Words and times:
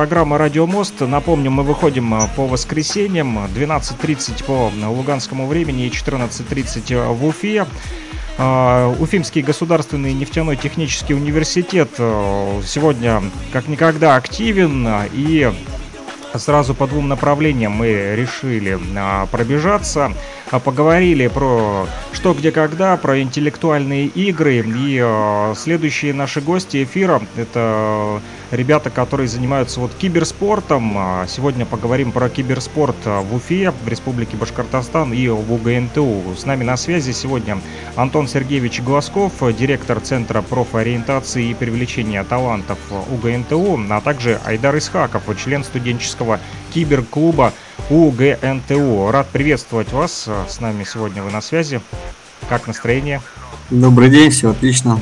Программа 0.00 0.38
«Радио 0.38 0.66
Мост». 0.66 1.02
Напомню, 1.02 1.50
мы 1.50 1.62
выходим 1.62 2.14
э, 2.14 2.20
по 2.34 2.46
воскресеньям 2.46 3.38
12.30 3.54 4.44
по 4.44 4.72
луганскому 4.88 5.46
времени 5.46 5.84
и 5.84 5.90
14.30 5.90 7.12
в 7.12 7.26
Уфе. 7.26 7.66
Э, 8.38 8.94
Уфимский 8.98 9.42
государственный 9.42 10.14
нефтяной 10.14 10.56
технический 10.56 11.12
университет 11.12 11.90
э, 11.98 12.62
сегодня 12.64 13.22
как 13.52 13.68
никогда 13.68 14.16
активен 14.16 14.88
и 15.12 15.52
сразу 16.34 16.74
по 16.74 16.86
двум 16.86 17.06
направлениям 17.06 17.72
мы 17.72 18.14
решили 18.16 18.78
пробежаться. 19.30 20.14
Поговорили 20.58 21.28
про 21.28 21.86
что, 22.12 22.34
где, 22.34 22.50
когда, 22.50 22.96
про 22.96 23.20
интеллектуальные 23.20 24.06
игры. 24.06 24.64
И 24.66 25.54
следующие 25.56 26.12
наши 26.12 26.40
гости 26.40 26.82
эфира— 26.82 27.22
это 27.36 28.20
ребята, 28.50 28.90
которые 28.90 29.28
занимаются 29.28 29.80
вот 29.80 29.94
киберспортом. 29.94 30.94
А, 30.96 31.26
сегодня 31.28 31.66
поговорим 31.66 32.10
про 32.12 32.28
киберспорт 32.28 32.96
а, 33.04 33.20
в 33.20 33.34
Уфе, 33.34 33.70
в 33.70 33.88
Республике 33.88 34.36
Башкортостан 34.36 35.12
и 35.12 35.28
в 35.28 35.52
УГНТУ. 35.52 36.34
С 36.36 36.44
нами 36.44 36.64
на 36.64 36.76
связи 36.76 37.12
сегодня 37.12 37.58
Антон 37.96 38.26
Сергеевич 38.26 38.80
Глазков, 38.80 39.32
директор 39.56 40.00
Центра 40.00 40.42
профориентации 40.42 41.50
и 41.50 41.54
привлечения 41.54 42.24
талантов 42.24 42.78
УГНТУ, 43.12 43.86
а 43.90 44.00
также 44.00 44.40
Айдар 44.44 44.76
Исхаков, 44.78 45.22
член 45.42 45.62
студенческого 45.62 46.40
киберклуба 46.74 47.52
УГНТУ. 47.90 49.10
Рад 49.10 49.28
приветствовать 49.28 49.92
вас. 49.92 50.28
С 50.48 50.60
нами 50.60 50.84
сегодня 50.84 51.22
вы 51.24 51.30
на 51.30 51.40
связи. 51.40 51.80
Как 52.48 52.68
настроение? 52.68 53.20
Добрый 53.68 54.08
день, 54.08 54.30
все 54.30 54.50
отлично. 54.50 55.00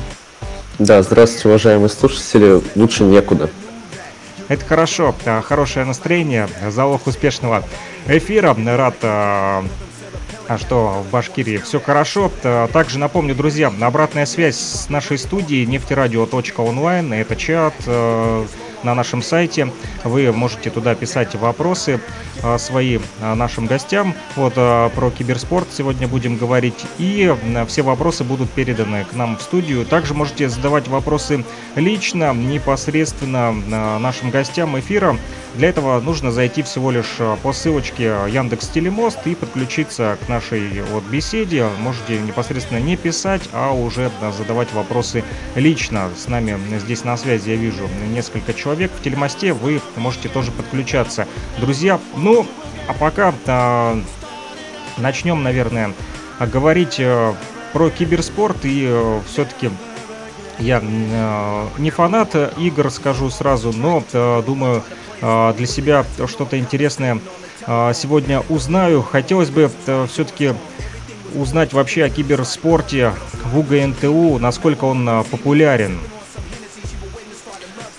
Да, 0.79 1.01
здравствуйте, 1.03 1.49
уважаемые 1.49 1.89
слушатели. 1.89 2.61
Лучше 2.75 3.03
некуда. 3.03 3.49
Это 4.47 4.65
хорошо, 4.65 5.13
хорошее 5.43 5.85
настроение, 5.85 6.49
залог 6.69 7.05
успешного 7.05 7.63
эфира. 8.07 8.55
Рад 8.65 8.95
а, 9.03 9.63
а 10.47 10.57
что 10.57 11.05
в 11.07 11.11
Башкирии 11.11 11.57
все 11.57 11.79
хорошо. 11.79 12.31
Также 12.73 12.97
напомню, 12.97 13.35
друзья, 13.35 13.71
обратная 13.81 14.25
связь 14.25 14.57
с 14.57 14.89
нашей 14.89 15.19
студией 15.19 15.67
нефтерадио.онлайн. 15.67 17.13
Это 17.13 17.35
чат, 17.35 17.75
э, 17.85 18.45
на 18.83 18.95
нашем 18.95 19.21
сайте. 19.21 19.71
Вы 20.03 20.31
можете 20.31 20.69
туда 20.69 20.95
писать 20.95 21.35
вопросы 21.35 21.99
а, 22.41 22.57
свои 22.57 22.99
а, 23.21 23.35
нашим 23.35 23.65
гостям. 23.65 24.15
Вот 24.35 24.53
а, 24.55 24.89
про 24.89 25.11
киберспорт 25.11 25.67
сегодня 25.71 26.07
будем 26.07 26.37
говорить. 26.37 26.85
И 26.97 27.35
все 27.67 27.81
вопросы 27.81 28.23
будут 28.23 28.49
переданы 28.49 29.05
к 29.05 29.13
нам 29.13 29.37
в 29.37 29.41
студию. 29.41 29.85
Также 29.85 30.13
можете 30.13 30.47
задавать 30.49 30.87
вопросы 30.87 31.43
лично, 31.75 32.33
непосредственно 32.33 33.51
нашим 33.99 34.29
гостям 34.29 34.79
эфира. 34.79 35.17
Для 35.55 35.69
этого 35.69 35.99
нужно 35.99 36.31
зайти 36.31 36.61
всего 36.61 36.91
лишь 36.91 37.17
по 37.41 37.53
ссылочке 37.53 38.15
Яндекс 38.29 38.67
Телемост 38.69 39.25
и 39.25 39.35
подключиться 39.35 40.17
к 40.23 40.29
нашей 40.29 40.81
вот 40.91 41.03
беседе. 41.05 41.67
Можете 41.79 42.19
непосредственно 42.19 42.79
не 42.79 42.95
писать, 42.95 43.41
а 43.51 43.71
уже 43.71 44.11
задавать 44.37 44.71
вопросы 44.73 45.23
лично. 45.55 46.09
С 46.15 46.27
нами 46.27 46.57
здесь 46.77 47.03
на 47.03 47.17
связи 47.17 47.49
я 47.49 47.55
вижу 47.55 47.89
несколько 48.13 48.53
человек 48.53 48.68
человек 48.69 48.91
в 48.91 49.01
телемосте, 49.01 49.51
вы 49.51 49.81
можете 49.95 50.29
тоже 50.29 50.51
подключаться. 50.51 51.27
Друзья, 51.57 51.99
ну, 52.15 52.45
а 52.87 52.93
пока 52.93 53.33
а, 53.47 53.99
начнем, 54.97 55.41
наверное, 55.41 55.93
говорить 56.39 56.97
а, 56.99 57.33
про 57.73 57.89
киберспорт 57.89 58.57
и 58.65 58.85
а, 58.87 59.21
все-таки 59.27 59.71
я 60.59 60.83
э, 60.83 61.67
не 61.77 61.89
фанат 61.89 62.35
игр, 62.59 62.91
скажу 62.91 63.29
сразу, 63.29 63.71
но 63.71 64.03
э, 64.11 64.43
думаю, 64.45 64.83
э, 65.21 65.53
для 65.55 65.65
себя 65.65 66.05
что-то 66.27 66.59
интересное 66.59 67.19
э, 67.65 67.91
сегодня 67.95 68.41
узнаю. 68.49 69.01
Хотелось 69.01 69.49
бы 69.49 69.71
э, 69.87 70.07
все-таки 70.11 70.53
узнать 71.33 71.71
вообще 71.71 72.03
о 72.03 72.09
киберспорте 72.09 73.13
в 73.45 73.57
УГНТУ, 73.57 74.37
насколько 74.39 74.83
он 74.83 75.07
э, 75.07 75.23
популярен. 75.31 75.97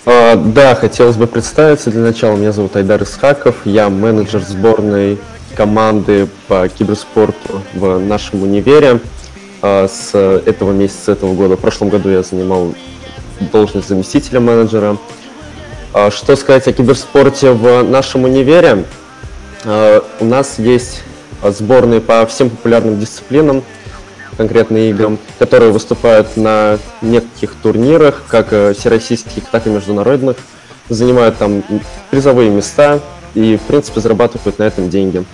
А, 0.07 0.37
да, 0.37 0.75
хотелось 0.75 1.17
бы 1.17 1.27
представиться. 1.27 1.91
Для 1.91 2.01
начала 2.01 2.37
меня 2.37 2.53
зовут 2.53 2.75
Айдар 2.77 3.03
Исхаков. 3.03 3.57
Я 3.65 3.91
менеджер 3.91 4.41
сборной 4.41 5.19
команды 5.55 6.29
по 6.49 6.69
киберспорту 6.69 7.63
в 7.75 7.99
нашем 7.99 8.43
универе. 8.43 9.01
А, 9.61 9.89
с 9.89 10.15
этого 10.15 10.73
месяца, 10.73 11.05
с 11.05 11.09
этого 11.09 11.35
года. 11.35 11.57
В 11.57 11.61
прошлом 11.61 11.91
году 11.91 12.09
я 12.09 12.23
занимал 12.23 12.75
должность 13.53 13.89
заместителя 13.89 14.41
менеджера. 14.41 14.97
А, 15.93 16.11
что 16.11 16.35
сказать 16.37 16.67
о 16.69 16.73
киберспорте 16.73 17.53
в 17.53 17.83
нашем 17.83 18.25
универе? 18.25 18.85
У 20.21 20.25
нас 20.25 20.59
есть 20.59 21.03
сборные 21.43 22.01
по 22.01 22.25
всем 22.25 22.49
популярным 22.49 22.99
дисциплинам– 22.99 23.63
конкретно 24.37 24.77
играм, 24.91 25.19
которые 25.39 25.73
выступают 25.73 26.37
на 26.37 26.79
неких 27.03 27.55
турнирах, 27.55 28.23
как 28.29 28.53
э, 28.53 28.75
всероссийских, 28.75 29.45
так 29.51 29.67
и 29.67 29.71
международных, 29.71 30.37
занимают 30.89 31.39
там 31.39 31.63
призовые 32.11 32.51
места 32.51 33.01
и, 33.35 33.57
в 33.57 33.63
принципе, 33.63 34.01
зарабатывают 34.01 34.59
на 34.59 34.65
этом 34.65 34.91
деньги. 34.91 35.25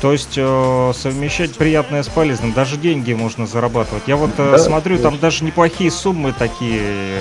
То 0.00 0.12
есть 0.12 0.34
э, 0.36 0.92
совмещать 0.94 1.56
приятное 1.56 2.02
с 2.02 2.08
полезным, 2.08 2.52
даже 2.52 2.76
деньги 2.76 3.12
можно 3.12 3.46
зарабатывать. 3.46 4.04
Я 4.06 4.16
вот 4.16 4.30
э, 4.38 4.52
да, 4.52 4.58
смотрю, 4.58 4.98
там 4.98 5.18
даже 5.18 5.44
неплохие 5.44 5.90
суммы 5.90 6.32
такие 6.32 6.80
э, 6.80 7.20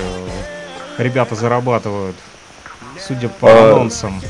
ребята 0.98 1.36
зарабатывают, 1.36 2.16
судя 3.00 3.30
по 3.30 3.48
а, 3.48 3.72
анонсам 3.72 4.22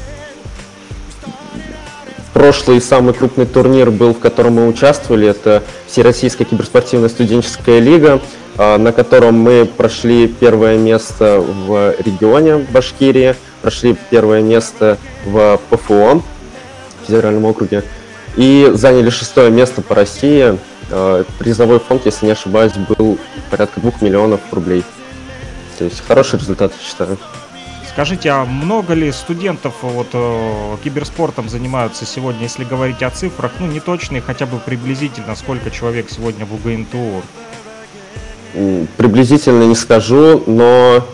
прошлый 2.42 2.82
самый 2.82 3.14
крупный 3.14 3.46
турнир 3.46 3.92
был, 3.92 4.16
в 4.16 4.20
котором 4.20 4.54
мы 4.54 4.68
участвовали, 4.68 5.28
это 5.28 5.62
Всероссийская 5.86 6.48
киберспортивная 6.48 7.08
студенческая 7.08 7.78
лига, 7.78 8.20
а, 8.58 8.80
на 8.80 8.92
котором 8.92 9.36
мы 9.36 9.66
прошли 9.66 10.28
первое 10.28 10.76
место 10.76 11.40
в 11.40 11.94
регионе 12.00 12.66
Башкирии, 12.74 13.36
прошли 13.62 13.96
первое 14.10 14.42
место 14.42 14.98
в 15.24 15.62
ПФО, 15.70 16.24
в 17.04 17.06
федеральном 17.06 17.46
округе, 17.46 17.84
и 18.36 18.72
заняли 18.74 19.12
шестое 19.12 19.52
место 19.52 19.84
по 19.84 19.94
России. 19.94 20.58
А, 20.90 21.24
призовой 21.38 21.78
фонд, 21.80 22.08
если 22.08 22.26
не 22.26 22.32
ошибаюсь, 22.32 22.74
был 22.98 23.20
порядка 23.52 23.80
двух 23.82 24.02
миллионов 24.02 24.40
рублей. 24.50 24.84
То 25.78 25.84
есть 25.84 26.02
хороший 26.08 26.40
результат, 26.40 26.74
считаю. 26.82 27.20
Скажите, 27.94 28.30
а 28.30 28.46
много 28.46 28.94
ли 28.94 29.12
студентов 29.12 29.74
вот 29.82 30.08
э, 30.14 30.78
киберспортом 30.82 31.50
занимаются 31.50 32.06
сегодня, 32.06 32.44
если 32.44 32.64
говорить 32.64 33.04
о 33.04 33.10
цифрах, 33.10 33.52
ну 33.60 33.68
не 33.68 33.82
точные, 33.82 34.22
хотя 34.22 34.46
бы 34.46 34.60
приблизительно, 34.60 35.36
сколько 35.36 35.70
человек 35.70 36.10
сегодня 36.10 36.46
в 36.46 36.54
УГНТУ? 36.54 37.22
Приблизительно 38.96 39.64
не 39.64 39.76
скажу, 39.76 40.42
но 40.48 41.06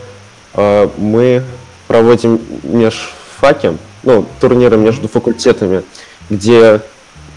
э, 0.53 0.89
мы 0.97 1.43
проводим 1.87 2.39
межфаки, 2.61 3.75
ну, 4.03 4.23
турниры 4.39 4.77
между 4.77 5.07
факультетами, 5.07 5.81
где 6.29 6.81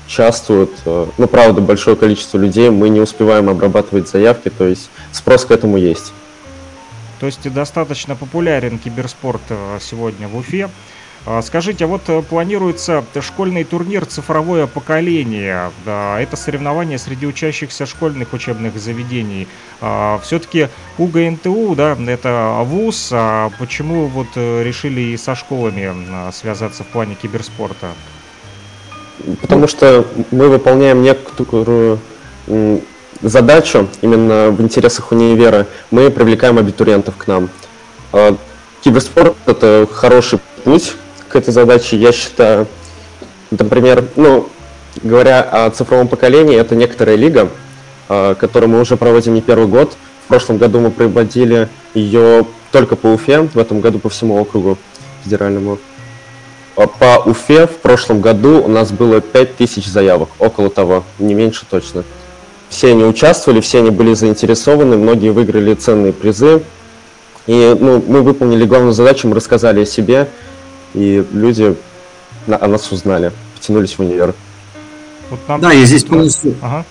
участвуют, 0.06 0.72
э, 0.84 1.06
ну, 1.16 1.26
правда, 1.26 1.62
большое 1.62 1.96
количество 1.96 2.36
людей, 2.36 2.68
мы 2.68 2.90
не 2.90 3.00
успеваем 3.00 3.48
обрабатывать 3.48 4.06
заявки, 4.06 4.50
то 4.50 4.66
есть 4.66 4.90
спрос 5.12 5.46
к 5.46 5.50
этому 5.50 5.78
есть. 5.78 6.12
То 7.20 7.26
есть 7.26 7.52
достаточно 7.52 8.16
популярен 8.16 8.78
киберспорт 8.78 9.42
э, 9.50 9.78
сегодня 9.80 10.26
в 10.26 10.36
Уфе. 10.36 10.70
А, 11.26 11.42
скажите, 11.42 11.84
а 11.84 11.86
вот 11.86 12.08
э, 12.08 12.22
планируется 12.22 13.04
школьный 13.20 13.64
турнир 13.64 14.06
«Цифровое 14.06 14.66
поколение». 14.66 15.70
Это 15.84 16.36
соревнование 16.36 16.96
среди 16.96 17.26
учащихся 17.26 17.84
школьных 17.84 18.32
учебных 18.32 18.78
заведений. 18.78 19.46
А, 19.82 20.18
Все-таки 20.24 20.68
УГНТУ, 20.96 21.74
да, 21.76 21.94
это 22.06 22.62
ВУЗ. 22.64 23.10
А 23.12 23.50
почему 23.58 24.06
вот 24.06 24.28
э, 24.36 24.62
решили 24.62 25.02
и 25.02 25.16
со 25.18 25.34
школами 25.34 26.32
связаться 26.32 26.84
в 26.84 26.86
плане 26.86 27.16
киберспорта? 27.16 27.88
Потому 29.42 29.68
что 29.68 30.06
мы 30.30 30.48
выполняем 30.48 31.02
некоторую 31.02 32.00
задачу 33.22 33.88
именно 34.00 34.50
в 34.50 34.60
интересах 34.60 35.12
универа, 35.12 35.66
мы 35.90 36.10
привлекаем 36.10 36.58
абитуриентов 36.58 37.16
к 37.16 37.26
нам. 37.26 37.50
А, 38.12 38.36
киберспорт— 38.82 39.36
это 39.46 39.86
хороший 39.90 40.40
путь 40.64 40.94
к 41.28 41.36
этой 41.36 41.52
задаче, 41.52 41.96
я 41.96 42.12
считаю. 42.12 42.66
Например, 43.50 44.04
ну, 44.16 44.48
говоря 45.02 45.42
о 45.42 45.70
цифровом 45.70 46.08
поколении, 46.08 46.58
это 46.58 46.74
некоторая 46.74 47.16
лига, 47.16 47.48
а, 48.08 48.34
которую 48.34 48.70
мы 48.70 48.80
уже 48.80 48.96
проводим 48.96 49.34
не 49.34 49.42
первый 49.42 49.68
год. 49.68 49.96
В 50.24 50.28
прошлом 50.28 50.58
году 50.58 50.80
мы 50.80 50.90
проводили 50.90 51.68
ее 51.94 52.46
только 52.70 52.96
по 52.96 53.08
Уфе, 53.08 53.42
в 53.42 53.58
этом 53.58 53.80
году 53.80 53.98
по 53.98 54.08
всему 54.08 54.40
округу 54.40 54.78
федеральному. 55.24 55.78
А 56.76 56.86
по 56.86 57.28
Уфе 57.28 57.66
в 57.66 57.78
прошлом 57.78 58.20
году 58.20 58.62
у 58.62 58.68
нас 58.68 58.92
было 58.92 59.20
5000 59.20 59.86
заявок, 59.86 60.30
около 60.38 60.70
того, 60.70 61.04
не 61.18 61.34
меньше 61.34 61.66
точно. 61.68 62.04
Все 62.70 62.92
они 62.92 63.04
участвовали, 63.04 63.60
все 63.60 63.80
они 63.80 63.90
были 63.90 64.14
заинтересованы, 64.14 64.96
многие 64.96 65.30
выиграли 65.30 65.74
ценные 65.74 66.12
призы. 66.12 66.62
И 67.46 67.76
ну, 67.78 68.02
мы 68.06 68.22
выполнили 68.22 68.64
главную 68.64 68.92
задачу, 68.92 69.28
мы 69.28 69.34
рассказали 69.34 69.82
о 69.82 69.86
себе, 69.86 70.28
и 70.94 71.26
люди 71.32 71.76
о 72.46 72.68
нас 72.68 72.90
узнали, 72.92 73.32
потянулись 73.56 73.94
в 73.94 74.00
универ. 74.00 74.34
Вот 75.30 75.40
нам... 75.48 75.60
Да, 75.60 75.72
я 75.72 75.84
здесь 75.84 76.04
полностью... 76.04 76.54
Ага. 76.62 76.84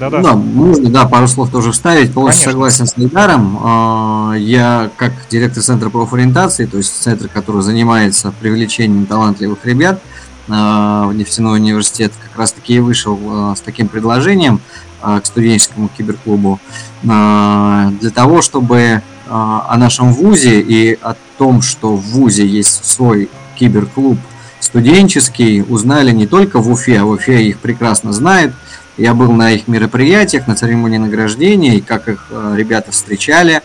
Да, 0.00 0.08
да. 0.08 0.22
да, 0.22 0.34
можно, 0.34 0.88
да, 0.88 1.06
пару 1.06 1.28
слов 1.28 1.50
тоже 1.50 1.72
вставить. 1.72 2.14
Полностью 2.14 2.44
Конечно. 2.44 2.52
согласен 2.52 2.86
с 2.86 2.96
Айдаром. 2.96 3.58
А, 3.62 4.32
я 4.32 4.90
как 4.96 5.12
директор 5.30 5.62
Центра 5.62 5.90
профориентации, 5.90 6.64
то 6.64 6.78
есть 6.78 7.02
центр, 7.02 7.28
который 7.28 7.60
занимается 7.60 8.32
привлечением 8.40 9.04
талантливых 9.04 9.64
ребят 9.66 10.00
а, 10.48 11.06
в 11.06 11.14
нефтяной 11.14 11.58
университет, 11.58 12.12
как 12.26 12.38
раз 12.38 12.52
таки 12.52 12.76
и 12.76 12.80
вышел 12.80 13.18
а, 13.28 13.54
с 13.54 13.60
таким 13.60 13.88
предложением 13.88 14.62
к 15.02 15.26
студенческому 15.26 15.88
киберклубу 15.88 16.60
для 17.02 18.10
того, 18.14 18.40
чтобы 18.42 19.02
о 19.28 19.76
нашем 19.76 20.12
ВУЗе 20.12 20.60
и 20.60 20.98
о 21.00 21.14
том, 21.38 21.62
что 21.62 21.96
в 21.96 22.02
ВУЗе 22.02 22.46
есть 22.46 22.84
свой 22.84 23.28
киберклуб 23.56 24.18
студенческий, 24.60 25.62
узнали 25.62 26.12
не 26.12 26.26
только 26.26 26.60
в 26.60 26.70
Уфе, 26.70 27.00
а 27.00 27.04
Уфе 27.04 27.42
их 27.44 27.58
прекрасно 27.58 28.12
знает– 28.12 28.52
я 28.96 29.14
был 29.14 29.32
на 29.32 29.52
их 29.52 29.68
мероприятиях, 29.68 30.46
на 30.46 30.54
церемонии 30.54 30.98
награждения, 30.98 31.76
и 31.76 31.80
как 31.80 32.08
их 32.08 32.26
ребята 32.30 32.92
встречали, 32.92 33.62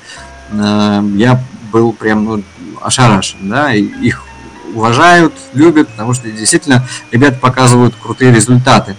я 0.52 1.42
был 1.72 1.92
прям 1.92 2.26
ну, 2.26 2.44
ошарашен, 2.82 3.50
да, 3.50 3.74
их 3.74 4.24
уважают, 4.74 5.34
любят, 5.54 5.90
потому 5.90 6.14
что 6.14 6.30
действительно 6.30 6.88
ребята 7.12 7.38
показывают 7.40 7.94
крутые 8.02 8.34
результаты. 8.34 8.96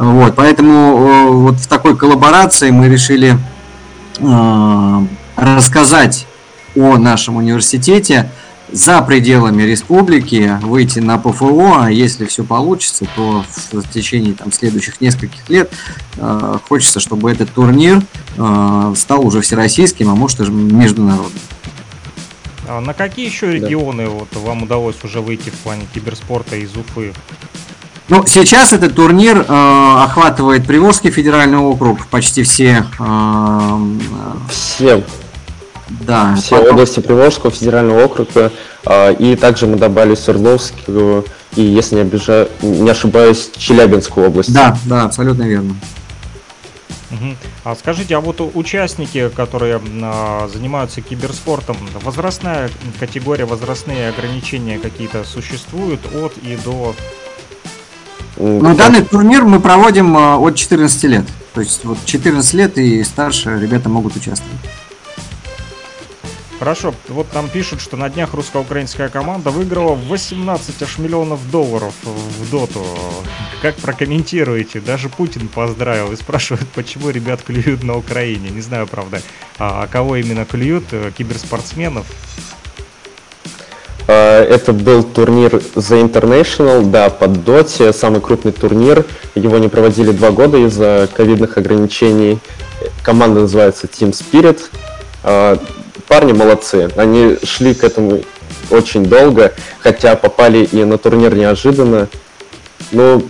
Вот, 0.00 0.34
поэтому 0.34 0.72
э, 0.72 1.28
вот 1.28 1.56
в 1.56 1.66
такой 1.68 1.96
коллаборации 1.96 2.70
мы 2.70 2.88
решили 2.88 3.38
рассказать 5.36 6.26
о 6.76 6.98
нашем 6.98 7.36
университете, 7.36 8.30
за 8.72 9.02
пределами 9.02 9.62
республики, 9.62 10.58
выйти 10.62 11.00
на 11.00 11.18
ПФО, 11.18 11.80
а 11.80 11.90
если 11.90 12.24
все 12.26 12.44
получится, 12.44 13.06
то 13.16 13.44
в 13.72 13.88
течение 13.90 14.34
там, 14.34 14.52
следующих 14.52 15.00
нескольких 15.00 15.48
лет 15.48 15.72
э, 16.16 16.58
хочется, 16.68 17.00
чтобы 17.00 17.30
этот 17.30 17.50
турнир 17.50 18.02
э, 18.36 18.94
стал 18.96 19.26
уже 19.26 19.40
всероссийским, 19.40 20.08
а 20.10 20.14
может 20.14 20.38
даже 20.38 20.52
международным. 20.52 21.40
А 22.68 22.80
на 22.80 22.94
какие 22.94 23.26
еще 23.26 23.52
регионы 23.52 24.04
да. 24.04 24.10
вот, 24.10 24.36
вам 24.36 24.62
удалось 24.62 25.02
уже 25.02 25.20
выйти 25.20 25.50
в 25.50 25.54
плане 25.54 25.86
киберспорта 25.92 26.56
из 26.56 26.74
Уфы? 26.76 27.12
Ну, 28.10 28.26
сейчас 28.26 28.72
этот 28.72 28.94
турнир 28.94 29.38
э, 29.38 29.44
охватывает 30.02 30.66
Приволжский 30.66 31.10
федеральный 31.10 31.58
округ, 31.58 32.06
почти 32.08 32.42
все. 32.42 32.84
Э, 32.98 33.78
все 34.50 35.04
да. 36.00 36.34
Все 36.36 36.56
потом... 36.56 36.74
области 36.74 37.00
Приволжского 37.00 37.50
федерального 37.50 38.04
округа. 38.04 38.52
А, 38.84 39.10
и 39.10 39.36
также 39.36 39.66
мы 39.66 39.76
добавили 39.76 40.14
Свердловскую 40.14 41.24
и, 41.56 41.62
если 41.62 41.96
не, 41.96 42.00
обижаю, 42.02 42.48
не 42.62 42.88
ошибаюсь, 42.88 43.50
Челябинскую 43.56 44.28
область. 44.28 44.52
Да, 44.52 44.76
да, 44.86 45.04
абсолютно 45.04 45.42
верно. 45.44 45.76
Угу. 47.10 47.36
А 47.64 47.74
скажите, 47.74 48.16
а 48.16 48.20
вот 48.20 48.40
участники, 48.54 49.28
которые 49.30 49.80
а, 50.02 50.48
занимаются 50.52 51.00
киберспортом, 51.00 51.76
возрастная 52.02 52.70
категория, 53.00 53.44
возрастные 53.44 54.10
ограничения 54.10 54.78
какие-то 54.78 55.24
существуют 55.24 56.00
от 56.14 56.36
и 56.38 56.56
до? 56.64 56.94
Ну, 58.36 58.74
данный 58.74 59.02
турнир 59.02 59.44
мы 59.44 59.60
проводим 59.60 60.16
а, 60.16 60.38
от 60.38 60.56
14 60.56 61.04
лет. 61.04 61.24
То 61.54 61.60
есть 61.60 61.84
вот 61.84 61.98
14 62.04 62.54
лет 62.54 62.78
и 62.78 63.02
старше 63.04 63.58
ребята 63.58 63.88
могут 63.88 64.16
участвовать. 64.16 64.60
Хорошо, 66.60 66.94
вот 67.08 67.26
там 67.30 67.48
пишут, 67.48 67.80
что 67.80 67.96
на 67.96 68.10
днях 68.10 68.34
русско-украинская 68.34 69.08
команда 69.08 69.48
выиграла 69.48 69.94
18 69.94 70.82
аж 70.82 70.98
миллионов 70.98 71.50
долларов 71.50 71.94
в 72.04 72.50
доту. 72.50 72.84
Как 73.62 73.76
прокомментируете? 73.76 74.80
Даже 74.80 75.08
Путин 75.08 75.48
поздравил 75.48 76.12
и 76.12 76.16
спрашивает, 76.16 76.68
почему 76.74 77.08
ребят 77.08 77.42
клюют 77.42 77.82
на 77.82 77.96
Украине. 77.96 78.50
Не 78.50 78.60
знаю, 78.60 78.86
правда, 78.86 79.22
а, 79.58 79.84
а 79.84 79.86
кого 79.86 80.16
именно 80.16 80.44
клюют? 80.44 80.84
Э, 80.92 81.10
киберспортсменов? 81.16 82.06
А, 84.12 84.44
это 84.44 84.72
был 84.72 85.04
турнир 85.04 85.54
The 85.54 86.02
International, 86.02 86.84
да, 86.84 87.10
под 87.10 87.44
доте, 87.44 87.92
самый 87.92 88.20
крупный 88.20 88.50
турнир. 88.50 89.06
Его 89.36 89.58
не 89.58 89.68
проводили 89.68 90.10
два 90.10 90.32
года 90.32 90.58
из-за 90.66 91.08
ковидных 91.14 91.56
ограничений. 91.58 92.40
Команда 93.04 93.42
называется 93.42 93.86
Team 93.86 94.10
Spirit. 94.10 94.62
А, 95.22 95.56
парни 96.08 96.32
молодцы. 96.32 96.90
Они 96.96 97.38
шли 97.44 97.72
к 97.72 97.84
этому 97.84 98.22
очень 98.70 99.04
долго, 99.04 99.52
хотя 99.78 100.16
попали 100.16 100.64
и 100.64 100.82
на 100.82 100.98
турнир 100.98 101.36
неожиданно. 101.36 102.08
Ну, 102.90 103.22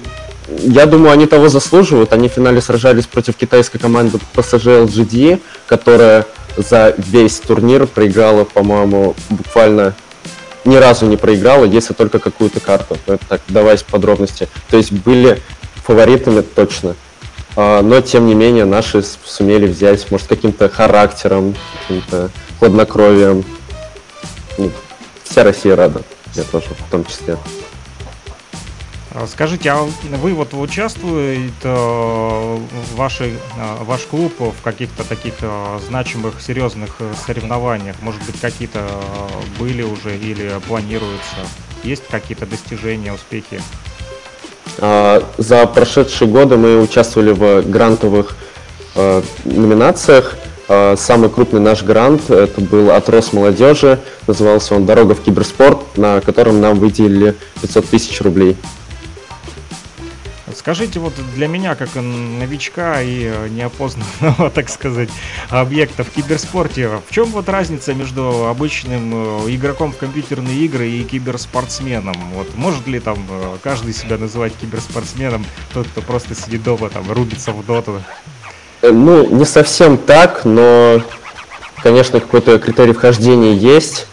я 0.49 0.87
думаю, 0.87 1.13
они 1.13 1.27
того 1.27 1.51
заслуживают. 1.51 2.15
Они 2.15 2.31
в 2.31 2.33
финале 2.33 2.63
сражались 2.63 3.05
против 3.05 3.37
китайской 3.37 3.79
команды 3.79 4.19
PSG 4.35 4.87
LGD, 4.87 5.41
которая 5.67 6.25
за 6.57 6.95
весь 6.97 7.39
турнир 7.39 7.87
проиграла, 7.87 8.45
по-моему, 8.45 9.15
буквально 9.29 9.95
ни 10.71 10.77
разу 10.77 11.07
не 11.07 11.17
проиграла, 11.17 11.65
если 11.65 11.93
только 11.93 12.19
какую-то 12.19 12.61
карту. 12.61 12.97
Ну, 13.07 13.15
это 13.15 13.27
так, 13.27 13.41
давать 13.49 13.85
подробности. 13.85 14.49
То 14.71 14.77
есть 14.77 14.93
были 14.93 15.43
фаворитами 15.85 16.41
точно. 16.41 16.95
А, 17.57 17.83
но, 17.83 18.01
тем 18.01 18.27
не 18.27 18.35
менее, 18.35 18.65
наши 18.65 19.03
сумели 19.25 19.67
взять, 19.67 20.11
может, 20.11 20.29
каким-то 20.29 20.69
характером, 20.69 21.57
каким-то 21.83 22.31
хладнокровием. 22.59 23.45
Ну, 24.57 24.71
вся 25.25 25.43
Россия 25.43 25.75
рада, 25.75 26.03
я 26.35 26.45
тоже 26.45 26.69
в 26.69 26.91
том 26.91 27.05
числе. 27.05 27.37
А 29.13 29.27
скажите, 29.27 29.71
а 29.71 29.89
вы 30.23 30.35
вот 30.35 30.55
участвуете 30.55 31.51
э, 31.65 32.59
ваш, 32.95 33.21
э, 33.21 33.33
ваш 33.81 34.03
клуб 34.03 34.33
в 34.39 34.63
каких-то 34.63 35.03
таких 35.03 35.35
э, 35.41 35.79
значимых, 35.89 36.41
серьезных 36.41 36.97
соревнованиях? 37.27 37.97
Может 38.03 38.23
быть, 38.23 38.41
какие-то 38.41 38.87
были 39.59 39.83
уже 39.83 40.17
или 40.17 40.53
планируются? 40.69 41.39
Есть 41.83 42.05
какие-то 42.09 42.47
достижения, 42.47 43.13
успехи? 43.13 43.61
А, 44.79 45.25
за 45.39 45.67
прошедшие 45.67 46.29
годы 46.29 46.57
мы 46.57 46.81
участвовали 46.81 47.33
в 47.33 47.69
грантовых 47.69 48.37
номинациях. 49.45 50.37
А, 50.69 50.95
самый 50.97 51.31
крупный 51.31 51.61
наш 51.61 51.83
грант 51.83 52.31
это 52.31 52.61
был 52.61 52.93
от 52.93 53.09
Росмолодежи, 53.09 53.99
назывался 54.29 54.77
он 54.77 54.87
«Дорога 54.87 55.17
в 55.17 55.21
киберспорт», 55.21 55.99
на 55.99 56.21
котором 56.21 56.61
нам 56.61 56.79
выделили 56.79 57.35
500 57.61 57.87
тысяч 57.87 58.21
рублей. 58.21 58.57
Скажите, 60.55 61.01
вот 61.01 61.13
для 61.35 61.49
меня, 61.49 61.75
как 61.75 61.95
новичка 61.95 63.01
и 63.03 63.25
э, 63.25 63.49
неопознанного, 63.49 64.51
так 64.55 64.69
сказать, 64.69 65.11
объекта 65.49 66.05
в 66.05 66.11
киберспорте, 66.11 66.89
в 66.89 67.13
чем 67.13 67.27
вот 67.27 67.49
разница 67.49 67.95
между 67.95 68.47
обычным 68.47 69.47
э, 69.47 69.55
игроком 69.55 69.93
в 69.93 69.97
компьютерные 69.97 70.57
игры 70.65 70.89
и 70.89 71.05
киберспортсменом? 71.05 72.17
Вот 72.35 72.55
может 72.57 72.87
ли 72.87 73.01
там 73.01 73.19
э, 73.29 73.57
каждый 73.63 73.93
себя 73.93 74.19
называть 74.19 74.53
киберспортсменом, 74.61 75.45
тот, 75.73 75.87
кто 75.89 76.01
просто 76.03 76.35
сидит 76.35 76.63
дома, 76.63 76.89
там, 76.91 77.11
рубится 77.11 77.53
в 77.53 77.65
доту? 77.65 78.03
Ну, 78.83 79.29
не 79.29 79.45
совсем 79.45 79.99
так, 79.99 80.45
но, 80.45 81.03
конечно, 81.83 82.21
какой-то 82.21 82.59
критерий 82.59 82.93
вхождения 82.93 83.53
есть. 83.53 84.07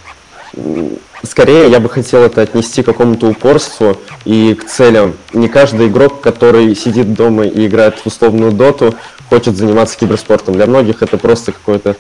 Скорее, 1.23 1.69
я 1.69 1.79
бы 1.79 1.89
хотел 1.89 2.21
это 2.21 2.41
отнести 2.41 2.83
к 2.83 2.85
какому-то 2.85 3.27
упорству 3.27 3.97
и 4.25 4.53
к 4.53 4.65
целям. 4.65 5.15
Не 5.33 5.49
каждый 5.49 5.87
игрок, 5.87 6.21
который 6.21 6.75
сидит 6.75 7.13
дома 7.13 7.45
и 7.45 7.65
играет 7.65 7.97
в 7.99 8.05
условную 8.05 8.51
доту, 8.51 8.93
хочет 9.29 9.57
заниматься 9.57 9.97
киберспортом. 9.97 10.53
Для 10.53 10.67
многих 10.67 11.01
это 11.01 11.17
просто 11.17 11.51
какой-то 11.51 11.95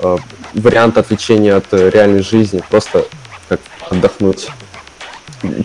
э, 0.00 0.16
вариант 0.54 0.98
отвлечения 0.98 1.54
от 1.54 1.66
э, 1.72 1.90
реальной 1.90 2.22
жизни, 2.22 2.62
просто 2.68 3.06
как 3.48 3.60
отдохнуть. 3.88 4.48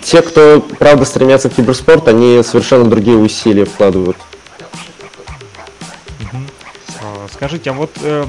Те, 0.04 0.22
кто 0.22 0.62
правда 0.78 1.06
стремятся 1.06 1.50
к 1.50 1.56
киберспорту, 1.56 2.12
они 2.12 2.42
совершенно 2.44 2.86
другие 2.86 3.18
усилия 3.18 3.66
вкладывают. 3.66 4.18
Скажите, 7.34 7.72
а 7.72 7.74
вот 7.74 7.90
э, 8.04 8.26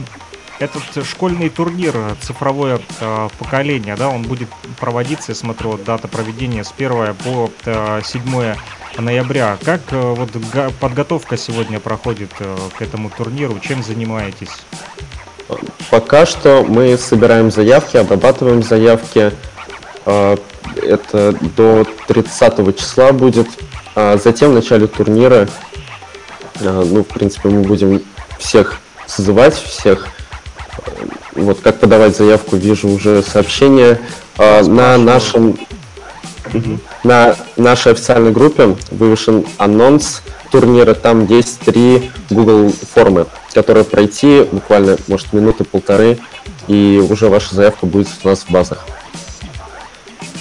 этот 0.63 1.05
школьный 1.05 1.49
турнир 1.49 1.95
цифровое 2.21 2.81
э, 3.01 3.29
поколение, 3.39 3.97
да, 3.97 4.09
он 4.09 4.23
будет 4.23 4.49
проводиться, 4.79 5.33
я 5.33 5.35
смотрю, 5.35 5.77
дата 5.77 6.07
проведения 6.07 6.63
с 6.63 6.73
1 6.77 7.15
по 7.17 7.51
э, 7.65 8.01
7 8.05 8.55
ноября. 8.99 9.59
Как 9.65 9.81
э, 9.91 10.01
вот 10.01 10.31
подготовка 10.79 11.37
сегодня 11.37 11.81
проходит 11.81 12.31
э, 12.39 12.57
к 12.79 12.83
этому 12.83 13.11
турниру? 13.11 13.59
Чем 13.59 13.83
занимаетесь? 13.83 14.51
Пока 15.91 16.27
что 16.27 16.65
мы 16.67 16.97
собираем 16.97 17.51
заявки, 17.51 17.97
обрабатываем 17.97 18.63
заявки. 18.63 19.33
Э, 20.07 20.37
это 20.81 21.33
до 21.57 21.85
30 22.07 22.79
числа 22.79 23.13
будет. 23.13 23.49
А 23.95 24.17
затем 24.17 24.53
в 24.53 24.55
начале 24.55 24.87
турнира, 24.87 25.49
э, 26.61 26.85
ну, 26.87 27.03
в 27.03 27.09
принципе, 27.09 27.49
мы 27.49 27.63
будем 27.63 28.01
всех 28.39 28.81
созывать 29.07 29.55
всех. 29.55 30.07
Вот 31.35 31.61
как 31.61 31.81
подавать 31.81 32.17
заявку, 32.17 32.57
вижу 32.57 32.89
уже 32.89 33.23
сообщение. 33.23 34.01
А, 34.39 34.63
на 34.63 34.99
нашем 34.99 35.57
на 37.05 37.37
нашей 37.57 37.93
официальной 37.93 38.33
группе 38.33 38.77
вывешен 38.91 39.47
анонс 39.59 40.23
турнира. 40.51 40.95
Там 40.95 41.27
есть 41.27 41.61
три 41.61 42.11
Google 42.31 42.73
формы, 42.95 43.27
которые 43.55 43.85
пройти 43.85 44.47
буквально, 44.51 44.99
может, 45.09 45.33
минуты 45.33 45.65
полторы, 45.65 46.19
и 46.69 47.05
уже 47.09 47.29
ваша 47.29 47.55
заявка 47.55 47.87
будет 47.87 48.09
у 48.23 48.29
нас 48.29 48.41
в 48.41 48.51
базах. 48.51 48.87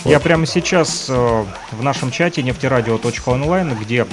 Я 0.03 0.19
прямо 0.19 0.45
сейчас 0.45 1.05
э, 1.09 1.45
в 1.71 1.83
нашем 1.83 2.11
чате 2.11 2.41
нефтерадио.онлайн, 2.41 3.75
где 3.75 4.07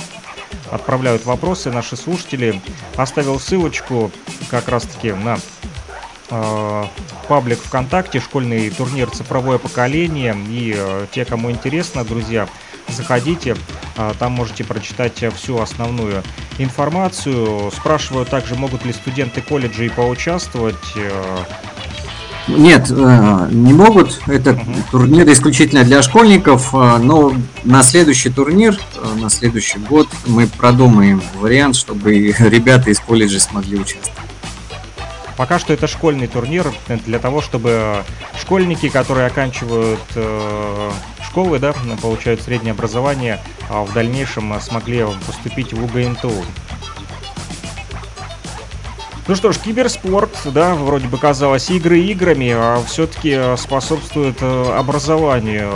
отправляют 0.71 1.25
вопросы 1.25 1.71
наши 1.71 1.97
слушатели, 1.97 2.61
оставил 2.97 3.41
ссылочку 3.41 4.11
как 4.51 4.69
раз-таки 4.69 5.13
на 5.13 5.39
э, 6.31 6.85
паблик 7.29 7.59
ВКонтакте, 7.61 8.21
школьный 8.21 8.71
турнир 8.71 9.11
«Цифровое 9.11 9.59
поколение». 9.59 10.37
И 10.49 10.75
э, 10.77 11.07
те, 11.11 11.25
кому 11.25 11.51
интересно, 11.51 12.05
друзья, 12.05 12.49
заходите, 12.89 13.57
э, 13.97 14.13
там 14.19 14.33
можете 14.33 14.65
прочитать 14.65 15.23
всю 15.37 15.59
основную 15.59 16.23
информацию. 16.59 17.71
Спрашиваю 17.73 18.27
также, 18.27 18.55
могут 18.55 18.85
ли 18.85 18.93
студенты 18.93 19.41
колледжей 19.41 19.91
поучаствовать. 19.91 20.77
Э, 20.97 21.39
нет, 22.49 22.89
не 22.89 23.75
могут. 23.75 24.21
Это 24.27 24.53
угу. 24.53 24.63
турнир 24.91 25.31
исключительно 25.31 25.85
для 25.85 26.01
школьников, 26.03 26.73
но 26.73 27.35
на 27.65 27.83
следующий 27.83 28.31
турнир, 28.31 28.79
на 29.21 29.29
следующий 29.29 29.79
год 29.79 30.09
мы 30.27 30.47
продумаем 30.47 31.23
вариант, 31.35 31.77
чтобы 31.77 32.15
ребята 32.39 32.91
из 32.91 33.01
колледжа 33.01 33.39
смогли 33.39 33.79
участвовать. 33.79 34.38
Пока 35.39 35.61
что 35.61 35.73
это 35.73 35.87
школьный 35.87 36.27
турнир 36.27 36.71
для 36.89 37.21
того, 37.21 37.41
чтобы 37.41 38.03
школьники, 38.39 38.89
которые 38.89 39.29
оканчивают 39.29 40.01
школы, 41.25 41.61
да, 41.61 41.75
получают 42.03 42.43
среднее 42.43 42.73
образование, 42.73 43.41
а 43.71 43.85
в 43.85 43.93
дальнейшем 43.93 44.61
смогли 44.61 45.07
поступить 45.29 45.73
в 45.73 45.85
УГНТУ. 45.85 46.33
Ну 49.29 49.35
что 49.35 49.53
ж, 49.53 49.59
киберспорт, 49.59 50.31
да, 50.55 50.75
вроде 50.75 51.07
бы 51.07 51.19
казалось 51.19 51.69
игры 51.69 52.01
играми, 52.01 52.51
а 52.51 52.83
все-таки 52.87 53.39
способствует 53.59 54.39
э, 54.41 54.73
образованию. 54.73 55.71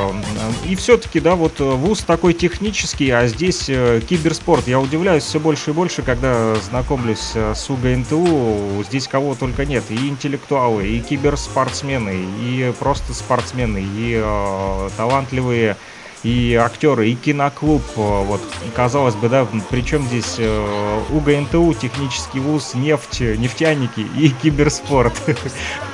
И 0.66 0.74
все-таки, 0.74 1.20
да, 1.20 1.34
вот 1.34 1.60
вуз 1.60 2.00
такой 2.00 2.32
технический, 2.32 3.10
а 3.10 3.26
здесь 3.26 3.66
э, 3.68 4.00
киберспорт. 4.08 4.66
Я 4.68 4.80
удивляюсь 4.80 5.24
все 5.24 5.38
больше 5.38 5.72
и 5.72 5.74
больше, 5.74 6.00
когда 6.00 6.54
знакомлюсь 6.54 7.32
э, 7.34 7.52
с 7.54 7.68
УГНТУ. 7.68 8.84
Здесь 8.88 9.06
кого 9.06 9.34
только 9.34 9.66
нет. 9.66 9.84
И 9.90 10.08
интеллектуалы, 10.08 10.88
и 10.88 11.00
киберспортсмены, 11.00 12.24
и 12.40 12.72
просто 12.78 13.12
спортсмены, 13.12 13.82
и 13.82 14.18
э, 14.18 14.88
талантливые 14.96 15.76
и 16.22 16.54
актеры, 16.54 17.10
и 17.10 17.14
киноклуб. 17.14 17.82
Э, 17.96 18.24
вот, 18.24 18.40
казалось 18.74 19.14
бы, 19.14 19.28
да, 19.28 19.46
причем 19.70 20.06
здесь 20.06 20.36
э, 20.38 21.00
УГНТУ, 21.10 21.74
технический 21.74 22.40
вуз, 22.40 22.74
нефть, 22.74 23.20
нефтяники 23.20 24.00
и 24.00 24.30
киберспорт. 24.30 25.14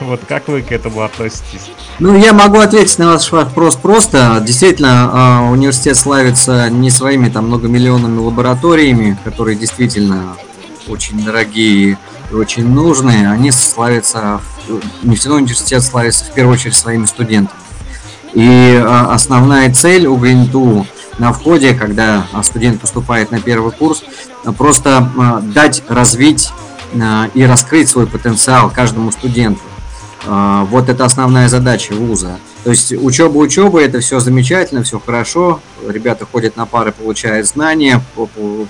Вот 0.00 0.20
как 0.28 0.47
вы 0.49 0.62
к 0.62 0.70
этому 0.70 1.02
относитесь? 1.02 1.70
Ну, 1.99 2.16
я 2.16 2.32
могу 2.32 2.58
ответить 2.58 2.99
на 2.99 3.08
ваш 3.08 3.32
вопрос 3.32 3.75
просто. 3.76 4.42
Действительно, 4.47 5.42
э, 5.49 5.50
университет 5.50 5.97
славится 5.97 6.68
не 6.70 6.90
своими 6.90 7.28
там 7.28 7.47
многомиллионными 7.47 8.18
лабораториями, 8.18 9.18
которые 9.25 9.56
действительно 9.56 10.37
очень 10.87 11.23
дорогие 11.25 11.99
и 12.30 12.35
очень 12.35 12.68
нужные. 12.68 13.30
Они 13.30 13.50
славятся, 13.50 14.40
нефтяной 15.02 15.38
университет 15.38 15.82
славится 15.82 16.25
в 16.25 16.32
первую 16.32 16.54
очередь 16.54 16.76
своими 16.76 17.06
студентами. 17.06 17.61
И 18.35 18.82
а, 18.85 19.12
основная 19.14 19.73
цель 19.73 20.06
у 20.06 20.16
ГНТУ 20.16 20.87
на 21.18 21.32
входе, 21.32 21.75
когда 21.75 22.26
студент 22.42 22.80
поступает 22.80 23.30
на 23.30 23.40
первый 23.40 23.73
курс, 23.73 24.04
просто 24.56 25.11
а, 25.18 25.40
дать 25.40 25.82
развить 25.88 26.50
а, 27.00 27.28
и 27.35 27.42
раскрыть 27.44 27.88
свой 27.88 28.06
потенциал 28.06 28.70
каждому 28.70 29.12
студенту. 29.12 29.61
Вот 30.26 30.88
это 30.88 31.04
основная 31.04 31.49
задача 31.49 31.94
вуза. 31.94 32.38
То 32.68 32.72
есть 32.72 32.92
учеба 32.92 33.38
учеба, 33.38 33.80
это 33.80 34.00
все 34.00 34.20
замечательно, 34.20 34.82
все 34.82 35.00
хорошо. 35.00 35.62
Ребята 35.88 36.26
ходят 36.30 36.58
на 36.58 36.66
пары, 36.66 36.92
получают 36.92 37.46
знания, 37.46 38.02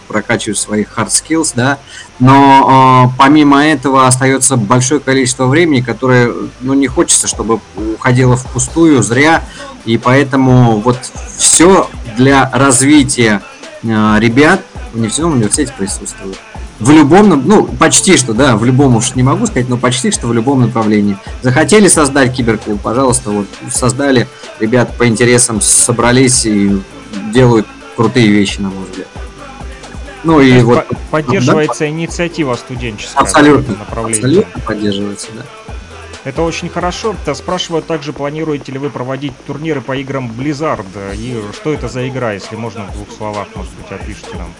прокачивают 0.06 0.56
свои 0.56 0.84
hard 0.84 1.08
skills, 1.08 1.50
да. 1.56 1.78
Но 2.20 3.12
помимо 3.18 3.66
этого 3.66 4.06
остается 4.06 4.56
большое 4.56 5.00
количество 5.00 5.46
времени, 5.46 5.80
которое 5.80 6.32
ну, 6.60 6.74
не 6.74 6.86
хочется, 6.86 7.26
чтобы 7.26 7.58
уходило 7.94 8.36
впустую, 8.36 9.02
зря. 9.02 9.42
И 9.84 9.98
поэтому 9.98 10.78
вот 10.78 11.00
все 11.36 11.90
для 12.16 12.48
развития 12.52 13.42
ребят 13.82 14.60
в 14.92 15.00
нефтяном 15.00 15.32
университете 15.32 15.72
присутствует 15.76 16.38
в 16.80 16.90
любом, 16.90 17.28
ну, 17.46 17.64
почти 17.66 18.16
что, 18.16 18.32
да, 18.32 18.56
в 18.56 18.64
любом 18.64 18.96
уж 18.96 19.14
не 19.14 19.22
могу 19.22 19.46
сказать, 19.46 19.68
но 19.68 19.76
почти 19.76 20.10
что 20.10 20.28
в 20.28 20.32
любом 20.32 20.60
направлении. 20.60 21.16
Захотели 21.42 21.88
создать 21.88 22.34
киберклуб, 22.34 22.80
пожалуйста, 22.80 23.30
вот 23.30 23.46
создали, 23.70 24.28
ребят 24.60 24.96
по 24.96 25.06
интересам 25.06 25.60
собрались 25.60 26.46
и 26.46 26.80
делают 27.32 27.66
крутые 27.96 28.28
вещи, 28.28 28.60
на 28.60 28.70
мой 28.70 28.84
взгляд. 28.88 29.08
Ну 30.24 30.40
и 30.40 30.60
вот... 30.62 30.86
Поддерживается 31.10 31.80
да? 31.80 31.88
инициатива 31.88 32.54
студенческая. 32.54 33.20
Абсолютно, 33.20 33.76
абсолютно 33.90 34.60
поддерживается, 34.60 35.28
да. 35.34 35.42
Это 36.24 36.42
очень 36.42 36.68
хорошо. 36.68 37.14
-то 37.24 37.34
спрашивают 37.34 37.86
также, 37.86 38.12
планируете 38.12 38.72
ли 38.72 38.78
вы 38.78 38.90
проводить 38.90 39.32
турниры 39.46 39.80
по 39.80 39.96
играм 39.96 40.30
Blizzard? 40.30 41.16
И 41.16 41.40
что 41.54 41.72
это 41.72 41.88
за 41.88 42.08
игра, 42.08 42.32
если 42.32 42.56
можно 42.56 42.84
в 42.84 42.92
двух 42.92 43.08
словах, 43.16 43.46
может 43.54 43.72
быть, 43.72 43.90
опишите 43.90 44.36
нам? 44.36 44.52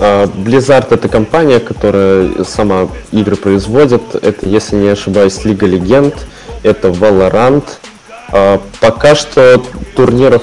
А, 0.00 0.26
Blizzard 0.26 0.86
это 0.90 1.08
компания, 1.08 1.60
которая 1.60 2.44
сама 2.44 2.88
игры 3.12 3.36
производит. 3.36 4.14
Это, 4.14 4.48
если 4.48 4.76
не 4.76 4.88
ошибаюсь, 4.88 5.44
Лига 5.44 5.66
Легенд, 5.66 6.14
это 6.62 6.88
Valorant. 6.88 7.64
А, 8.30 8.60
пока 8.80 9.14
что 9.14 9.62
турниров 9.96 10.42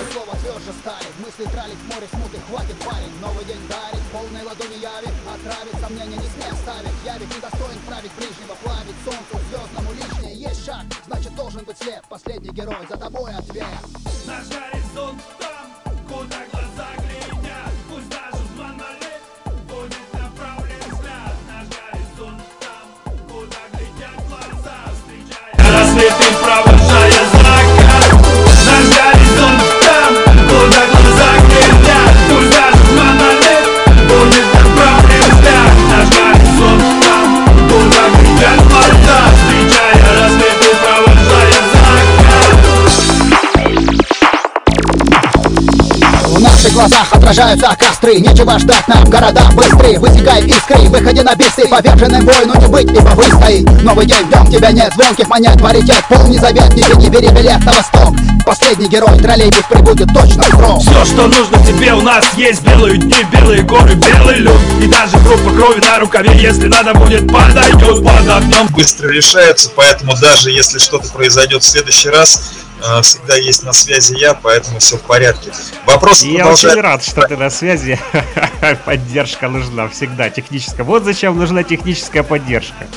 костры 48.06 48.20
Нечего 48.20 48.60
ждать 48.60 48.88
нам 48.88 49.04
города 49.06 49.42
быстрее 49.54 50.00
Высекай 50.00 50.44
искры, 50.46 50.90
выходи 50.90 51.22
на 51.22 51.36
бисы 51.36 51.68
Поверженный 51.68 52.22
бой, 52.22 52.46
но 52.46 52.56
не 52.56 52.68
быть, 52.68 52.92
ибо 52.92 53.10
выстоит. 53.10 53.84
Новый 53.84 54.06
день, 54.06 54.30
дом 54.30 54.50
тебя 54.52 54.72
нет, 54.72 54.94
звонких 54.94 55.28
монет 55.28 55.62
Паритет, 55.62 56.04
полный 56.10 56.38
завет, 56.38 56.74
не 56.74 56.84
не 56.96 57.10
бери 57.10 57.30
билет 57.30 57.64
на 57.66 57.72
восток 57.74 58.16
Последний 58.46 58.88
герой, 58.88 59.18
троллейбус 59.20 59.64
прибудет 59.70 60.08
точно 60.14 60.44
в 60.44 60.50
срок 60.50 60.82
Все, 60.82 61.06
что 61.06 61.28
нужно 61.28 61.58
тебе, 61.66 61.94
у 61.94 62.02
нас 62.02 62.26
есть 62.36 62.62
белые 62.62 62.98
дни 62.98 63.16
Белые 63.32 63.64
горы, 63.64 63.96
белый 63.96 64.38
люд 64.38 64.60
И 64.82 64.88
даже 64.88 65.18
группа 65.18 65.50
крови 65.52 65.82
на 65.82 66.00
рукаве 66.00 66.32
Если 66.36 66.68
надо 66.68 66.94
будет, 66.94 67.28
подойдет 67.32 68.04
под 68.04 68.30
огнем 68.30 68.68
Быстро 68.70 69.10
решаются, 69.10 69.72
поэтому 69.76 70.16
даже 70.16 70.52
если 70.52 70.80
что-то 70.80 71.08
произойдет 71.10 71.64
в 71.64 71.68
следующий 71.68 72.10
раз 72.10 72.40
Э, 72.82 73.02
всегда 73.02 73.36
есть 73.36 73.64
на 73.64 73.74
связи 73.74 74.16
я, 74.16 74.34
поэтому 74.34 74.80
все 74.80 74.98
в 74.98 75.02
порядке. 75.02 75.52
Вопрос 75.86 76.24
Я 76.24 76.40
продолжает... 76.40 76.74
очень 76.74 76.82
рад, 76.82 77.04
что 77.04 77.22
ты 77.28 77.38
на 77.38 77.50
связи. 77.50 78.00
Поддержка 78.86 79.48
нужна 79.48 79.88
всегда, 79.88 80.30
техническая. 80.30 80.86
Вот 80.86 81.04
зачем 81.04 81.38
нужна 81.38 81.64
техническая 81.64 82.24
поддержка. 82.24 82.88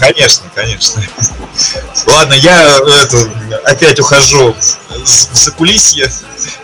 Конечно, 0.00 0.48
конечно. 0.54 1.02
Ладно, 2.06 2.34
я 2.34 2.78
это, 3.02 3.30
опять 3.64 4.00
ухожу 4.00 4.54
в 5.04 5.34
закулисье. 5.36 6.08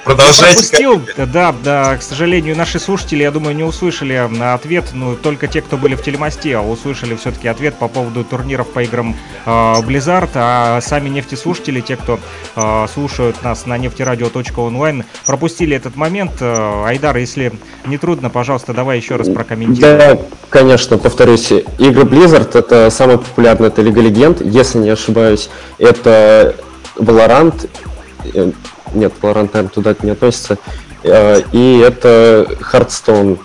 Продолжайте. 0.05 0.55
Пропустил, 0.55 1.03
да, 1.17 1.55
да, 1.65 1.97
к 1.97 2.03
сожалению, 2.03 2.57
наши 2.57 2.79
слушатели, 2.79 3.23
я 3.23 3.31
думаю, 3.31 3.57
не 3.57 3.65
услышали 3.65 4.29
на 4.31 4.55
ответ, 4.55 4.85
ну, 4.93 5.17
только 5.17 5.49
те, 5.49 5.61
кто 5.61 5.77
были 5.77 5.95
в 5.95 6.03
телемосте, 6.03 6.57
а 6.57 6.63
услышали 6.63 7.17
все-таки 7.17 7.49
ответ 7.49 7.75
по 7.77 7.89
поводу 7.89 8.25
турниров 8.25 8.69
по 8.69 8.83
играм 8.85 9.17
э, 9.45 9.51
Blizzard, 9.51 10.31
а 10.35 10.81
сами 10.81 11.09
нефтеслушатели, 11.09 11.81
те, 11.81 11.97
кто 11.97 12.21
э, 12.55 12.87
слушают 12.93 13.43
нас 13.43 13.67
на 13.67 13.79
нефтерадио.онлайн, 13.79 15.05
пропустили 15.27 15.77
этот 15.77 15.97
момент. 15.97 16.33
Э, 16.41 16.85
Айдар, 16.87 17.17
если 17.17 17.53
не 17.85 17.99
трудно, 17.99 18.31
пожалуйста, 18.31 18.73
давай 18.73 18.99
еще 18.99 19.17
раз 19.17 19.29
прокомментируй. 19.29 19.99
Да, 19.99 20.19
конечно, 20.51 20.99
повторюсь, 20.99 21.51
игры 21.51 22.05
Blizzard 22.05 22.57
это 22.57 22.91
самый 22.91 23.19
популярный, 23.19 23.69
это 23.69 23.83
Лига 23.83 24.01
Легенд, 24.01 24.41
если 24.41 24.79
не 24.79 24.91
ошибаюсь, 24.91 25.51
это 25.79 26.55
Valorant, 26.97 27.69
нет, 28.95 29.13
Valorant, 29.21 29.51
наверное, 29.53 29.69
туда 29.69 29.95
не 30.03 30.11
относится, 30.11 30.59
э, 31.03 31.43
и 31.53 31.79
это 31.79 32.47
Hearthstone. 32.73 33.39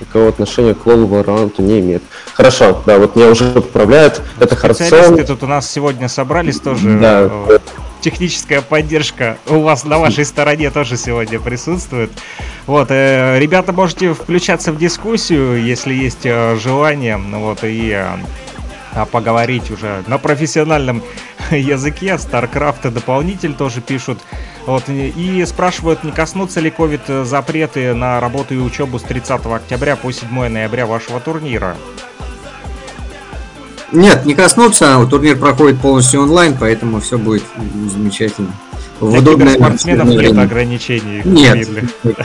Никакого 0.00 0.28
отношения 0.28 0.74
к 0.74 0.86
LoL 0.86 1.08
Valorant 1.08 1.60
не 1.60 1.80
имеет. 1.80 2.02
Хорошо, 2.34 2.82
да, 2.86 2.98
вот 2.98 3.16
меня 3.16 3.30
уже 3.30 3.50
поправляют. 3.50 4.22
Это 4.38 4.54
Hearthstone. 4.54 5.24
тут 5.24 5.42
у 5.42 5.46
нас 5.46 5.70
сегодня 5.70 6.08
собрались 6.08 6.60
тоже. 6.60 6.98
Да. 6.98 7.28
Э, 7.48 7.58
техническая 8.00 8.62
поддержка 8.62 9.38
у 9.48 9.60
вас 9.60 9.84
на 9.84 9.98
вашей 9.98 10.24
стороне 10.24 10.70
тоже 10.70 10.96
сегодня 10.96 11.40
присутствует. 11.40 12.10
Вот, 12.66 12.90
ребята, 12.90 13.72
можете 13.72 14.14
включаться 14.14 14.72
в 14.72 14.78
дискуссию, 14.78 15.62
если 15.62 15.94
есть 15.94 16.22
желание. 16.22 17.16
Ну 17.16 17.40
вот, 17.40 17.58
и 17.62 18.00
а 18.98 19.04
поговорить 19.04 19.70
уже 19.70 20.02
на 20.06 20.18
профессиональном 20.18 21.02
языке. 21.56 22.18
StarCraft 22.18 22.90
дополнитель 22.90 23.54
тоже 23.54 23.80
пишут. 23.80 24.18
Вот, 24.66 24.84
и 24.88 25.44
спрашивают, 25.46 26.04
не 26.04 26.12
коснутся 26.12 26.60
ли 26.60 26.70
COVID 26.70 27.24
запреты 27.24 27.94
на 27.94 28.20
работу 28.20 28.54
и 28.54 28.58
учебу 28.58 28.98
с 28.98 29.02
30 29.02 29.46
октября 29.46 29.96
по 29.96 30.12
7 30.12 30.48
ноября 30.48 30.86
вашего 30.86 31.20
турнира? 31.20 31.76
Нет, 33.92 34.26
не 34.26 34.34
коснутся. 34.34 35.06
Турнир 35.08 35.38
проходит 35.38 35.80
полностью 35.80 36.22
онлайн, 36.22 36.56
поэтому 36.58 37.00
все 37.00 37.16
будет 37.16 37.44
замечательно. 37.90 38.52
В 39.00 39.10
Для 39.10 39.20
удобное 39.20 39.54
спортсменов 39.54 40.08
нет 40.08 40.18
время. 40.18 40.42
ограничений. 40.42 41.22
Нет. 41.24 41.68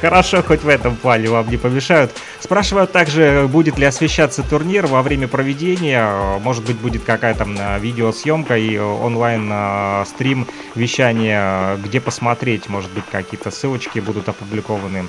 Хорошо, 0.00 0.42
хоть 0.42 0.62
в 0.62 0.68
этом 0.68 0.94
плане 0.96 1.28
вам 1.28 1.48
не 1.50 1.56
помешают. 1.56 2.12
Спрашивают 2.40 2.92
также, 2.92 3.48
будет 3.50 3.76
ли 3.78 3.84
освещаться 3.84 4.42
турнир 4.42 4.86
во 4.86 5.02
время 5.02 5.26
проведения. 5.26 6.38
Может 6.38 6.64
быть, 6.64 6.76
будет 6.76 7.02
какая-то 7.02 7.46
видеосъемка 7.80 8.56
и 8.56 8.78
онлайн-стрим 8.78 10.46
вещания, 10.76 11.76
где 11.84 12.00
посмотреть. 12.00 12.68
Может 12.68 12.92
быть, 12.92 13.04
какие-то 13.10 13.50
ссылочки 13.50 13.98
будут 13.98 14.28
опубликованы. 14.28 15.06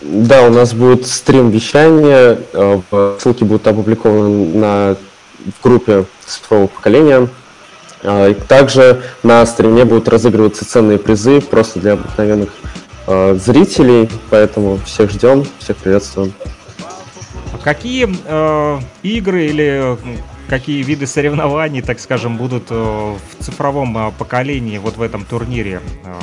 Да, 0.00 0.46
у 0.46 0.50
нас 0.50 0.72
будет 0.72 1.06
стрим 1.06 1.50
вещания. 1.50 2.38
Э, 2.52 3.16
ссылки 3.18 3.44
будут 3.44 3.66
опубликованы 3.66 4.54
на 4.54 4.96
в 5.44 5.62
группе 5.62 6.06
цифрового 6.24 6.68
поколения. 6.68 7.28
А, 8.04 8.34
также 8.34 9.02
на 9.22 9.44
стриме 9.46 9.84
будут 9.84 10.08
разыгрываться 10.08 10.64
ценные 10.64 10.98
призы 10.98 11.40
просто 11.40 11.80
для 11.80 11.94
обыкновенных 11.94 12.50
э, 13.06 13.34
зрителей, 13.36 14.10
поэтому 14.30 14.78
всех 14.84 15.10
ждем, 15.10 15.44
всех 15.58 15.78
приветствуем. 15.78 16.32
Какие 17.62 18.08
э, 18.26 18.80
игры 19.02 19.46
или 19.46 19.96
какие 20.48 20.82
виды 20.82 21.06
соревнований, 21.06 21.80
так 21.80 21.98
скажем, 21.98 22.36
будут 22.36 22.64
э, 22.70 22.74
в 22.74 23.44
цифровом 23.44 23.96
э, 23.96 24.12
поколении 24.18 24.76
вот 24.76 24.98
в 24.98 25.02
этом 25.02 25.24
турнире? 25.24 25.80
Э, 26.04 26.14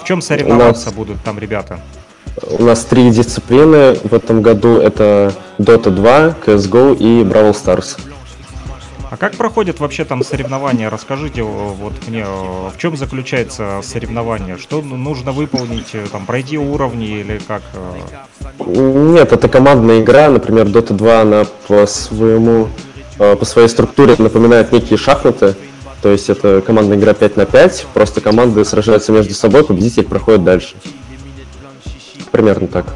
в 0.00 0.04
чем 0.04 0.22
соревноваться 0.22 0.86
нас, 0.86 0.94
будут 0.94 1.22
там 1.22 1.38
ребята? 1.38 1.80
У 2.58 2.64
нас 2.64 2.84
три 2.86 3.10
дисциплины 3.10 3.94
в 4.02 4.14
этом 4.14 4.40
году. 4.40 4.78
Это 4.78 5.34
Dota 5.58 5.90
2, 5.90 6.36
CSGO 6.46 6.96
и 6.96 7.22
Brawl 7.22 7.52
Stars. 7.52 7.98
Как 9.20 9.36
проходят 9.36 9.80
вообще 9.80 10.06
там 10.06 10.24
соревнования? 10.24 10.88
Расскажите 10.88 11.42
вот 11.42 11.92
мне, 12.08 12.24
в 12.24 12.72
чем 12.78 12.96
заключается 12.96 13.80
соревнование? 13.82 14.56
Что 14.56 14.80
нужно 14.80 15.32
выполнить, 15.32 15.90
э, 15.92 16.06
там, 16.10 16.24
пройти 16.24 16.56
уровни 16.56 17.20
или 17.20 17.38
как? 17.46 17.60
Э? 17.74 18.64
Нет, 18.64 19.30
это 19.30 19.46
командная 19.50 20.00
игра, 20.00 20.30
например, 20.30 20.68
Dota 20.68 20.94
2, 20.94 21.20
она 21.20 21.44
по 21.68 21.86
своему, 21.86 22.68
э, 23.18 23.36
по 23.36 23.44
своей 23.44 23.68
структуре 23.68 24.16
напоминает 24.16 24.72
некие 24.72 24.96
шахматы, 24.96 25.54
то 26.00 26.08
есть 26.08 26.30
это 26.30 26.62
командная 26.62 26.96
игра 26.96 27.12
5 27.12 27.36
на 27.36 27.44
5, 27.44 27.88
просто 27.92 28.22
команды 28.22 28.64
сражаются 28.64 29.12
между 29.12 29.34
собой, 29.34 29.64
победитель 29.64 30.04
проходит 30.04 30.44
дальше. 30.44 30.76
Примерно 32.32 32.68
так. 32.68 32.86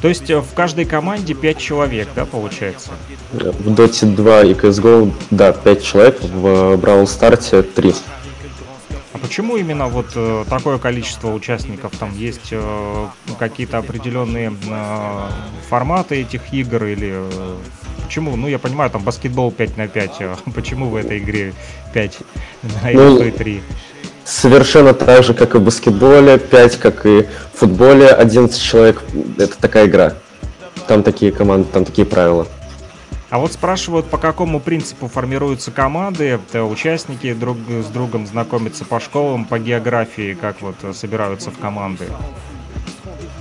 То 0.00 0.08
есть 0.08 0.30
э, 0.30 0.40
в 0.40 0.54
каждой 0.54 0.84
команде 0.84 1.34
5 1.34 1.58
человек, 1.58 2.08
да, 2.14 2.24
получается? 2.24 2.90
В 3.32 3.68
Dota 3.72 4.14
2 4.14 4.42
и 4.42 4.54
CSGO, 4.54 5.12
да, 5.30 5.52
5 5.52 5.82
человек, 5.82 6.20
в 6.22 6.74
Brawl 6.74 7.04
Stars 7.04 7.62
3. 7.62 7.94
А 9.12 9.18
почему 9.18 9.56
именно 9.56 9.88
вот 9.88 10.06
э, 10.14 10.44
такое 10.48 10.78
количество 10.78 11.32
участников? 11.32 11.96
Там 11.98 12.14
есть 12.16 12.48
э, 12.52 13.06
какие-то 13.38 13.78
определенные 13.78 14.52
форматы 15.68 16.20
этих 16.20 16.52
игр 16.52 16.84
или 16.84 17.22
почему? 18.08 18.36
Ну, 18.36 18.48
я 18.48 18.58
понимаю, 18.58 18.90
там 18.90 19.02
баскетбол 19.02 19.52
5 19.52 19.76
на 19.76 19.88
5, 19.88 20.10
а 20.20 20.36
почему 20.54 20.88
в 20.88 20.96
этой 20.96 21.18
игре 21.18 21.52
5 21.92 22.18
на 22.82 22.90
ну, 22.92 23.30
3? 23.30 23.62
Совершенно 24.28 24.92
так 24.92 25.24
же, 25.24 25.32
как 25.32 25.54
и 25.54 25.58
в 25.58 25.62
баскетболе, 25.62 26.38
5, 26.38 26.76
как 26.76 27.06
и 27.06 27.26
в 27.54 27.60
футболе, 27.60 28.08
11 28.08 28.60
человек. 28.60 29.02
Это 29.38 29.58
такая 29.58 29.86
игра. 29.86 30.16
Там 30.86 31.02
такие 31.02 31.32
команды, 31.32 31.66
там 31.72 31.86
такие 31.86 32.06
правила. 32.06 32.46
А 33.30 33.38
вот 33.38 33.54
спрашивают, 33.54 34.04
по 34.10 34.18
какому 34.18 34.60
принципу 34.60 35.08
формируются 35.08 35.70
команды, 35.70 36.24
это 36.24 36.64
участники 36.64 37.32
друг 37.32 37.56
с 37.70 37.86
другом 37.86 38.26
знакомятся 38.26 38.84
по 38.84 39.00
школам, 39.00 39.46
по 39.46 39.58
географии, 39.58 40.36
как 40.38 40.60
вот 40.60 40.76
собираются 40.94 41.50
в 41.50 41.56
команды. 41.56 42.04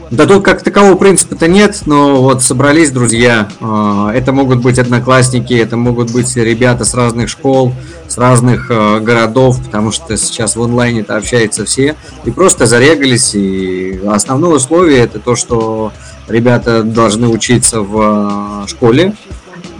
Да 0.09 0.25
тут 0.25 0.43
как 0.43 0.63
такового 0.63 0.95
принципа-то 0.95 1.47
нет, 1.47 1.81
но 1.85 2.21
вот 2.21 2.41
собрались 2.41 2.91
друзья. 2.91 3.49
А, 3.59 4.11
это 4.13 4.31
могут 4.31 4.61
быть 4.61 4.79
одноклассники, 4.79 5.53
это 5.53 5.75
могут 5.75 6.11
быть 6.11 6.33
ребята 6.37 6.85
с 6.85 6.93
разных 6.93 7.27
школ, 7.29 7.73
с 8.07 8.17
разных 8.17 8.67
а, 8.69 8.99
городов, 8.99 9.61
потому 9.63 9.91
что 9.91 10.15
сейчас 10.15 10.55
в 10.55 10.63
онлайне-то 10.63 11.17
общаются 11.17 11.65
все. 11.65 11.95
И 12.23 12.31
просто 12.31 12.67
зарегались. 12.67 13.35
И 13.35 13.99
основное 14.07 14.51
условие 14.51 14.99
это 14.99 15.19
то, 15.19 15.35
что 15.35 15.91
ребята 16.29 16.83
должны 16.83 17.27
учиться 17.27 17.81
в 17.81 17.99
а, 17.99 18.67
школе. 18.67 19.13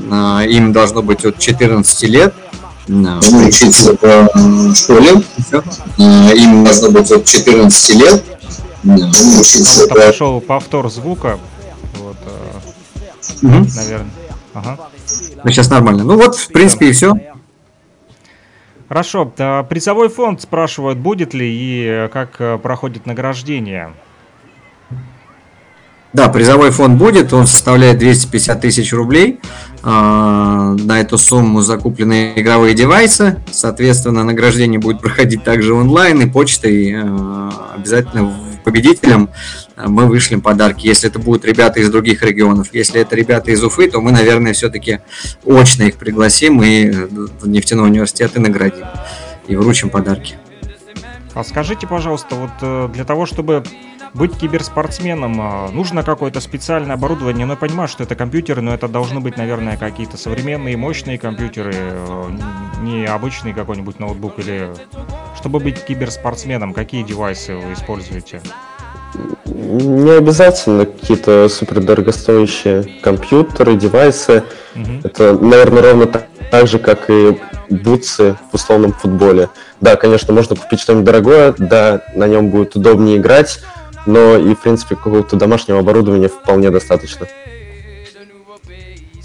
Им 0.10 0.74
должно 0.74 1.02
быть 1.02 1.26
от 1.26 1.40
14 1.40 2.04
лет. 2.04 2.34
Учиться 2.88 3.98
в 4.00 4.76
школе. 4.76 5.24
Им 5.98 6.64
должно 6.64 6.92
быть 6.92 7.12
от 7.12 7.26
14 7.26 7.96
лет 7.96 8.37
учиться. 8.96 9.88
Там 9.88 9.98
пошел 9.98 10.42
повтор 10.42 10.90
звука. 10.90 11.40
Вот, 11.96 12.18
угу. 13.42 13.66
наверное. 13.76 14.12
Ага. 14.54 14.78
Ну, 15.44 15.52
сейчас 15.52 15.70
нормально. 15.70 16.04
Ну 16.04 16.18
вот, 16.18 16.36
в 16.36 16.48
принципе, 16.52 16.90
и 16.90 16.92
все. 16.92 17.14
Хорошо. 18.88 19.26
Призовой 19.70 20.10
фонд 20.10 20.42
спрашивают, 20.42 20.98
будет 20.98 21.34
ли 21.34 21.46
и 21.48 22.10
как 22.12 22.40
э, 22.40 22.58
проходит 22.58 23.06
награждение. 23.06 23.94
Да, 26.14 26.30
призовой 26.30 26.72
фонд 26.72 26.98
будет, 26.98 27.34
он 27.34 27.46
составляет 27.46 28.00
250 28.00 28.62
тысяч 28.62 28.94
рублей. 28.94 29.40
А, 29.84 30.74
на 30.74 31.02
эту 31.02 31.18
сумму 31.18 31.62
закуплены 31.62 32.34
игровые 32.36 32.74
девайсы. 32.74 33.38
Соответственно, 33.52 34.24
награждение 34.24 34.80
будет 34.80 35.02
проходить 35.02 35.44
также 35.44 35.74
онлайн 35.74 36.22
и 36.22 36.26
почтой. 36.26 36.94
Э, 36.94 37.50
обязательно 37.76 38.34
победителям 38.68 39.30
мы 39.78 40.08
вышлем 40.08 40.42
подарки. 40.42 40.88
Если 40.88 41.10
это 41.10 41.20
будут 41.20 41.46
ребята 41.46 41.80
из 41.80 41.90
других 41.90 42.22
регионов, 42.22 42.74
если 42.74 43.00
это 43.00 43.16
ребята 43.16 43.50
из 43.52 43.64
Уфы, 43.64 43.90
то 43.90 44.02
мы, 44.02 44.12
наверное, 44.12 44.52
все-таки 44.52 45.00
очно 45.46 45.84
их 45.84 45.96
пригласим 45.96 46.62
и 46.62 46.90
в 46.90 47.48
нефтяной 47.48 47.88
университет 47.88 48.36
и 48.36 48.40
наградим. 48.40 48.86
И 49.48 49.56
вручим 49.56 49.90
подарки. 49.90 50.36
А 51.34 51.46
скажите, 51.46 51.88
пожалуйста, 51.88 52.36
вот 52.36 52.50
э, 52.62 52.90
для 52.94 53.06
того, 53.06 53.26
чтобы 53.26 53.64
быть 54.14 54.38
киберспортсменом 54.38 55.40
а, 55.40 55.70
нужно 55.70 56.04
какое-то 56.04 56.42
специальное 56.42 56.96
оборудование. 56.96 57.46
Но 57.46 57.54
я 57.54 57.58
понимаю, 57.58 57.88
что 57.88 58.04
это 58.04 58.16
компьютеры, 58.16 58.62
но 58.62 58.74
это 58.74 58.88
должны 58.90 59.20
быть, 59.22 59.38
наверное, 59.38 59.78
какие-то 59.78 60.18
современные 60.18 60.76
мощные 60.76 61.18
компьютеры, 61.18 61.74
э, 61.74 62.38
не 62.82 63.06
обычный 63.06 63.54
какой-нибудь 63.54 64.00
ноутбук 64.00 64.40
или 64.40 64.72
чтобы 65.48 65.62
быть 65.62 65.82
киберспортсменом, 65.82 66.74
какие 66.74 67.04
девайсы 67.04 67.56
вы 67.56 67.72
используете? 67.72 68.42
Не 69.46 70.12
обязательно 70.12 70.86
какие-то 70.86 71.48
супер 71.48 71.80
дорогостоящие 71.80 72.84
компьютеры, 73.02 73.78
девайсы. 73.78 74.44
Угу. 74.76 74.92
Это, 75.06 75.38
наверное, 75.40 75.84
ровно 75.84 76.06
так, 76.08 76.28
так 76.52 76.68
же, 76.68 76.80
как 76.80 77.10
и 77.10 77.40
бутсы 77.70 78.36
в 78.52 78.56
условном 78.56 78.92
футболе. 78.92 79.48
Да, 79.80 79.96
конечно, 79.96 80.34
можно 80.34 80.58
купить 80.58 80.82
что-нибудь 80.82 81.06
дорогое, 81.06 81.56
да, 81.58 82.02
на 82.14 82.28
нем 82.28 82.50
будет 82.50 82.76
удобнее 82.76 83.16
играть, 83.16 83.62
но 84.06 84.36
и, 84.36 84.54
в 84.54 84.60
принципе, 84.60 84.98
какого-то 84.98 85.38
домашнего 85.38 85.80
оборудования 85.80 86.28
вполне 86.28 86.72
достаточно. 86.72 87.26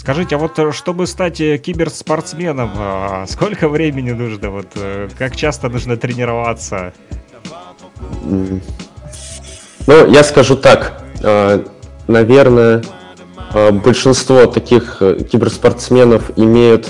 Скажите, 0.02 0.34
а 0.34 0.38
вот 0.38 0.58
э, 0.58 0.72
чтобы 0.72 1.06
стать 1.06 1.40
э, 1.40 1.58
киберспортсменом, 1.58 2.72
а, 2.76 3.24
сколько 3.28 3.68
времени 3.68 4.10
нужно? 4.10 4.50
Вот 4.50 4.66
э, 4.74 5.08
как 5.16 5.36
часто 5.36 5.68
нужно 5.68 5.96
тренироваться? 5.96 6.92
Ну, 8.24 10.10
я 10.10 10.24
скажу 10.24 10.56
так. 10.56 11.04
Наверное, 12.08 12.82
большинство 13.52 14.46
таких 14.46 14.98
киберспортсменов 14.98 16.32
имеют 16.36 16.88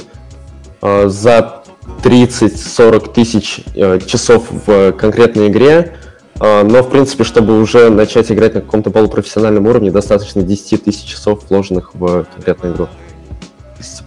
за 0.80 1.62
30-40 2.02 3.12
тысяч 3.12 3.60
часов 4.06 4.46
в 4.66 4.92
конкретной 4.92 5.48
игре. 5.48 5.96
Но, 6.38 6.82
в 6.82 6.90
принципе, 6.90 7.24
чтобы 7.24 7.60
уже 7.60 7.90
начать 7.90 8.32
играть 8.32 8.54
на 8.54 8.62
каком-то 8.62 8.90
полупрофессиональном 8.90 9.66
уровне, 9.66 9.90
достаточно 9.90 10.42
10 10.42 10.84
тысяч 10.84 11.04
часов, 11.04 11.44
вложенных 11.50 11.94
в 11.94 12.24
конкретную 12.34 12.74
игру 12.74 12.88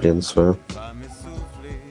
дисциплину. 0.01 0.57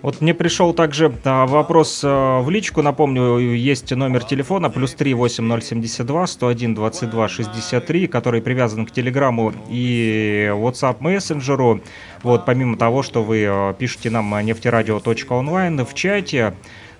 Вот 0.04 0.20
мне 0.20 0.34
пришел 0.34 0.74
также 0.74 1.14
а, 1.24 1.46
вопрос 1.46 2.02
а, 2.04 2.42
в 2.42 2.50
личку, 2.50 2.82
напомню, 2.82 3.38
есть 3.38 3.90
номер 3.90 4.22
телефона 4.22 4.68
плюс 4.68 4.92
3 4.92 5.14
8072 5.14 6.26
101 6.26 6.74
22 6.74 7.28
63, 7.28 8.06
который 8.08 8.42
привязан 8.42 8.84
к 8.84 8.90
Телеграму 8.90 9.54
и 9.70 10.50
WhatsApp 10.52 10.96
мессенджеру. 11.00 11.80
Вот 12.22 12.44
помимо 12.44 12.76
того, 12.76 13.02
что 13.02 13.22
вы 13.22 13.46
а, 13.48 13.72
пишете 13.72 14.10
нам 14.10 14.38
нефтерадио.онлайн 14.44 15.86
в 15.86 15.94
чате, 15.94 16.52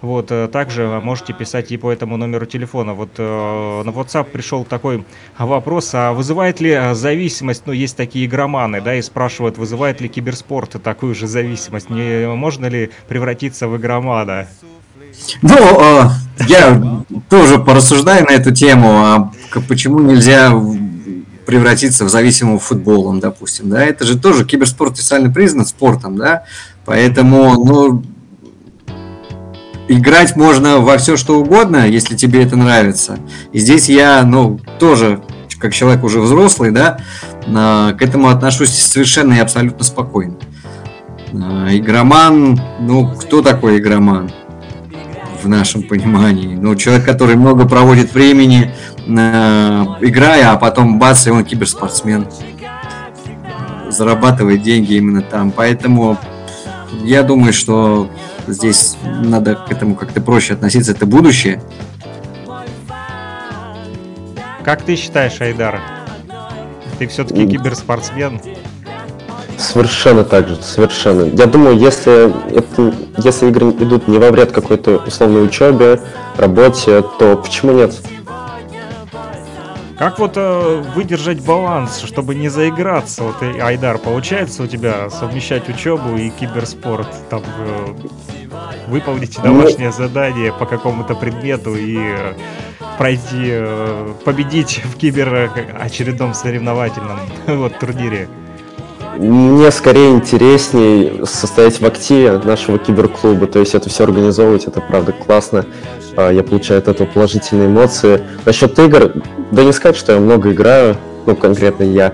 вот, 0.05 0.31
э, 0.31 0.49
также 0.49 1.01
можете 1.03 1.33
писать 1.33 1.73
и 1.73 1.77
по 1.77 1.91
этому 1.91 2.17
номеру 2.17 2.47
телефона. 2.47 2.95
Вот 2.95 3.11
э, 3.19 3.83
на 3.85 3.91
WhatsApp 3.91 4.25
пришел 4.25 4.65
такой 4.65 5.05
вопрос, 5.39 5.91
а 5.95 6.13
вызывает 6.13 6.61
ли 6.61 6.71
э, 6.71 6.95
зависимость, 6.95 7.63
ну, 7.67 7.73
есть 7.73 7.97
такие 7.97 8.27
игроманы, 8.27 8.81
да, 8.81 8.95
и 8.95 9.03
спрашивают, 9.03 9.59
вызывает 9.59 10.01
ли 10.01 10.09
киберспорт 10.09 10.77
такую 10.83 11.15
же 11.15 11.27
зависимость, 11.27 11.91
не 11.91 12.29
можно 12.29 12.67
ли 12.67 12.91
превратиться 13.09 13.67
в 13.67 13.77
игромана? 13.77 14.47
Ну, 15.43 15.57
э, 15.57 16.11
я 16.49 17.03
тоже 17.31 17.59
порассуждаю 17.59 18.25
на 18.27 18.33
эту 18.33 18.53
тему, 18.53 18.89
а 18.91 19.33
почему 19.69 20.01
нельзя 20.01 20.53
превратиться 21.47 22.05
в 22.05 22.09
зависимого 22.09 22.59
футболом, 22.59 23.21
допустим, 23.21 23.71
да, 23.71 23.85
это 23.85 24.05
же 24.05 24.19
тоже 24.19 24.45
киберспорт 24.45 24.95
официально 24.95 25.31
признан 25.31 25.67
спортом, 25.67 26.17
да, 26.17 26.45
поэтому, 26.85 27.65
ну, 27.65 28.03
играть 29.89 30.37
можно 30.37 30.79
во 30.79 30.99
все 30.99 31.17
что 31.17 31.39
угодно, 31.39 31.87
если 31.87 32.17
тебе 32.17 32.43
это 32.43 32.57
нравится. 32.57 33.19
И 33.53 33.59
здесь 33.59 33.89
я, 33.89 34.23
ну, 34.25 34.59
тоже, 34.79 35.21
как 35.59 35.75
человек 35.75 36.05
уже 36.05 36.21
взрослый, 36.21 36.71
да, 36.71 36.99
к 37.47 37.97
этому 38.01 38.29
отношусь 38.29 38.71
совершенно 38.71 39.35
и 39.35 39.39
абсолютно 39.39 39.85
спокойно. 39.85 40.37
А, 41.35 41.69
игроман, 41.71 42.61
ну, 42.81 43.09
кто 43.09 43.43
такой 43.43 43.79
игроман? 43.79 44.31
В 45.43 45.49
нашем 45.49 45.83
понимании. 45.83 46.55
Ну, 46.55 46.75
человек, 46.75 47.05
который 47.05 47.37
много 47.37 47.69
проводит 47.69 48.15
времени, 48.15 48.73
играя, 49.07 50.53
а 50.53 50.57
потом 50.57 50.99
бац, 50.99 51.27
и 51.27 51.31
он 51.31 51.45
киберспортсмен. 51.45 52.27
Зарабатывает 53.91 54.63
деньги 54.63 54.95
именно 54.95 55.21
там. 55.21 55.51
Поэтому 55.51 56.19
я 57.03 57.23
думаю, 57.23 57.53
что 57.53 58.09
здесь 58.47 58.97
надо 59.05 59.55
к 59.55 59.71
этому 59.71 59.95
как-то 59.95 60.21
проще 60.21 60.55
относиться, 60.55 60.93
это 60.93 61.07
будущее. 61.07 61.63
Как 64.65 64.83
ты 64.83 64.97
считаешь, 64.97 65.41
Айдар? 65.41 65.81
Ты 66.99 67.07
все-таки 67.07 67.47
киберспортсмен? 67.47 68.41
Совершенно 69.59 70.25
так 70.25 70.49
же, 70.49 70.57
совершенно. 70.63 71.25
Я 71.25 71.47
думаю, 71.47 71.79
если, 71.79 72.33
это, 72.57 72.95
если 73.19 73.49
игры 73.49 73.71
идут 73.71 74.09
не 74.09 74.19
во 74.19 74.31
вред 74.31 74.53
какой-то 74.53 75.03
условной 75.07 75.45
учебе, 75.45 76.01
работе, 76.37 77.03
то 77.19 77.37
почему 77.37 77.73
нет? 77.73 77.95
Как 79.99 80.19
вот 80.19 80.33
э, 80.37 80.83
выдержать 80.95 81.41
баланс, 81.41 82.01
чтобы 82.01 82.35
не 82.35 82.49
заиграться? 82.49 83.23
Вот, 83.23 83.43
и, 83.43 83.61
Айдар, 83.61 83.99
получается 83.99 84.65
у 84.65 84.67
тебя 84.67 85.09
совмещать 85.09 85.69
учебу 85.69 86.17
и 86.17 86.31
киберспорт? 86.31 87.09
Там 87.31 87.43
э, 87.59 87.95
выполнить 88.87 89.39
ну, 89.39 89.45
домашнее 89.45 89.93
задание 89.93 90.53
по 90.53 90.67
какому-то 90.67 91.15
предмету 91.15 91.75
и 91.75 91.97
э, 91.99 92.35
пройти, 92.99 93.49
э, 93.51 94.13
победить 94.25 94.83
в 94.85 94.97
кибер 94.97 95.51
очередном 95.79 96.35
соревновательном 96.35 97.21
вот, 97.47 97.79
турнире? 97.79 98.29
Мне 99.17 99.71
скорее 99.71 100.11
интереснее 100.11 101.25
состоять 101.25 101.81
в 101.81 101.87
активе 101.87 102.41
нашего 102.45 102.79
киберклуба, 102.79 103.47
то 103.47 103.61
есть 103.61 103.75
это 103.75 103.89
все 103.89 104.05
организовывать, 104.05 104.65
это 104.65 104.81
правда 104.81 105.13
классно. 105.13 105.67
А, 106.17 106.31
я 106.31 106.43
получаю 106.43 106.81
от 106.81 106.89
этого 106.89 107.07
положительные 107.07 107.69
эмоции. 107.69 108.23
Насчет 108.45 108.77
игр, 108.79 109.13
да 109.53 109.63
не 109.63 109.73
сказать, 109.73 109.97
что 109.97 110.13
я 110.13 110.19
много 110.19 110.53
играю, 110.53 110.97
ну, 111.27 111.37
конкретно 111.37 111.85
я. 111.85 112.13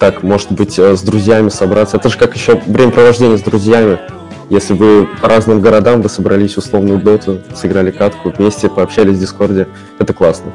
Так, 0.00 0.22
может 0.22 0.50
быть, 0.50 0.78
э, 0.78 0.96
с 0.96 1.02
друзьями 1.02 1.50
собраться. 1.50 1.98
Это 1.98 2.08
же 2.08 2.18
как 2.18 2.34
еще 2.34 2.60
времяпровождение 2.66 3.38
с 3.38 3.42
друзьями. 3.42 3.98
Если 4.50 4.74
вы 4.74 5.06
по 5.22 5.28
разным 5.28 5.60
городам, 5.60 6.02
вы 6.02 6.08
собрались 6.08 6.56
условную 6.56 6.98
доту, 6.98 7.40
сыграли 7.54 7.92
катку, 7.92 8.30
вместе 8.30 8.68
пообщались 8.68 9.16
в 9.16 9.20
Дискорде, 9.20 9.68
это 10.00 10.12
классно. 10.12 10.50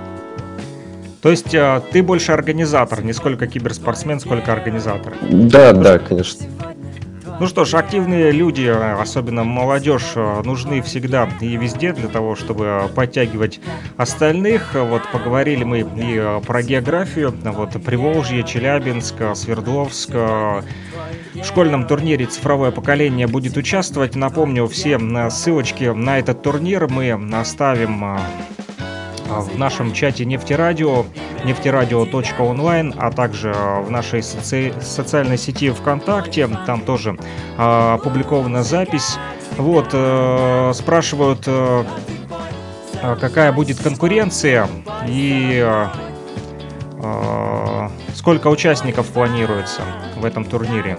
То 1.21 1.31
есть 1.31 1.55
э, 1.55 1.81
ты 1.91 2.03
больше 2.03 2.33
организатор, 2.33 3.01
не 3.01 3.13
сколько 3.13 3.47
киберспортсмен, 3.47 4.19
сколько 4.19 4.51
организатор. 4.51 5.13
Да, 5.21 5.71
ну, 5.73 5.81
да, 5.81 5.97
конечно. 5.97 6.45
Ну 7.37 7.47
что 7.47 7.65
ж, 7.65 7.73
активные 7.73 8.31
люди, 8.31 8.65
особенно 8.65 9.43
молодежь, 9.43 10.15
нужны 10.15 10.81
всегда 10.81 11.29
и 11.41 11.57
везде 11.57 11.91
для 11.91 12.07
того, 12.07 12.35
чтобы 12.35 12.89
подтягивать 12.95 13.59
остальных. 13.97 14.73
Вот 14.73 15.01
поговорили 15.11 15.63
мы 15.65 15.81
и 15.81 16.39
про 16.45 16.63
географию, 16.63 17.33
вот 17.43 17.71
Приволжье, 17.83 18.43
Челябинск, 18.43 19.15
Свердловск. 19.35 20.11
В 20.11 20.63
школьном 21.43 21.85
турнире 21.85 22.25
«Цифровое 22.25 22.71
поколение» 22.71 23.27
будет 23.27 23.57
участвовать. 23.57 24.15
Напомню, 24.15 24.67
все 24.67 24.97
ссылочки 25.29 25.83
на 25.93 26.19
этот 26.19 26.41
турнир 26.41 26.87
мы 26.87 27.11
оставим 27.37 28.17
в 29.27 29.57
нашем 29.57 29.93
чате 29.93 30.25
Нефтерадио, 30.25 31.05
нефтерадио.онлайн, 31.43 32.93
а 32.97 33.11
также 33.11 33.53
в 33.53 33.89
нашей 33.89 34.23
соци... 34.23 34.73
социальной 34.81 35.37
сети 35.37 35.71
ВКонтакте. 35.71 36.47
Там 36.65 36.81
тоже 36.81 37.17
э, 37.57 37.93
опубликована 37.93 38.63
запись. 38.63 39.17
Вот, 39.57 39.89
э, 39.93 40.71
спрашивают, 40.73 41.43
э, 41.45 41.85
какая 43.19 43.51
будет 43.51 43.79
конкуренция 43.79 44.67
и 45.07 45.63
э, 45.63 45.85
сколько 48.13 48.47
участников 48.47 49.07
планируется 49.07 49.81
в 50.17 50.25
этом 50.25 50.45
турнире. 50.45 50.97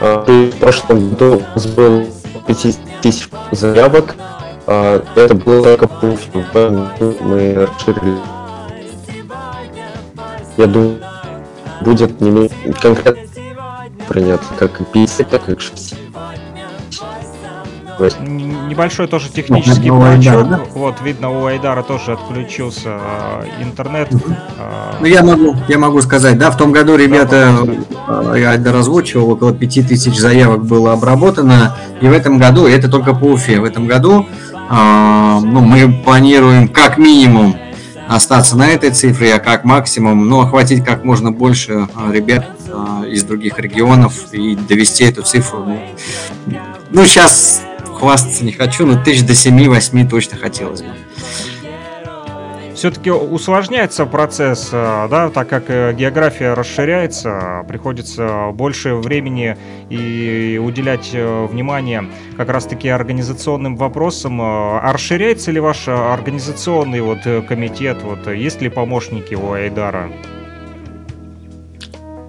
В 0.00 0.50
прошлом 0.58 1.10
году 1.10 1.42
был 1.76 2.08
50 2.46 2.91
тысяч 3.02 3.28
заявок. 3.50 4.14
А, 4.66 5.04
это 5.16 5.34
было 5.34 5.76
только 5.76 5.88
мы 7.20 7.54
расширили. 7.54 8.18
Я 10.56 10.66
думаю, 10.66 10.98
будет 11.80 12.20
не 12.20 12.48
конкретно 12.80 13.22
принят 14.08 14.40
как 14.58 14.80
и 14.80 14.84
50, 14.84 15.28
так 15.28 15.48
и 15.48 15.58
60 15.58 16.11
небольшой 18.20 19.06
тоже 19.06 19.28
технический 19.28 19.90
ну. 19.90 20.00
Да? 20.44 20.60
Вот, 20.74 21.00
видно, 21.02 21.30
у 21.30 21.46
Айдара 21.46 21.82
тоже 21.82 22.12
отключился 22.12 22.98
э, 23.42 23.62
интернет. 23.62 24.08
Э, 24.58 24.94
ну, 25.00 25.06
я 25.06 25.22
могу, 25.22 25.56
я 25.68 25.78
могу 25.78 26.00
сказать, 26.02 26.38
да, 26.38 26.50
в 26.50 26.56
том 26.56 26.72
году 26.72 26.96
ребята, 26.96 27.54
да, 28.08 28.36
я 28.36 28.50
Айдар 28.50 28.76
озвучивал, 28.76 29.30
около 29.30 29.52
5000 29.52 30.16
заявок 30.16 30.64
было 30.64 30.92
обработано, 30.92 31.76
и 32.00 32.06
в 32.06 32.12
этом 32.12 32.38
году, 32.38 32.66
это 32.66 32.88
только 32.88 33.14
по 33.14 33.24
Уфе, 33.24 33.60
в 33.60 33.64
этом 33.64 33.86
году 33.86 34.26
э, 34.52 35.38
ну, 35.42 35.60
мы 35.60 35.92
планируем 36.04 36.68
как 36.68 36.98
минимум 36.98 37.56
остаться 38.08 38.56
на 38.56 38.68
этой 38.68 38.90
цифре, 38.90 39.34
а 39.34 39.38
как 39.38 39.64
максимум, 39.64 40.28
ну, 40.28 40.40
охватить 40.40 40.84
как 40.84 41.04
можно 41.04 41.30
больше 41.32 41.88
ребят 42.10 42.46
из 43.08 43.22
других 43.24 43.58
регионов 43.58 44.32
и 44.32 44.56
довести 44.56 45.04
эту 45.04 45.22
цифру. 45.22 45.64
Ну, 45.64 45.82
ну 46.90 47.04
сейчас 47.06 47.62
хвастаться 48.02 48.44
не 48.44 48.50
хочу, 48.50 48.84
но 48.84 49.00
тысяч 49.00 49.24
до 49.24 49.32
7-8 49.32 50.08
точно 50.08 50.36
хотелось 50.36 50.82
бы. 50.82 50.88
все-таки 52.74 53.12
усложняется 53.12 54.06
процесс, 54.06 54.70
э, 54.72 55.06
да, 55.08 55.30
так 55.30 55.48
как 55.48 55.66
э, 55.68 55.94
география 55.94 56.54
расширяется, 56.54 57.64
приходится 57.68 58.50
больше 58.54 58.96
времени 58.96 59.56
и 59.88 60.60
уделять 60.60 61.10
э, 61.12 61.46
внимание 61.46 62.08
как 62.36 62.48
раз-таки 62.48 62.88
организационным 62.88 63.76
вопросам. 63.76 64.40
А 64.42 64.92
расширяется 64.92 65.52
ли 65.52 65.60
ваш 65.60 65.86
организационный 65.86 67.02
вот 67.02 67.20
комитет? 67.46 67.98
Вот 68.02 68.26
есть 68.26 68.60
ли 68.60 68.68
помощники 68.68 69.36
у 69.36 69.52
Айдара? 69.52 70.10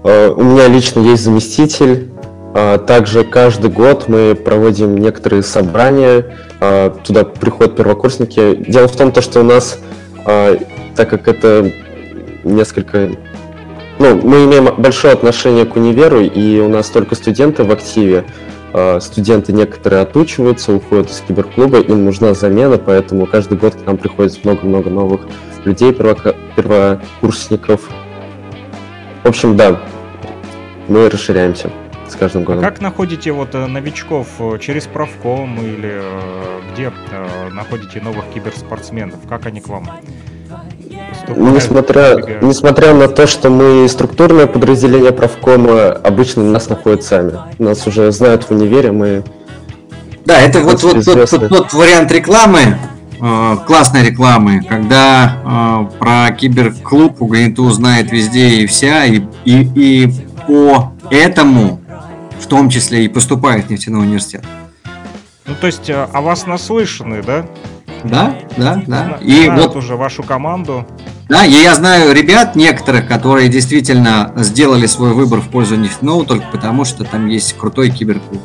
У 0.04 0.44
меня 0.44 0.68
лично 0.68 1.00
есть 1.00 1.24
заместитель. 1.24 2.14
Также 2.54 3.24
каждый 3.24 3.72
год 3.72 4.08
мы 4.08 4.36
проводим 4.36 4.98
некоторые 4.98 5.44
собрания. 5.44 6.38
Туда 7.04 7.24
приходят 7.24 7.76
первокурсники. 7.76 8.56
Дело 8.56 8.88
в 8.88 8.96
том, 8.96 9.14
что 9.22 9.40
у 9.42 9.44
нас 9.44 9.80
а, 10.26 10.58
так 10.96 11.10
как 11.10 11.28
это 11.28 11.72
несколько... 12.44 13.12
Ну, 14.00 14.16
мы 14.24 14.46
имеем 14.46 14.74
большое 14.78 15.14
отношение 15.14 15.66
к 15.66 15.76
универу, 15.76 16.22
и 16.22 16.60
у 16.60 16.68
нас 16.68 16.90
только 16.90 17.16
студенты 17.16 17.64
в 17.64 17.72
активе. 17.72 18.26
А, 18.74 19.00
студенты 19.00 19.54
некоторые 19.54 20.02
отучиваются, 20.02 20.74
уходят 20.74 21.12
из 21.12 21.22
киберклуба, 21.22 21.80
им 21.80 22.06
нужна 22.06 22.34
замена, 22.34 22.78
поэтому 22.78 23.28
каждый 23.28 23.58
год 23.58 23.76
к 23.76 23.86
нам 23.86 23.98
приходит 23.98 24.44
много-много 24.44 24.90
новых 24.90 25.22
людей, 25.66 25.94
первокурсников. 25.94 27.90
В 29.24 29.28
общем, 29.28 29.56
да, 29.56 29.80
мы 30.88 31.10
расширяемся 31.10 31.70
с 32.14 32.16
каждым 32.16 32.44
годом. 32.44 32.64
А 32.64 32.70
как 32.70 32.82
находите 32.82 33.32
вот 33.32 33.56
э, 33.56 33.66
новичков 33.66 34.28
через 34.60 34.86
правком 34.86 35.58
или 35.60 35.92
э, 36.02 36.62
где 36.74 36.92
э, 37.12 37.50
находите 37.52 38.00
новых 38.02 38.26
киберспортсменов? 38.34 39.20
Как 39.28 39.46
они 39.46 39.60
к 39.60 39.68
вам? 39.68 39.90
Несмотря, 41.28 42.18
несмотря 42.42 42.94
на 42.94 43.08
то, 43.08 43.28
что 43.28 43.50
мы 43.50 43.88
структурное 43.88 44.46
подразделение 44.46 45.12
правкома, 45.12 45.92
обычно 45.92 46.44
нас 46.44 46.70
находят 46.70 47.04
сами. 47.04 47.34
Нас 47.60 47.88
уже 47.88 48.12
знают 48.12 48.44
в 48.44 48.52
универе, 48.52 48.92
мы... 48.92 49.24
Да, 50.26 50.40
это 50.40 50.60
вот, 50.62 50.82
вот 50.84 51.04
тот, 51.04 51.30
тот, 51.30 51.50
тот 51.50 51.74
вариант 51.74 52.12
рекламы, 52.12 52.78
э, 53.22 53.58
классной 53.66 54.04
рекламы, 54.04 54.64
когда 54.68 55.90
э, 55.92 55.98
про 55.98 56.32
киберклуб 56.32 57.22
Угнету 57.22 57.70
знает 57.70 58.12
везде 58.12 58.50
и 58.50 58.68
вся, 58.68 59.06
и, 59.06 59.22
и, 59.46 59.70
и 59.76 60.14
по 60.48 60.94
этому 61.10 61.83
в 62.44 62.48
том 62.48 62.70
числе 62.70 63.06
и 63.06 63.08
поступает 63.08 63.66
в 63.66 63.70
нефтяной 63.70 64.02
университет. 64.02 64.44
Ну, 65.46 65.56
то 65.60 65.68
есть 65.68 65.90
о 65.90 66.22
вас 66.22 66.46
наслышаны, 66.46 67.24
да? 67.24 67.46
Да, 68.04 68.38
да, 68.58 68.84
да. 68.86 69.18
И 69.22 69.50
вот 69.50 69.76
уже 69.76 69.96
вашу 69.96 70.24
команду. 70.24 70.86
Да, 71.30 71.46
и 71.46 71.52
я 71.52 71.74
знаю 71.74 72.14
ребят 72.14 72.56
некоторых, 72.56 73.08
которые 73.08 73.48
действительно 73.48 74.34
сделали 74.36 74.88
свой 74.88 75.14
выбор 75.14 75.40
в 75.40 75.50
пользу 75.50 75.78
нефтяного 75.78 76.26
только 76.26 76.46
потому, 76.52 76.84
что 76.84 77.06
там 77.06 77.28
есть 77.28 77.58
крутой 77.58 77.92
киберклуб. 77.92 78.42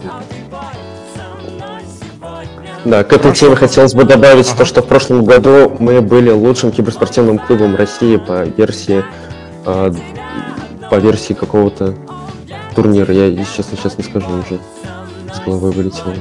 Да, 2.84 3.02
к 3.02 3.12
этой 3.12 3.32
теме 3.34 3.56
хотелось 3.56 3.94
бы 3.94 4.04
добавить 4.04 4.46
ага. 4.46 4.58
то, 4.58 4.64
что 4.64 4.80
в 4.80 4.86
прошлом 4.86 5.24
году 5.24 5.76
мы 5.80 6.00
были 6.00 6.30
лучшим 6.30 6.70
киберспортивным 6.70 7.38
клубом 7.38 7.74
России 7.74 8.16
по 8.16 8.44
версии 8.44 9.04
э, 9.66 9.92
по 10.88 10.94
версии 10.94 11.34
какого-то 11.34 11.94
турнира. 12.78 13.12
Я, 13.12 13.44
честно, 13.44 13.76
сейчас 13.76 13.98
не 13.98 14.04
скажу 14.04 14.28
уже. 14.28 14.60
С 15.34 15.40
головой 15.40 15.72
вылетело. 15.72 16.14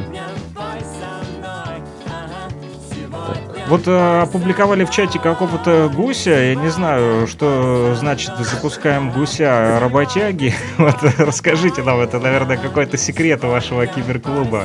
Вот 3.68 3.82
э, 3.86 4.22
опубликовали 4.22 4.84
в 4.86 4.90
чате 4.90 5.20
какого-то 5.20 5.92
гуся, 5.94 6.32
я 6.32 6.56
не 6.56 6.70
знаю, 6.70 7.28
что 7.28 7.94
значит 8.00 8.32
запускаем 8.40 9.12
гуся 9.12 9.78
работяги. 9.80 10.56
Вот 10.78 10.96
расскажите 11.20 11.84
нам, 11.84 12.00
это, 12.00 12.20
наверное, 12.20 12.58
какой-то 12.58 12.98
секрет 12.98 13.44
у 13.44 13.50
вашего 13.50 13.86
киберклуба. 13.86 14.64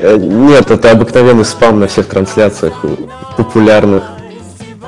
Э, 0.00 0.16
нет, 0.16 0.70
это 0.70 0.90
обыкновенный 0.90 1.44
спам 1.44 1.78
на 1.78 1.86
всех 1.86 2.08
трансляциях 2.08 2.84
популярных. 3.36 4.02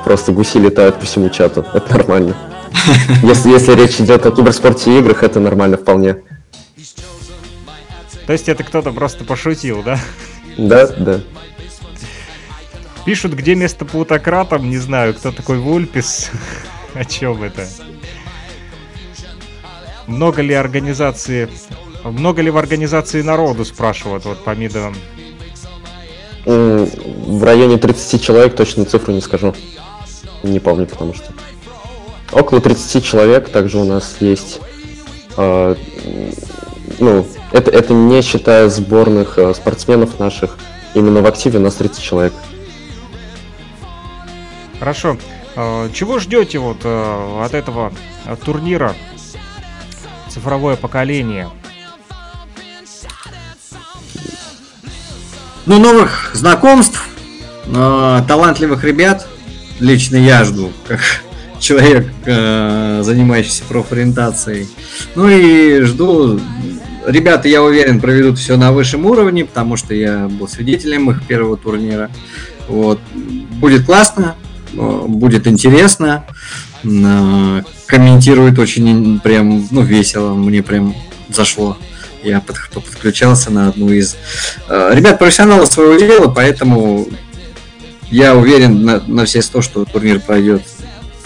Просто 0.03 0.31
гуси 0.31 0.57
летают 0.57 0.95
по 0.95 1.05
всему 1.05 1.29
чату, 1.29 1.63
это 1.73 1.95
нормально. 1.95 2.35
Если, 3.23 3.49
если 3.49 3.75
речь 3.75 3.99
идет 3.99 4.25
о 4.25 4.31
киберспорте 4.31 4.91
и 4.91 4.99
играх, 4.99 5.23
это 5.23 5.39
нормально 5.39 5.77
вполне. 5.77 6.17
То 8.25 8.33
есть 8.33 8.49
это 8.49 8.63
кто-то 8.63 8.91
просто 8.91 9.23
пошутил, 9.23 9.83
да? 9.83 9.99
Да, 10.57 10.87
да. 10.87 11.21
Пишут, 13.05 13.33
где 13.33 13.55
место 13.55 13.85
плутократам, 13.85 14.69
не 14.69 14.77
знаю, 14.77 15.13
кто 15.13 15.31
такой 15.31 15.59
Вульпис. 15.59 16.29
О 16.93 17.05
чем 17.05 17.43
это? 17.43 17.65
Много 20.07 20.41
ли 20.41 20.53
организации... 20.53 21.49
Много 22.03 22.41
ли 22.41 22.49
в 22.49 22.57
организации 22.57 23.21
народу, 23.21 23.65
спрашивают, 23.65 24.25
вот 24.25 24.43
по 24.43 24.55
мидам? 24.55 24.95
В 26.45 27.43
районе 27.43 27.77
30 27.77 28.23
человек, 28.23 28.55
точно 28.55 28.85
цифру 28.85 29.13
не 29.13 29.21
скажу. 29.21 29.53
Не 30.43 30.59
помню, 30.59 30.85
потому 30.85 31.13
что. 31.13 31.33
Около 32.31 32.61
30 32.61 33.03
человек, 33.03 33.49
также 33.49 33.77
у 33.77 33.85
нас 33.85 34.17
есть... 34.19 34.59
Э, 35.37 35.75
ну, 36.99 37.25
это, 37.51 37.71
это 37.71 37.93
не 37.93 38.21
считая 38.21 38.69
сборных 38.69 39.37
э, 39.37 39.53
спортсменов 39.53 40.19
наших. 40.19 40.57
Именно 40.93 41.21
в 41.21 41.25
активе 41.25 41.59
у 41.59 41.61
нас 41.61 41.75
30 41.75 42.01
человек. 42.01 42.33
Хорошо. 44.79 45.17
А, 45.55 45.89
чего 45.91 46.19
ждете 46.19 46.59
вот 46.59 46.77
э, 46.83 47.41
от 47.43 47.53
этого 47.53 47.91
турнира 48.45 48.93
цифровое 50.29 50.75
поколение? 50.75 51.49
Ну, 55.65 55.79
новых 55.79 56.31
знакомств, 56.33 57.09
э, 57.65 58.21
талантливых 58.27 58.83
ребят. 58.83 59.27
Лично 59.79 60.15
я 60.15 60.43
жду, 60.43 60.71
как 60.87 60.99
человек, 61.59 62.07
э, 62.25 63.01
занимающийся 63.03 63.63
профориентацией. 63.67 64.67
Ну 65.15 65.27
и 65.29 65.81
жду 65.81 66.39
Ребята, 67.07 67.47
я 67.47 67.63
уверен, 67.63 68.01
проведут 68.01 68.37
все 68.37 68.57
на 68.57 68.73
высшем 68.73 69.05
уровне, 69.05 69.45
потому 69.45 69.77
что 69.77 69.93
я 69.93 70.27
был 70.27 70.45
свидетелем 70.49 71.09
их 71.09 71.25
первого 71.25 71.55
турнира. 71.55 72.11
Вот. 72.67 72.99
Будет 73.13 73.85
классно, 73.85 74.35
будет 74.73 75.47
интересно. 75.47 76.25
Э, 76.83 77.61
комментирует 77.85 78.59
очень 78.59 79.21
прям, 79.21 79.65
ну, 79.71 79.83
весело, 79.83 80.33
мне 80.33 80.61
прям 80.61 80.93
зашло. 81.29 81.77
Я 82.23 82.41
под, 82.41 82.57
подключался 82.73 83.51
на 83.51 83.69
одну 83.69 83.89
из... 83.89 84.17
Э, 84.67 84.89
ребят, 84.93 85.17
профессионалы 85.17 85.65
своего 85.65 85.95
дела, 85.95 86.27
поэтому 86.29 87.07
я 88.11 88.35
уверен 88.35 88.83
на, 88.83 88.99
на 89.07 89.23
все 89.23 89.41
сто, 89.41 89.61
что 89.61 89.85
турнир 89.85 90.19
пройдет 90.19 90.63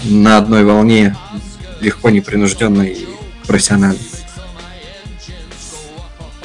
на 0.04 0.38
одной 0.38 0.64
волне, 0.64 1.16
легко, 1.80 2.10
непринужденно 2.10 2.84
и 2.84 3.06
профессионально. 3.48 4.00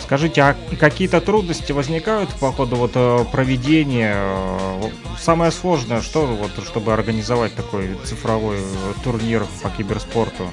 Скажите, 0.07 0.41
а 0.41 0.57
какие-то 0.79 1.21
трудности 1.21 1.73
возникают 1.73 2.31
по 2.31 2.53
ходу 2.53 2.77
вот 2.77 2.93
э, 2.95 3.25
проведения? 3.33 4.15
Э, 4.17 4.83
самое 5.21 5.51
сложное, 5.51 6.01
что 6.01 6.27
вот, 6.27 6.53
чтобы 6.65 6.93
организовать 6.93 7.57
такой 7.57 7.91
цифровой 8.05 8.59
э, 8.59 8.61
турнир 9.03 9.45
по 9.65 9.69
киберспорту? 9.69 10.45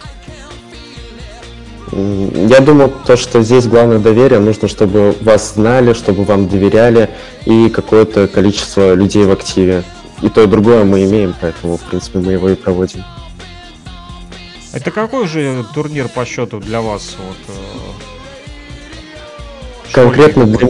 Я 1.91 2.61
думаю, 2.61 2.91
то, 3.05 3.15
что 3.15 3.43
здесь 3.43 3.67
главное 3.67 3.99
доверие, 3.99 4.39
нужно, 4.39 4.67
чтобы 4.67 5.15
вас 5.21 5.53
знали, 5.53 5.93
чтобы 5.93 6.23
вам 6.23 6.49
доверяли 6.49 7.11
и 7.45 7.69
какое-то 7.69 8.27
количество 8.27 8.95
людей 8.95 9.25
в 9.25 9.31
активе. 9.31 9.83
И 10.23 10.29
то, 10.29 10.41
и 10.41 10.47
другое 10.47 10.85
мы 10.85 11.03
имеем, 11.03 11.35
поэтому, 11.39 11.77
в 11.77 11.81
принципе, 11.81 12.19
мы 12.19 12.31
его 12.31 12.49
и 12.49 12.55
проводим. 12.55 13.03
Это 14.71 14.89
какой 14.89 15.27
же 15.27 15.65
турнир 15.73 16.07
по 16.07 16.25
счету 16.25 16.59
для 16.59 16.81
вас? 16.81 17.15
Вот, 17.19 17.37
Конкретно 19.91 20.45
для, 20.45 20.69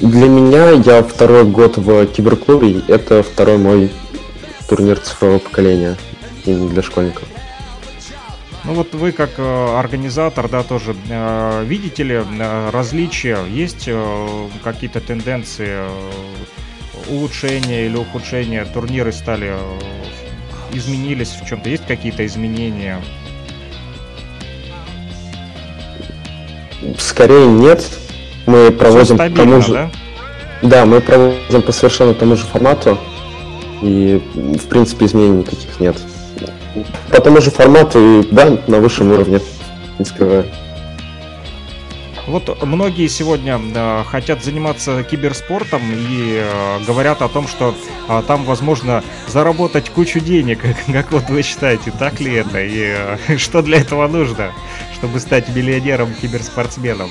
для 0.00 0.28
меня, 0.28 0.70
я 0.70 1.02
второй 1.02 1.44
год 1.44 1.78
в 1.78 2.06
киберклубе, 2.06 2.82
это 2.86 3.22
второй 3.22 3.56
мой 3.56 3.90
турнир 4.68 5.00
цифрового 5.00 5.38
поколения 5.38 5.96
именно 6.44 6.68
для 6.68 6.82
школьников. 6.82 7.24
Ну 8.64 8.74
вот 8.74 8.94
вы 8.94 9.12
как 9.12 9.30
э, 9.38 9.78
организатор, 9.78 10.48
да, 10.48 10.62
тоже 10.62 10.94
э, 11.08 11.64
видите 11.64 12.02
ли 12.02 12.14
э, 12.16 12.70
различия? 12.70 13.38
Есть 13.48 13.84
э, 13.86 14.48
какие-то 14.62 15.00
тенденции 15.00 15.66
э, 15.70 15.88
улучшения 17.10 17.86
или 17.86 17.96
ухудшения? 17.96 18.64
Турниры 18.64 19.12
стали 19.12 19.48
э, 19.50 19.56
изменились 20.72 21.30
в 21.30 21.46
чем-то? 21.46 21.68
Есть 21.68 21.86
какие-то 21.86 22.24
изменения? 22.26 23.00
Скорее 26.98 27.46
нет, 27.46 27.84
мы 28.46 28.70
проводим 28.70 29.18
по 29.18 29.28
тому 29.28 29.60
же... 29.60 29.72
Да? 29.72 29.90
да, 30.62 30.86
мы 30.86 31.00
проводим 31.00 31.62
по 31.62 31.72
совершенно 31.72 32.14
тому 32.14 32.36
же 32.36 32.44
формату. 32.44 32.98
И, 33.82 34.22
в 34.34 34.66
принципе, 34.68 35.06
изменений 35.06 35.38
никаких 35.38 35.80
нет. 35.80 35.96
По 37.10 37.20
тому 37.20 37.40
же 37.40 37.50
формату, 37.50 38.20
и 38.20 38.28
да, 38.30 38.58
на 38.66 38.78
высшем 38.78 39.10
уровне, 39.10 39.40
не 39.98 40.04
скрываю. 40.04 40.46
Вот 42.30 42.62
многие 42.62 43.08
сегодня 43.08 43.60
э, 43.74 44.04
хотят 44.06 44.44
заниматься 44.44 45.02
киберспортом 45.02 45.82
и 45.90 46.40
э, 46.40 46.84
говорят 46.86 47.22
о 47.22 47.28
том, 47.28 47.48
что 47.48 47.74
э, 48.08 48.22
там 48.24 48.44
возможно 48.44 49.02
заработать 49.26 49.90
кучу 49.90 50.20
денег. 50.20 50.60
Как 50.92 51.10
вот 51.10 51.28
вы 51.28 51.42
считаете, 51.42 51.90
так 51.90 52.20
ли 52.20 52.34
это? 52.34 52.60
И 52.60 53.36
что 53.36 53.62
для 53.62 53.80
этого 53.80 54.06
нужно, 54.06 54.52
чтобы 54.94 55.18
стать 55.18 55.48
миллионером-киберспортсменом? 55.48 57.10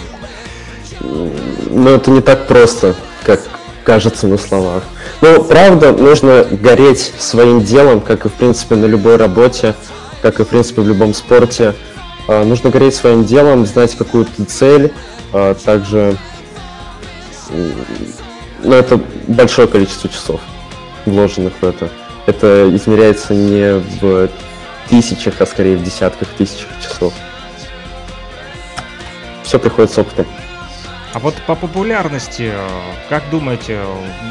Ну, 1.02 1.90
это 1.90 2.12
не 2.12 2.22
так 2.22 2.48
просто, 2.48 2.96
как 3.26 3.42
кажется 3.84 4.26
на 4.28 4.38
словах. 4.38 4.84
Ну, 5.20 5.44
правда, 5.44 5.92
нужно 5.92 6.46
гореть 6.50 7.14
своим 7.18 7.62
делом, 7.62 8.00
как 8.00 8.26
и, 8.26 8.30
в 8.30 8.34
принципе, 8.34 8.76
на 8.76 8.86
любой 8.86 9.18
работе, 9.18 9.76
как 10.22 10.40
и, 10.40 10.44
в 10.44 10.48
принципе, 10.48 10.82
в 10.82 10.88
любом 10.88 11.14
спорте. 11.14 11.76
А, 12.32 12.46
нужно 12.46 12.70
гореть 12.70 12.94
своим 12.94 13.26
делом, 13.26 13.66
знать 13.66 13.96
какую-то 13.96 14.46
цель, 14.46 14.94
а 15.34 15.56
также 15.56 16.16
ну, 18.64 18.72
это 18.72 19.02
большое 19.28 19.68
количество 19.68 20.12
часов, 20.12 20.40
вложенных 21.08 21.54
в 21.60 21.66
это. 21.66 21.90
Это 22.28 22.70
измеряется 22.76 23.34
не 23.34 23.80
в 23.80 24.30
тысячах, 24.90 25.42
а 25.42 25.48
скорее 25.48 25.76
в 25.76 25.84
десятках 25.84 26.28
тысячах 26.38 26.68
часов. 26.80 27.14
Все 29.42 29.58
приходит 29.58 29.92
с 29.92 29.98
опытом. 29.98 30.28
А 31.12 31.18
вот 31.18 31.34
по 31.48 31.56
популярности, 31.56 32.52
как 33.10 33.24
думаете, 33.32 33.80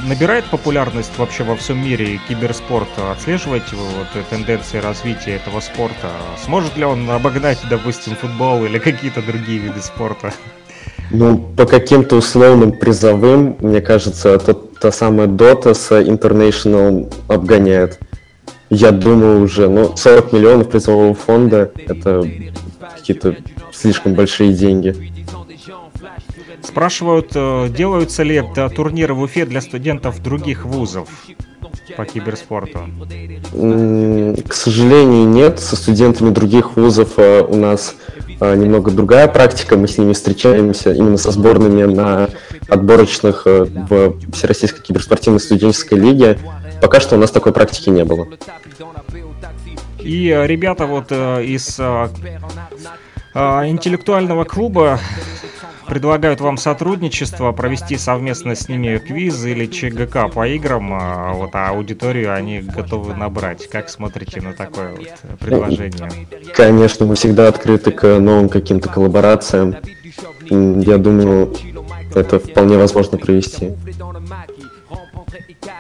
набирает 0.07 0.45
популярность 0.45 1.11
вообще 1.19 1.43
во 1.43 1.57
всем 1.57 1.83
мире 1.85 2.21
киберспорт? 2.29 2.89
Отслеживаете 3.11 3.75
вы 3.75 3.83
вот 3.83 4.29
тенденции 4.31 4.79
развития 4.79 5.37
этого 5.37 5.59
спорта? 5.59 6.09
Сможет 6.45 6.77
ли 6.77 6.85
он 6.85 7.11
обогнать, 7.11 7.59
допустим, 7.69 8.15
футбол 8.15 8.65
или 8.65 8.79
какие-то 8.79 9.23
другие 9.23 9.59
виды 9.59 9.81
спорта? 9.81 10.33
Ну, 11.11 11.39
по 11.57 11.67
каким-то 11.67 12.17
условным 12.17 12.71
призовым, 12.71 13.57
мне 13.61 13.81
кажется, 13.81 14.39
тот, 14.39 14.79
та 14.79 14.93
самая 14.93 15.27
Dota 15.27 15.75
с 15.75 15.91
International 15.91 17.13
обгоняет. 17.27 17.99
Я 18.71 18.93
думаю 18.93 19.43
уже, 19.43 19.69
ну, 19.69 19.97
40 19.97 20.33
миллионов 20.33 20.71
призового 20.71 21.15
фонда, 21.15 21.73
это 21.89 22.23
какие-то 22.95 23.37
слишком 23.73 24.15
большие 24.15 24.53
деньги. 24.53 24.95
Спрашивают, 26.63 27.31
э, 27.35 27.69
делаются 27.71 28.23
ли 28.23 28.43
турниры 28.75 29.15
в 29.15 29.21
Уфе 29.21 29.47
для 29.47 29.61
студентов 29.61 30.23
других 30.23 30.65
вузов 30.65 31.09
по 31.97 32.05
киберспорту? 32.05 32.81
К 33.53 34.53
сожалению, 34.53 35.29
нет. 35.29 35.61
Со 35.61 35.77
студентами 35.77 36.31
других 36.31 36.77
вузов 36.77 37.15
э, 37.17 37.43
у 37.43 37.57
нас 37.57 37.95
э, 38.41 38.57
немного 38.57 38.91
другая 38.91 39.29
практика. 39.29 39.77
Мы 39.77 39.89
с 39.89 39.99
ними 39.99 40.13
встречаемся 40.13 40.93
именно 40.93 41.17
со 41.17 41.31
сборными 41.31 41.85
на 41.85 42.29
отборочных 42.69 43.47
в 43.47 44.19
Всероссийской 44.33 44.83
киберспортивной 44.83 45.41
студенческой 45.41 45.99
лиге. 45.99 46.39
Пока 46.81 47.01
что 47.01 47.17
у 47.17 47.19
нас 47.19 47.31
такой 47.31 47.53
практики 47.53 47.89
не 47.91 48.05
было. 48.05 48.27
И 50.01 50.29
ребята 50.47 50.87
вот 50.87 51.11
из 51.13 51.81
интеллектуального 53.39 54.45
клуба 54.45 54.99
предлагают 55.87 56.41
вам 56.41 56.59
сотрудничество, 56.59 57.51
провести 57.53 57.97
совместно 57.97 58.55
с 58.55 58.69
ними 58.69 58.99
квиз 58.99 59.45
или 59.45 59.67
ЧГК 59.67 60.29
по 60.29 60.47
играм, 60.47 60.91
а 60.93 61.33
вот, 61.33 61.51
а 61.55 61.71
аудиторию 61.71 62.35
они 62.35 62.61
готовы 62.61 63.15
набрать. 63.15 63.69
Как 63.69 63.89
смотрите 63.89 64.41
на 64.41 64.53
такое 64.53 64.91
вот 64.91 65.39
предложение? 65.39 66.27
Конечно, 66.55 67.07
мы 67.07 67.15
всегда 67.15 67.49
открыты 67.49 67.91
к 67.91 68.19
новым 68.19 68.49
каким-то 68.49 68.89
коллаборациям. 68.89 69.77
Я 70.51 70.99
думаю, 70.99 71.55
это 72.15 72.39
вполне 72.39 72.77
возможно 72.77 73.19
провести. 73.19 73.73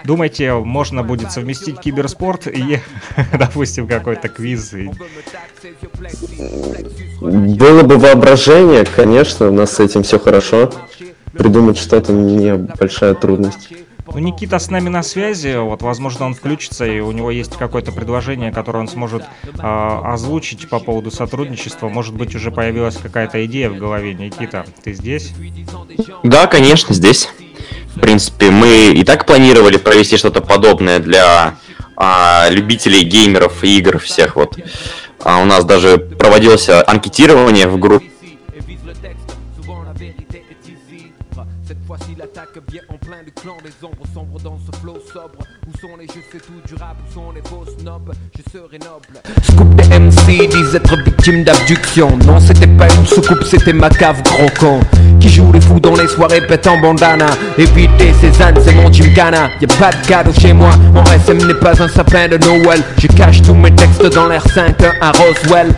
Думаете, 0.04 0.54
можно 0.54 1.02
будет 1.02 1.32
совместить 1.32 1.80
киберспорт 1.80 2.46
и, 2.46 2.80
допустим, 3.38 3.86
какой-то 3.86 4.28
квиз? 4.28 4.74
И... 4.74 4.90
Было 7.20 7.82
бы 7.82 7.98
воображение, 7.98 8.84
конечно, 8.84 9.48
у 9.48 9.52
нас 9.52 9.72
с 9.72 9.80
этим 9.80 10.02
все 10.02 10.18
хорошо. 10.18 10.70
Придумать 11.32 11.78
что-то 11.78 12.12
не 12.12 12.54
большая 12.54 13.14
трудность. 13.14 13.68
Ну, 14.10 14.18
Никита 14.20 14.58
с 14.58 14.70
нами 14.70 14.88
на 14.88 15.02
связи, 15.02 15.56
вот, 15.58 15.82
возможно, 15.82 16.26
он 16.26 16.34
включится, 16.34 16.86
и 16.86 17.00
у 17.00 17.12
него 17.12 17.30
есть 17.30 17.56
какое-то 17.56 17.92
предложение, 17.92 18.50
которое 18.50 18.78
он 18.78 18.88
сможет 18.88 19.22
э, 19.22 19.60
озвучить 19.62 20.68
по 20.68 20.78
поводу 20.78 21.10
сотрудничества. 21.10 21.88
Может 21.88 22.14
быть, 22.14 22.34
уже 22.34 22.50
появилась 22.50 22.96
какая-то 22.96 23.44
идея 23.44 23.68
в 23.68 23.76
голове. 23.76 24.14
Никита, 24.14 24.64
ты 24.82 24.94
здесь? 24.94 25.34
Да, 26.22 26.46
конечно, 26.46 26.94
здесь. 26.94 27.28
В 27.98 28.00
принципе, 28.00 28.50
мы 28.50 28.92
и 28.92 29.02
так 29.02 29.26
планировали 29.26 29.76
провести 29.76 30.16
что-то 30.16 30.40
подобное 30.40 31.00
для 31.00 31.56
а, 31.96 32.46
любителей 32.48 33.02
геймеров 33.02 33.64
и 33.64 33.76
игр 33.76 33.98
всех 33.98 34.36
вот. 34.36 34.56
А 35.24 35.38
у 35.40 35.44
нас 35.44 35.64
даже 35.64 35.98
проводилось 35.98 36.68
анкетирование 36.68 37.66
в 37.66 37.76
группе 37.76 38.08
Scoop 49.42 49.74
des 49.76 49.98
MC 49.98 50.48
disent 50.48 50.74
être 50.74 50.96
victimes 51.02 51.44
d'abduction. 51.44 52.16
Non, 52.26 52.38
c'était 52.38 52.66
pas 52.66 52.92
une 52.94 53.06
soucoupe, 53.06 53.44
c'était 53.44 53.72
ma 53.72 53.88
cave 53.88 54.22
gros 54.22 54.50
con. 54.58 54.80
Qui 55.20 55.28
joue 55.30 55.50
les 55.52 55.60
fous 55.60 55.80
dans 55.80 55.96
les 55.96 56.06
soirées 56.08 56.46
pétant 56.46 56.78
bandana. 56.78 57.26
Éviter 57.56 58.12
ces 58.20 58.42
ânes, 58.42 58.58
c'est 58.62 58.74
mon 58.74 58.92
gymkhana. 58.92 59.48
Y'a 59.60 59.68
pas 59.68 59.90
de 59.90 60.06
cadeau 60.06 60.32
chez 60.32 60.52
moi, 60.52 60.70
mon 60.92 61.04
SM 61.04 61.38
n'est 61.46 61.54
pas 61.54 61.82
un 61.82 61.88
sapin 61.88 62.28
de 62.28 62.36
Noël. 62.36 62.82
Je 62.98 63.06
cache 63.06 63.42
tous 63.42 63.54
mes 63.54 63.74
textes 63.74 64.06
dans 64.14 64.28
l'air 64.28 64.44
5 64.48 64.76
à 65.00 65.12
Roswell. 65.12 65.74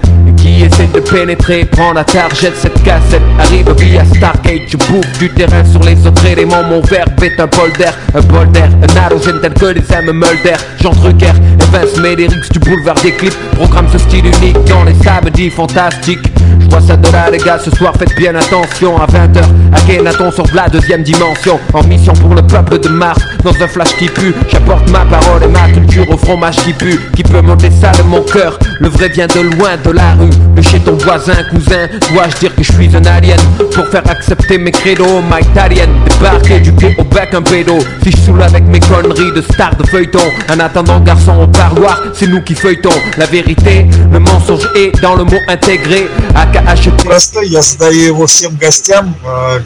De 0.61 1.01
pénétrer, 1.01 1.65
prend 1.65 1.95
la 1.95 2.05
target, 2.05 2.53
cette 2.55 2.83
cassette 2.83 3.23
arrive 3.39 3.73
via 3.79 4.05
Stargate. 4.05 4.69
Je 4.69 4.77
bouffe 4.77 5.19
du 5.19 5.31
terrain 5.31 5.65
sur 5.65 5.83
les 5.83 6.07
autres 6.07 6.27
éléments. 6.27 6.63
Mon 6.69 6.83
verbe 6.83 7.23
est 7.23 7.41
un 7.41 7.49
polder, 7.49 7.89
un 8.15 8.21
polder, 8.21 8.65
un 8.83 8.97
arrosène 9.01 9.41
tel 9.41 9.55
que 9.55 9.65
les 9.65 9.93
âmes 9.95 10.13
Mulder. 10.13 10.57
Jean 10.83 10.91
Drucker, 10.91 11.33
Evans, 11.63 12.03
Médérix 12.03 12.51
du 12.51 12.59
boulevard 12.59 12.97
des 12.97 13.13
clips. 13.13 13.33
Programme 13.53 13.87
ce 13.91 13.97
style 13.97 14.27
unique 14.27 14.63
dans 14.67 14.85
les 14.85 14.93
samedis 15.03 15.49
fantastiques. 15.49 16.31
Ça 16.71 16.97
de 16.97 17.13
là, 17.13 17.31
les 17.31 17.39
gars, 17.39 17.59
ce 17.59 17.71
soir 17.71 17.93
faites 17.99 18.17
bien 18.17 18.35
attention. 18.35 18.97
À 18.97 19.07
20h, 19.07 19.43
à 19.73 19.81
Kenaton 19.81 20.31
sur 20.31 20.45
la 20.55 20.69
deuxième 20.69 21.03
dimension. 21.03 21.61
En 21.75 21.83
mission 21.85 22.13
pour 22.15 22.35
le 22.35 22.43
peuple 22.43 22.79
de 22.79 22.89
Mars, 22.89 23.21
dans 23.45 23.53
un 23.63 23.69
flash 23.69 23.97
qui 23.99 24.07
pue. 24.07 24.35
J'apporte 24.51 24.89
ma 24.91 25.05
parole 25.05 25.43
et 25.45 25.49
ma 25.49 25.69
culture 25.69 26.09
au 26.11 26.17
fromage 26.17 26.57
qui 26.57 26.73
pue. 26.73 26.99
Qui 27.15 27.23
peut 27.23 27.43
monter 27.43 27.71
ça 27.71 27.93
de 27.93 28.03
mon 28.03 28.23
cœur 28.23 28.59
Le 28.81 28.89
vrai 28.89 29.09
vient 29.09 29.27
de 29.27 29.41
loin, 29.57 29.71
de 29.85 29.91
la 29.91 30.15
rue. 30.15 30.31
De 30.57 30.63
chez 30.63 30.81
ton 30.81 30.95
voisin, 30.95 31.35
cousin. 31.51 31.87
Dois-je 32.13 32.37
dire 32.39 32.55
que 32.55 32.63
je 32.63 32.73
suis 32.73 32.97
un 32.97 33.05
alien? 33.05 33.39
Pour 33.75 33.87
faire 33.89 34.09
accepter 34.09 34.57
mes 34.57 34.73
credos, 34.73 35.21
my 35.31 35.41
Italien. 35.53 35.89
Débarquer 36.09 36.61
du 36.61 36.73
pied 36.73 36.97
au 36.99 37.05
bec 37.05 37.35
un 37.35 37.43
pédo. 37.43 37.79
Si 38.03 38.11
je 38.11 38.17
saoule 38.17 38.43
avec 38.43 38.65
mes 38.67 38.81
conneries 38.81 39.33
de 39.33 39.43
star 39.43 39.77
de 39.77 39.87
feuilleton. 39.87 40.19
En 40.51 40.59
attendant, 40.59 40.99
garçon 41.01 41.43
au 41.43 41.47
parloir, 41.47 42.01
c'est 42.15 42.27
nous 42.27 42.41
qui 42.43 42.55
feuilletons. 42.55 42.89
La 43.19 43.27
vérité, 43.27 43.87
le 44.11 44.19
mensonge 44.19 44.67
est 44.77 44.99
dans 45.03 45.15
le 45.15 45.25
mot 45.25 45.41
intégré. 45.49 46.09
AKHP. 46.35 46.60
Простой, 47.05 47.49
я 47.49 47.63
задаю 47.63 48.01
его 48.03 48.27
всем 48.27 48.57
гостям, 48.57 49.17
э, 49.25 49.61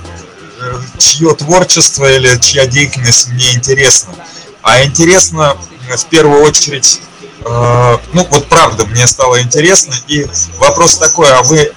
чье 0.98 1.34
творчество 1.34 2.10
или 2.10 2.38
чья 2.40 2.66
деятельность 2.66 3.28
мне 3.28 3.54
интересна. 3.54 4.14
А 4.62 4.82
интересно 4.82 5.56
в 5.88 6.04
первую 6.06 6.42
очередь, 6.42 7.00
э, 7.44 7.98
ну 8.12 8.26
вот 8.30 8.48
правда, 8.48 8.86
мне 8.86 9.06
стало 9.06 9.42
интересно. 9.42 9.94
И 10.08 10.26
вопрос 10.58 10.96
такой, 10.96 11.30
а 11.32 11.42
вы 11.42 11.72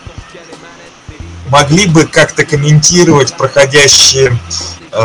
могли 1.50 1.88
бы 1.88 2.06
как-то 2.06 2.46
комментировать 2.46 3.36
проходящие 3.36 4.38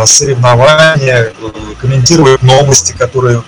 соревнования, 0.06 1.32
комментировать 1.80 2.42
новости, 2.42 2.92
которые 2.92 3.42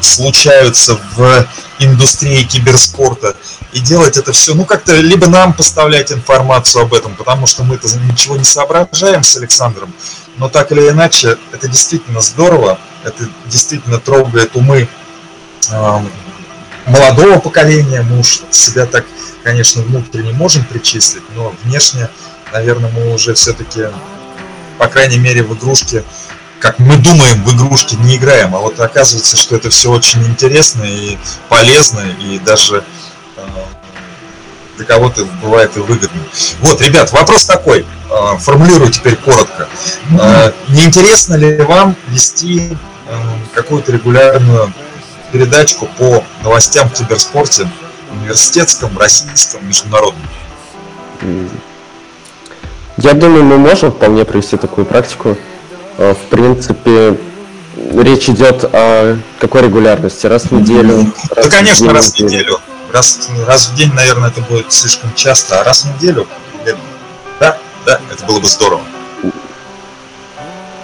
случаются 0.00 0.98
в 1.16 1.46
индустрии 1.78 2.42
киберспорта. 2.42 3.36
И 3.72 3.80
делать 3.80 4.16
это 4.16 4.32
все, 4.32 4.54
ну 4.54 4.64
как-то 4.64 4.94
либо 4.94 5.26
нам 5.26 5.52
поставлять 5.52 6.12
информацию 6.12 6.82
об 6.82 6.94
этом, 6.94 7.16
потому 7.16 7.46
что 7.46 7.64
мы-то 7.64 7.88
ничего 8.10 8.36
не 8.36 8.44
соображаем 8.44 9.22
с 9.24 9.36
Александром, 9.36 9.92
но 10.36 10.48
так 10.48 10.70
или 10.70 10.88
иначе 10.88 11.38
это 11.52 11.68
действительно 11.68 12.20
здорово, 12.20 12.78
это 13.02 13.28
действительно 13.46 13.98
трогает 13.98 14.54
умы 14.54 14.88
э, 15.70 16.00
молодого 16.86 17.40
поколения, 17.40 18.02
мы 18.02 18.20
уж 18.20 18.42
себя 18.50 18.86
так, 18.86 19.04
конечно, 19.42 19.82
внутренне 19.82 20.32
можем 20.32 20.64
причислить, 20.64 21.24
но 21.34 21.52
внешне, 21.64 22.08
наверное, 22.52 22.90
мы 22.90 23.12
уже 23.12 23.34
все-таки, 23.34 23.88
по 24.78 24.86
крайней 24.86 25.18
мере, 25.18 25.42
в 25.42 25.52
игрушке 25.54 26.04
как 26.60 26.78
мы 26.78 26.96
думаем, 26.96 27.42
в 27.44 27.54
игрушки 27.54 27.94
не 27.96 28.16
играем, 28.16 28.54
а 28.54 28.58
вот 28.58 28.80
оказывается, 28.80 29.36
что 29.36 29.56
это 29.56 29.70
все 29.70 29.90
очень 29.90 30.24
интересно 30.24 30.84
и 30.84 31.18
полезно, 31.48 32.00
и 32.20 32.38
даже 32.38 32.84
э, 33.36 33.42
для 34.76 34.86
кого-то 34.86 35.24
бывает 35.42 35.76
и 35.76 35.80
выгодно. 35.80 36.22
Вот, 36.60 36.80
ребят, 36.80 37.12
вопрос 37.12 37.44
такой, 37.44 37.80
э, 37.80 38.38
формулирую 38.38 38.90
теперь 38.90 39.16
коротко. 39.16 39.68
Э, 40.18 40.52
не 40.68 40.84
интересно 40.84 41.34
ли 41.34 41.56
вам 41.58 41.96
вести 42.08 42.76
какую-то 43.52 43.92
регулярную 43.92 44.72
передачку 45.30 45.86
по 45.98 46.24
новостям 46.42 46.88
в 46.88 46.94
киберспорте 46.94 47.68
университетском, 48.10 48.96
российском, 48.96 49.66
международном? 49.68 50.26
Я 52.96 53.12
думаю, 53.12 53.44
мы 53.44 53.58
можем 53.58 53.90
вполне 53.90 54.24
провести 54.24 54.56
такую 54.56 54.86
практику. 54.86 55.36
Э, 55.96 56.14
в 56.14 56.28
принципе, 56.28 57.16
речь 57.76 58.28
идет 58.28 58.64
о 58.72 59.16
какой 59.38 59.62
регулярности? 59.62 60.26
Раз 60.26 60.44
в 60.44 60.52
неделю? 60.52 61.12
Да, 61.30 61.36
раз 61.36 61.48
конечно, 61.48 61.88
в 61.88 61.92
раз 61.92 62.12
в 62.12 62.20
неделю. 62.20 62.58
Раз, 62.92 63.28
раз 63.46 63.68
в 63.68 63.76
день, 63.76 63.92
наверное, 63.92 64.28
это 64.28 64.40
будет 64.40 64.72
слишком 64.72 65.12
часто, 65.14 65.60
а 65.60 65.64
раз 65.64 65.84
в 65.84 65.96
неделю, 65.96 66.28
да, 67.40 67.58
да, 67.84 68.00
это 68.12 68.24
было 68.24 68.38
бы 68.38 68.46
здорово. 68.46 68.82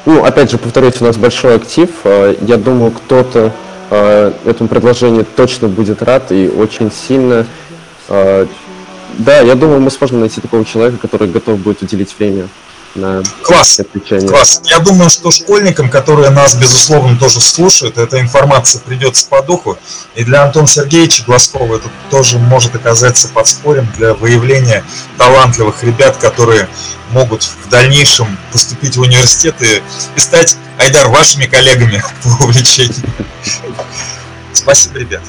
Ну, 0.07 0.25
опять 0.25 0.51
же, 0.51 0.59
повторюсь, 0.59 1.01
у 1.01 1.05
нас 1.05 1.17
большой 1.17 1.57
актив. 1.57 1.91
Э, 2.05 2.35
я 2.41 2.57
думаю, 2.57 2.91
кто-то 2.93 3.53
э, 3.91 4.33
этому 4.45 4.69
предложению 4.69 5.25
точно 5.25 5.69
будет 5.69 6.03
рад 6.03 6.33
и 6.33 6.49
очень 6.49 6.91
сильно. 6.93 7.47
Да, 8.09 9.41
я 9.41 9.55
думаю, 9.55 9.81
мы 9.81 9.91
сможем 9.91 10.19
найти 10.21 10.41
такого 10.41 10.65
человека, 10.65 10.99
который 10.99 11.29
готов 11.29 11.61
будет 11.61 11.83
уделить 11.83 12.13
время 12.19 12.49
на 12.95 13.23
класс, 13.43 13.81
отвечание. 13.81 14.29
Класс. 14.29 14.61
Я 14.65 14.81
думаю, 14.81 15.11
что 15.11 15.31
школьникам, 15.31 15.89
которые 15.89 16.31
нас, 16.31 16.55
безусловно, 16.55 17.19
тоже 17.19 17.41
слушают, 17.41 17.99
эта 17.99 18.21
информация 18.21 18.81
придется 18.81 19.27
по 19.29 19.43
духу. 19.43 19.79
И 20.15 20.25
для 20.25 20.45
Антона 20.45 20.67
Сергеевича 20.67 21.25
Глазкова 21.25 21.77
это 21.77 21.89
тоже 22.11 22.39
может 22.39 22.75
оказаться 22.75 23.29
подспорьем 23.29 23.89
для 23.97 24.15
выявления 24.15 24.85
талантливых 25.19 25.85
ребят, 25.85 26.17
которые 26.17 26.69
могут 27.13 27.43
в 27.43 27.69
дальнейшем 27.69 28.39
поступить 28.53 28.97
в 28.97 29.01
университеты 29.01 29.83
и 30.17 30.21
стать, 30.21 30.57
Айдар, 30.79 31.09
вашими 31.09 31.47
коллегами 31.47 32.03
по 32.23 32.45
увлечению. 32.45 32.95
Спасибо, 34.53 34.99
ребят. 34.99 35.23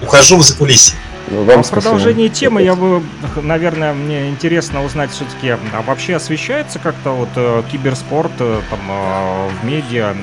Ухожу 0.00 0.38
в 0.38 0.42
закулисье. 0.42 0.96
Ну, 1.30 1.44
вам 1.44 1.60
а 1.60 1.62
в 1.62 1.70
продолжении 1.70 2.26
темы 2.26 2.62
я 2.62 2.74
бы, 2.74 3.02
наверное, 3.42 3.94
мне 3.94 4.28
интересно 4.28 4.84
узнать 4.84 5.10
все-таки, 5.12 5.50
а 5.50 5.82
вообще 5.82 6.16
освещается 6.16 6.80
как-то 6.80 7.12
вот 7.12 7.28
э, 7.36 7.62
киберспорт 7.70 8.32
э, 8.40 8.60
там 8.68 8.80
э, 8.88 9.48
в 9.48 9.64
медиа, 9.64 10.14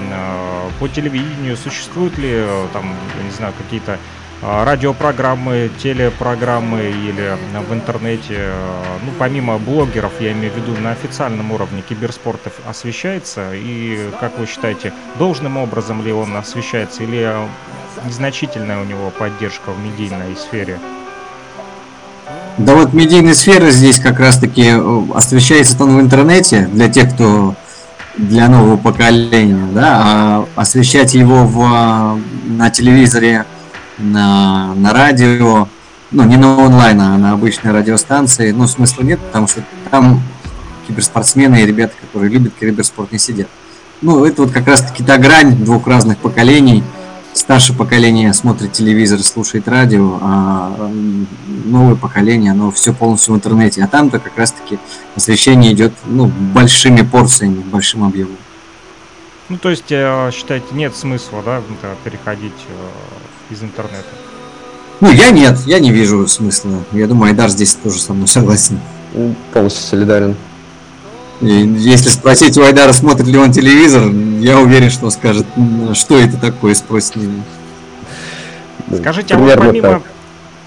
по 0.80 0.88
телевидению, 0.89 1.55
существуют 1.55 2.18
ли 2.18 2.43
там, 2.74 2.93
я 3.18 3.24
не 3.24 3.32
знаю, 3.32 3.53
какие-то 3.58 3.97
радиопрограммы, 4.42 5.70
телепрограммы 5.82 6.90
или 6.90 7.38
в 7.68 7.74
интернете, 7.74 8.52
ну, 9.04 9.12
помимо 9.18 9.58
блогеров, 9.58 10.12
я 10.20 10.32
имею 10.34 10.54
в 10.54 10.58
виду, 10.58 10.80
на 10.80 10.92
официальном 10.92 11.52
уровне 11.52 11.82
киберспорт 11.88 12.42
освещается, 12.70 13.54
и, 13.54 14.10
как 14.20 14.38
вы 14.38 14.46
считаете, 14.46 14.94
должным 15.18 15.58
образом 15.58 16.06
ли 16.06 16.12
он 16.12 16.36
освещается, 16.36 17.04
или 17.04 17.34
незначительная 18.06 18.80
у 18.80 18.86
него 18.86 19.10
поддержка 19.10 19.72
в 19.72 19.80
медийной 19.84 20.36
сфере? 20.36 20.80
Да 22.58 22.74
вот 22.74 22.94
медийная 22.94 23.36
сфера 23.36 23.70
здесь 23.70 24.00
как 24.00 24.20
раз-таки 24.20 24.66
э, 24.66 25.02
освещается 25.14 25.84
он 25.84 25.98
в 25.98 26.02
интернете 26.02 26.68
для 26.72 26.90
тех, 26.90 27.14
кто 27.14 27.56
для 28.18 28.50
нового 28.50 28.78
поколения, 28.78 29.68
да, 29.74 30.02
а 30.04 30.46
освещать 30.56 31.14
его 31.14 31.46
в, 31.46 32.20
на 32.48 32.70
телевизоре, 32.72 33.46
на, 33.98 34.74
на 34.76 34.93
радио, 34.93 35.68
ну 36.12 36.24
не 36.24 36.38
на 36.38 36.58
онлайн, 36.58 37.00
а 37.02 37.18
на 37.18 37.34
обычной 37.34 37.72
радиостанции, 37.72 38.52
ну 38.52 38.68
смысла 38.68 39.04
нет, 39.04 39.20
потому 39.20 39.48
что 39.48 39.64
там 39.91 40.22
киберспортсмены 40.88 41.62
и 41.62 41.66
ребята, 41.66 41.93
которые 42.00 42.32
любят 42.32 42.54
киберспорт, 42.60 43.12
не 43.12 43.20
сидят. 43.20 43.48
Ну, 44.02 44.26
это 44.26 44.43
вот 44.43 44.52
как 44.52 44.68
раз-таки 44.68 45.04
та 45.04 45.18
грань 45.18 45.56
двух 45.56 45.88
разных 45.88 46.18
поколений– 46.20 46.84
старшее 47.38 47.78
поколение 47.78 48.34
смотрит 48.34 48.74
телевизор, 48.74 49.22
слушает 49.22 49.68
радио, 49.68 50.18
а 50.22 50.91
новое 51.66 51.95
поколение, 51.95 52.52
оно 52.52 52.72
все 52.72 52.93
полностью 52.93 53.34
в 53.34 53.38
интернете. 53.38 53.84
А 53.84 53.88
там-то 53.88 54.20
как 54.20 54.38
раз-таки 54.38 54.80
освещение 55.16 55.74
идет 55.74 55.93
ну, 56.06 56.26
большими 56.26 57.02
порциями, 57.02 57.62
большим 57.62 58.04
объемом. 58.04 58.38
Ну, 59.50 59.58
то 59.58 59.70
есть, 59.70 59.91
э, 59.91 60.30
считаете, 60.34 60.66
нет 60.74 60.95
смысла, 60.95 61.41
да, 61.45 61.62
переходить 62.04 62.52
э, 62.68 62.74
из 63.50 63.64
интернета? 63.64 64.08
Ну, 65.00 65.12
я 65.12 65.30
нет, 65.30 65.60
я 65.66 65.80
не 65.80 65.91
вижу 65.91 66.28
смысла. 66.28 66.84
Я 66.91 67.08
думаю, 67.08 67.30
Айдар 67.30 67.50
здесь 67.50 67.76
тоже 67.76 68.00
со 68.00 68.14
мной 68.14 68.28
согласен. 68.28 68.80
Полностью 69.54 69.84
солидарен. 69.84 70.36
И 71.41 71.45
если 71.45 72.10
спросить 72.10 72.58
у 72.58 72.64
Айдара, 72.64 72.93
смотрит 72.93 73.28
ли 73.28 73.38
он 73.38 73.52
телевизор, 73.52 74.10
я 74.39 74.60
уверен, 74.60 74.89
что 74.89 75.06
он 75.06 75.12
скажет, 75.12 75.45
что 75.93 76.18
это 76.18 76.38
такое, 76.38 76.74
спросит 76.74 77.16
меня. 77.16 77.43
Скажите, 79.00 79.36
а 79.36 79.38
вот 79.38 79.56
помимо, 79.56 80.02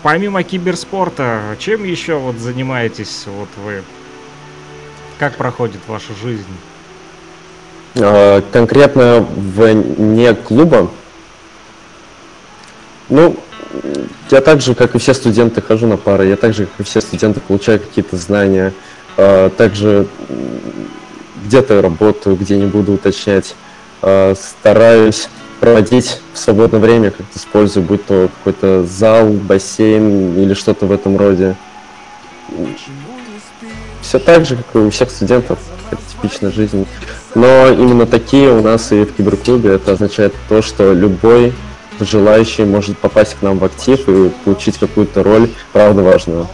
помимо 0.02 0.42
киберспорта, 0.44 1.56
чем 1.58 1.82
еще 1.84 2.18
вот 2.18 2.36
занимаетесь 2.38 3.24
вот 3.26 3.48
вы? 3.64 3.82
Как 5.18 5.36
проходит 5.36 5.80
ваша 5.88 6.12
жизнь? 6.22 6.44
А, 7.96 8.40
конкретно 8.52 9.20
вне 9.20 10.34
клуба? 10.34 10.90
Ну, 13.10 13.36
я 14.30 14.40
так 14.40 14.60
же, 14.60 14.74
как 14.74 14.94
и 14.94 14.98
все 14.98 15.14
студенты, 15.14 15.60
хожу 15.60 15.86
на 15.86 15.96
пары, 15.96 16.26
я 16.26 16.36
так 16.36 16.54
же, 16.54 16.66
как 16.66 16.80
и 16.80 16.82
все 16.82 17.00
студенты, 17.00 17.40
получаю 17.40 17.80
какие-то 17.80 18.16
знания, 18.16 18.72
а, 19.16 19.50
также 19.50 20.06
где-то 21.44 21.82
работаю, 21.82 22.36
где 22.36 22.56
не 22.56 22.66
буду 22.66 22.92
уточнять. 22.92 23.54
А, 24.02 24.34
стараюсь 24.34 25.28
проводить 25.58 26.20
в 26.32 26.38
свободное 26.38 26.80
время, 26.80 27.10
как-то 27.10 27.38
использую, 27.38 27.84
будь 27.84 28.04
то 28.06 28.30
какой-то 28.38 28.84
зал, 28.84 29.28
бассейн 29.28 30.38
или 30.38 30.54
что-то 30.54 30.86
в 30.86 30.92
этом 30.92 31.18
роде. 31.18 31.56
Все 34.00 34.18
так 34.18 34.46
же, 34.46 34.56
как 34.56 34.66
и 34.74 34.78
у 34.78 34.90
всех 34.90 35.10
студентов, 35.10 35.58
это 35.90 36.00
типичная 36.10 36.50
жизнь. 36.50 36.86
Но 37.34 37.68
именно 37.68 38.06
такие 38.06 38.50
у 38.50 38.62
нас 38.62 38.90
и 38.92 39.04
в 39.04 39.14
киберклубе. 39.14 39.74
Это 39.74 39.92
означает 39.92 40.34
то, 40.48 40.62
что 40.62 40.92
любой 40.92 41.52
желающий 42.04 42.64
может 42.64 42.98
попасть 42.98 43.36
к 43.38 43.42
нам 43.42 43.58
в 43.58 43.64
актив 43.64 44.08
и 44.08 44.30
получить 44.44 44.78
какую-то 44.78 45.22
роль, 45.22 45.50
правда 45.72 46.02
важную. 46.02 46.48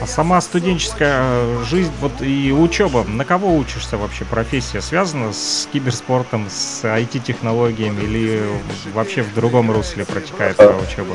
А 0.00 0.06
сама 0.06 0.40
студенческая 0.40 1.20
э, 1.22 1.64
жизнь 1.64 1.92
вот 2.00 2.22
и 2.22 2.50
учеба, 2.50 3.04
на 3.04 3.24
кого 3.24 3.56
учишься 3.56 3.96
вообще? 3.96 4.24
Профессия 4.24 4.80
связана 4.80 5.32
с 5.32 5.68
киберспортом, 5.72 6.48
с 6.50 6.82
IT-технологиями 6.82 8.00
или 8.00 8.42
вообще 8.94 9.22
в 9.22 9.32
другом 9.32 9.70
русле 9.70 10.04
протекает 10.04 10.56
твоя 10.56 10.76
учеба? 10.76 11.14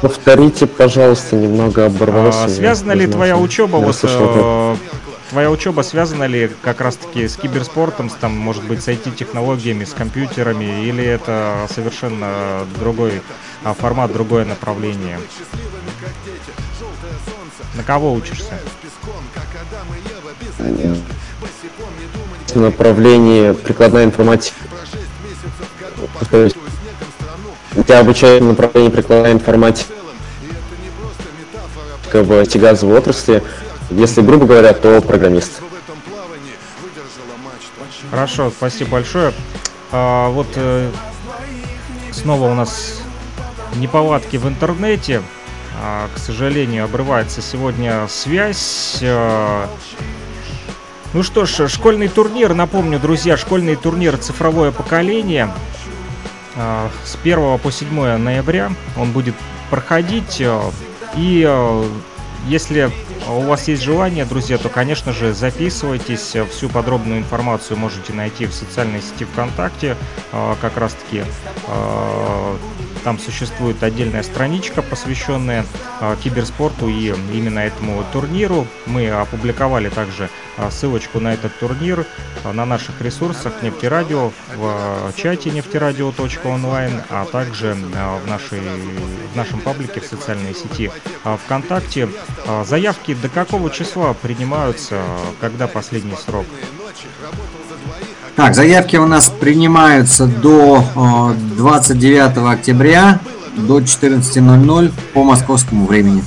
Повторите, 0.00 0.66
пожалуйста, 0.66 1.36
немного 1.36 1.84
оборвался. 1.86 2.44
А, 2.44 2.48
связана 2.48 2.92
ли 2.92 3.06
твоя 3.06 3.36
учеба 3.36 3.76
вот 3.76 3.94
твоя 5.32 5.50
учеба 5.50 5.80
связана 5.80 6.24
ли 6.24 6.50
как 6.60 6.82
раз-таки 6.82 7.26
с 7.26 7.36
киберспортом, 7.36 8.10
с, 8.10 8.12
там, 8.12 8.36
может 8.36 8.64
быть, 8.64 8.82
с 8.82 8.88
IT-технологиями, 8.88 9.84
с 9.84 9.94
компьютерами, 9.94 10.84
или 10.86 11.02
это 11.02 11.66
совершенно 11.74 12.66
другой 12.78 13.22
а, 13.64 13.72
формат, 13.72 14.12
другое 14.12 14.44
направление? 14.44 15.18
На 17.74 17.82
кого 17.82 18.12
учишься? 18.12 18.60
Направление 22.54 23.54
прикладная 23.54 24.04
информатика. 24.04 24.56
Я 27.88 28.00
обучаю 28.00 28.44
направление 28.44 28.90
прикладная 28.90 29.32
информатика 29.32 29.94
в 32.12 32.44
тягазовой 32.44 32.98
отрасли. 32.98 33.42
Если 33.96 34.22
грубо 34.22 34.46
говоря, 34.46 34.72
то 34.72 35.00
программист. 35.02 35.60
Хорошо, 38.10 38.50
спасибо 38.50 38.92
большое. 38.92 39.32
А, 39.90 40.30
вот 40.30 40.48
э, 40.56 40.90
снова 42.10 42.50
у 42.50 42.54
нас 42.54 43.00
неполадки 43.76 44.36
в 44.38 44.48
интернете. 44.48 45.22
А, 45.80 46.08
к 46.14 46.18
сожалению, 46.18 46.84
обрывается 46.84 47.42
сегодня 47.42 48.06
связь. 48.08 48.98
А, 49.02 49.68
ну 51.12 51.22
что 51.22 51.44
ж, 51.44 51.68
школьный 51.68 52.08
турнир, 52.08 52.54
напомню, 52.54 52.98
друзья, 52.98 53.36
школьный 53.36 53.76
турнир 53.76 54.16
«Цифровое 54.16 54.72
поколение» 54.72 55.52
а, 56.56 56.90
с 57.04 57.16
1 57.22 57.58
по 57.58 57.70
7 57.70 58.16
ноября 58.16 58.72
он 58.96 59.12
будет 59.12 59.34
проходить. 59.70 60.42
И 61.14 61.46
если 62.46 62.90
у 63.28 63.40
вас 63.40 63.68
есть 63.68 63.82
желание, 63.82 64.24
друзья, 64.24 64.58
то, 64.58 64.68
конечно 64.68 65.12
же, 65.12 65.32
записывайтесь. 65.32 66.36
Всю 66.50 66.68
подробную 66.68 67.20
информацию 67.20 67.76
можете 67.76 68.12
найти 68.12 68.46
в 68.46 68.52
социальной 68.52 69.00
сети 69.00 69.24
ВКонтакте. 69.24 69.96
Как 70.60 70.76
раз-таки 70.76 71.24
там 73.02 73.18
существует 73.18 73.82
отдельная 73.82 74.22
страничка, 74.22 74.82
посвященная 74.82 75.66
э, 76.00 76.16
киберспорту 76.22 76.88
и 76.88 77.08
именно 77.32 77.60
этому 77.60 78.04
турниру. 78.12 78.66
Мы 78.86 79.10
опубликовали 79.10 79.88
также 79.88 80.28
э, 80.56 80.70
ссылочку 80.70 81.20
на 81.20 81.34
этот 81.34 81.58
турнир 81.58 82.06
э, 82.44 82.52
на 82.52 82.64
наших 82.64 83.00
ресурсах 83.00 83.62
Нефтерадио, 83.62 84.32
в 84.56 85.12
чате 85.16 85.50
нефтерадио.онлайн, 85.50 87.02
а 87.10 87.24
также 87.24 87.74
в, 87.74 88.28
нашей, 88.28 88.60
в 88.60 89.36
нашем 89.36 89.60
паблике 89.60 90.00
в 90.00 90.06
социальной 90.06 90.54
сети 90.54 90.90
ВКонтакте. 91.24 92.08
Заявки 92.64 93.14
до 93.14 93.28
какого 93.28 93.70
числа 93.70 94.14
принимаются, 94.14 95.02
когда 95.40 95.66
последний 95.66 96.16
срок? 96.16 96.46
Так, 98.36 98.54
заявки 98.54 98.96
у 98.96 99.06
нас 99.06 99.28
принимаются 99.28 100.26
до 100.26 100.84
29 101.56 102.38
октября 102.50 103.20
до 103.56 103.80
14.00 103.80 104.92
по 105.12 105.22
московскому 105.22 105.86
времени. 105.86 106.24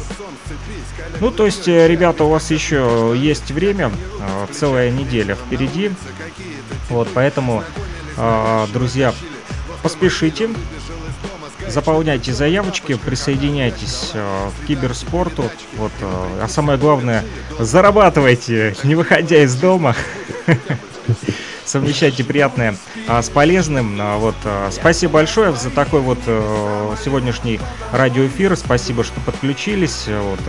Ну, 1.20 1.32
то 1.32 1.48
есть, 1.48 1.68
э, 1.68 1.88
ребята, 1.88 2.26
у 2.26 2.30
вас 2.30 2.52
еще 2.52 3.14
есть 3.16 3.50
время, 3.50 3.92
э, 4.20 4.48
целая 4.54 4.92
неделя 4.92 5.36
впереди. 5.36 5.92
Вот, 6.90 7.08
поэтому, 7.14 7.64
э, 8.18 8.68
друзья, 8.72 9.12
поспешите, 9.82 10.50
заполняйте 11.68 12.34
заявочки, 12.34 12.94
присоединяйтесь 12.94 14.12
к 14.14 14.68
киберспорту. 14.68 15.50
Вот, 15.78 15.92
а 16.02 16.48
самое 16.48 16.78
главное, 16.78 17.24
зарабатывайте, 17.58 18.76
не 18.84 18.94
выходя 18.94 19.42
из 19.42 19.56
дома. 19.56 19.96
совмещайте 21.66 22.24
приятное 22.24 22.76
а, 23.08 23.22
с 23.22 23.30
полезным. 23.30 23.98
А, 24.00 24.18
вот, 24.18 24.36
а, 24.46 24.70
спасибо 24.72 25.14
большое 25.14 25.54
за 25.54 25.70
такой 25.70 26.02
вот 26.02 26.20
а, 26.28 26.96
сегодняшний 27.04 27.60
радиоэфир. 27.92 28.56
Спасибо, 28.56 29.04
что 29.04 29.20
подключились 29.22 30.06
вот, 30.08 30.40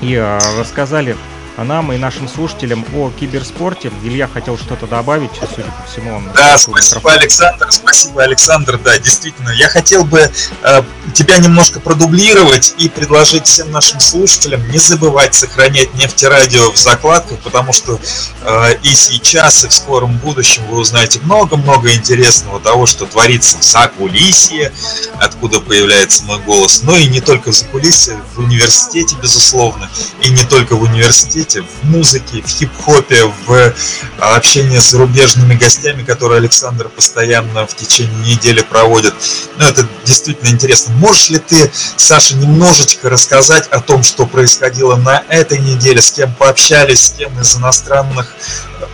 и 0.00 0.14
а, 0.14 0.38
рассказали 0.58 1.16
нам 1.56 1.92
и 1.92 1.98
нашим 1.98 2.28
слушателям 2.28 2.84
о 2.94 3.10
киберспорте. 3.10 3.90
Илья 4.02 4.28
хотел 4.28 4.56
что-то 4.58 4.86
добавить, 4.86 5.30
судя 5.54 5.70
по 5.70 5.90
всему. 5.90 6.16
Он 6.16 6.30
да, 6.34 6.56
спасибо, 6.58 6.98
микрофон. 6.98 7.18
Александр. 7.18 7.66
Спасибо, 7.70 8.22
Александр. 8.22 8.78
Да, 8.78 8.98
действительно. 8.98 9.50
Я 9.50 9.68
хотел 9.68 10.04
бы 10.04 10.30
э, 10.62 10.82
тебя 11.14 11.38
немножко 11.38 11.80
продублировать 11.80 12.74
и 12.78 12.88
предложить 12.88 13.46
всем 13.46 13.70
нашим 13.70 14.00
слушателям 14.00 14.68
не 14.70 14.78
забывать 14.78 15.34
сохранять 15.34 15.94
нефтерадио 15.94 16.72
в 16.72 16.76
закладках, 16.76 17.38
потому 17.40 17.72
что 17.72 18.00
э, 18.42 18.74
и 18.82 18.94
сейчас, 18.94 19.64
и 19.64 19.68
в 19.68 19.74
скором 19.74 20.16
будущем 20.18 20.62
вы 20.68 20.78
узнаете 20.78 21.20
много-много 21.20 21.92
интересного 21.94 22.60
того, 22.60 22.86
что 22.86 23.06
творится 23.06 23.58
в 23.58 23.62
закулисье, 23.62 24.72
откуда 25.18 25.60
появляется 25.60 26.24
мой 26.24 26.38
голос, 26.38 26.82
но 26.82 26.96
и 26.96 27.06
не 27.06 27.20
только 27.20 27.52
в 27.52 27.54
закулисье, 27.54 28.20
в 28.34 28.38
университете, 28.40 29.16
безусловно, 29.20 29.90
и 30.22 30.30
не 30.30 30.44
только 30.44 30.76
в 30.76 30.82
университете, 30.82 31.39
спорте, 31.40 31.62
в 31.62 31.84
музыке, 31.84 32.42
в 32.42 32.48
хип-хопе, 32.48 33.24
в 33.46 33.74
а, 34.18 34.36
общении 34.36 34.78
с 34.78 34.90
зарубежными 34.90 35.54
гостями, 35.54 36.02
которые 36.02 36.38
Александр 36.38 36.88
постоянно 36.88 37.66
в 37.66 37.74
течение 37.74 38.34
недели 38.34 38.60
проводит. 38.60 39.14
Ну, 39.56 39.64
это 39.64 39.86
действительно 40.04 40.48
интересно. 40.48 40.94
Можешь 40.94 41.30
ли 41.30 41.38
ты, 41.38 41.70
Саша, 41.96 42.36
немножечко 42.36 43.08
рассказать 43.08 43.68
о 43.68 43.80
том, 43.80 44.02
что 44.02 44.26
происходило 44.26 44.96
на 44.96 45.22
этой 45.28 45.58
неделе, 45.58 46.00
с 46.00 46.12
кем 46.12 46.32
пообщались, 46.34 47.06
с 47.06 47.10
кем 47.10 47.38
из 47.40 47.56
иностранных 47.56 48.34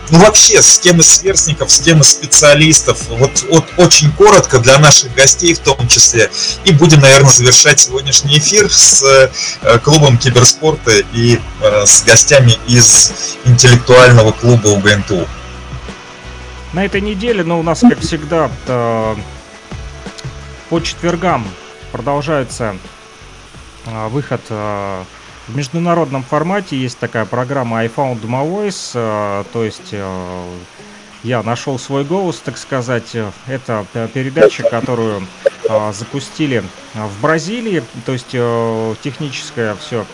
ну 0.09 0.19
вообще, 0.19 0.61
с 0.61 0.79
кем 0.79 0.99
из 0.99 1.07
сверстников, 1.07 1.71
с 1.71 1.79
кем 1.79 2.01
из 2.01 2.09
специалистов, 2.09 3.07
вот, 3.09 3.45
вот 3.49 3.65
очень 3.77 4.11
коротко 4.11 4.59
для 4.59 4.77
наших 4.79 5.13
гостей 5.13 5.53
в 5.53 5.59
том 5.59 5.87
числе. 5.87 6.29
И 6.65 6.71
будем, 6.71 7.01
наверное, 7.01 7.29
завершать 7.29 7.79
сегодняшний 7.79 8.37
эфир 8.37 8.71
с 8.71 9.03
э, 9.03 9.79
клубом 9.79 10.17
киберспорта 10.17 10.91
и 11.13 11.39
э, 11.61 11.85
с 11.85 12.03
гостями 12.03 12.57
из 12.67 13.11
интеллектуального 13.45 14.31
клуба 14.31 14.67
УГНТУ. 14.69 15.27
На 16.73 16.85
этой 16.85 17.01
неделе, 17.01 17.43
ну, 17.43 17.59
у 17.59 17.63
нас, 17.63 17.81
как 17.81 17.99
всегда, 17.99 18.49
э, 18.67 19.15
по 20.69 20.79
четвергам 20.79 21.47
продолжается 21.91 22.75
выход 24.09 24.41
в 25.47 25.55
международном 25.55 26.23
формате 26.23 26.77
есть 26.77 26.99
такая 26.99 27.25
программа 27.25 27.77
I 27.79 27.87
Found 27.87 28.21
My 28.23 28.45
Voice, 28.45 28.91
э, 28.93 29.43
то 29.53 29.63
есть 29.63 29.89
э, 29.91 30.57
я 31.23 31.41
нашел 31.41 31.79
свой 31.79 32.03
голос, 32.03 32.39
так 32.39 32.57
сказать. 32.57 33.15
Это 33.47 33.85
передача, 34.13 34.63
которую 34.63 35.25
э, 35.69 35.93
запустили 35.93 36.63
в 36.93 37.21
Бразилии, 37.21 37.83
то 38.05 38.13
есть 38.13 38.31
техническое 39.01 39.75
все, 39.75 40.05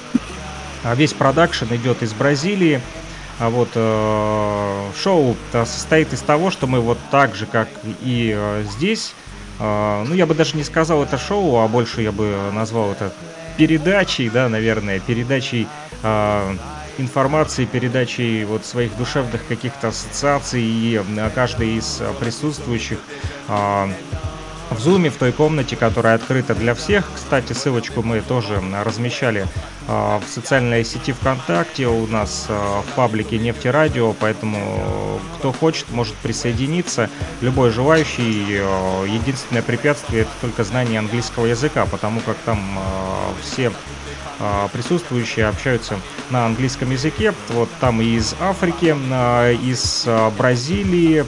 весь 0.95 1.13
продакшн 1.13 1.65
идет 1.73 2.03
из 2.03 2.13
Бразилии. 2.13 2.81
А 3.39 3.49
вот 3.49 3.69
э, 3.73 4.91
шоу 4.95 5.35
состоит 5.51 6.13
из 6.13 6.21
того, 6.21 6.51
что 6.51 6.67
мы 6.67 6.79
вот 6.79 6.99
так 7.09 7.35
же, 7.35 7.47
как 7.47 7.67
и 8.01 8.31
э, 8.35 8.63
здесь, 8.71 9.15
э, 9.59 10.05
ну 10.07 10.13
я 10.13 10.27
бы 10.27 10.35
даже 10.35 10.55
не 10.55 10.63
сказал 10.63 11.01
это 11.01 11.17
шоу, 11.17 11.57
а 11.57 11.67
больше 11.67 12.03
я 12.03 12.11
бы 12.11 12.51
назвал 12.53 12.91
это 12.91 13.11
передачей, 13.57 14.29
да, 14.29 14.49
наверное, 14.49 14.99
передачей 14.99 15.67
э, 16.01 16.55
информации, 16.97 17.65
передачей 17.65 18.45
вот 18.45 18.65
своих 18.65 18.95
душевных 18.97 19.45
каких-то 19.47 19.89
ассоциаций, 19.89 20.61
и 20.61 21.01
э, 21.01 21.29
каждый 21.33 21.77
из 21.77 22.01
присутствующих 22.19 22.99
э, 23.47 23.87
в 24.73 24.79
зуме, 24.79 25.09
в 25.09 25.15
той 25.15 25.31
комнате, 25.31 25.75
которая 25.75 26.15
открыта 26.15 26.55
для 26.55 26.73
всех. 26.75 27.09
Кстати, 27.15 27.53
ссылочку 27.53 28.01
мы 28.03 28.21
тоже 28.21 28.61
размещали 28.83 29.47
а, 29.87 30.19
в 30.19 30.29
социальной 30.29 30.83
сети 30.85 31.11
ВКонтакте, 31.13 31.87
у 31.87 32.07
нас 32.07 32.45
а, 32.49 32.81
в 32.81 32.95
паблике 32.95 33.37
Нефти 33.37 33.67
Радио, 33.67 34.13
поэтому 34.13 35.19
кто 35.37 35.51
хочет, 35.51 35.89
может 35.91 36.15
присоединиться. 36.15 37.09
Любой 37.41 37.71
желающий. 37.71 38.59
А, 38.61 39.05
единственное 39.05 39.61
препятствие 39.61 40.23
это 40.23 40.31
только 40.41 40.63
знание 40.63 40.99
английского 40.99 41.45
языка, 41.45 41.85
потому 41.85 42.21
как 42.21 42.37
там 42.45 42.79
все 43.41 43.67
а, 43.67 43.73
присутствующие 44.71 45.47
общаются 45.47 45.99
на 46.29 46.45
английском 46.45 46.91
языке. 46.91 47.33
Вот 47.49 47.69
там 47.79 48.01
и 48.01 48.05
из 48.05 48.35
Африки, 48.39 48.95
а, 49.11 49.51
из 49.51 50.03
а, 50.07 50.31
Бразилии, 50.31 51.25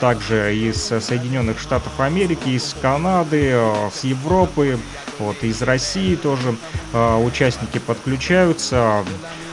также 0.00 0.56
из 0.56 0.76
Соединенных 0.82 1.58
Штатов 1.58 1.98
Америки, 2.00 2.48
из 2.50 2.74
Канады, 2.80 3.54
с 3.92 4.04
Европы, 4.04 4.78
вот 5.18 5.42
из 5.42 5.62
России 5.62 6.14
тоже 6.14 6.56
участники 6.92 7.78
подключаются. 7.78 9.04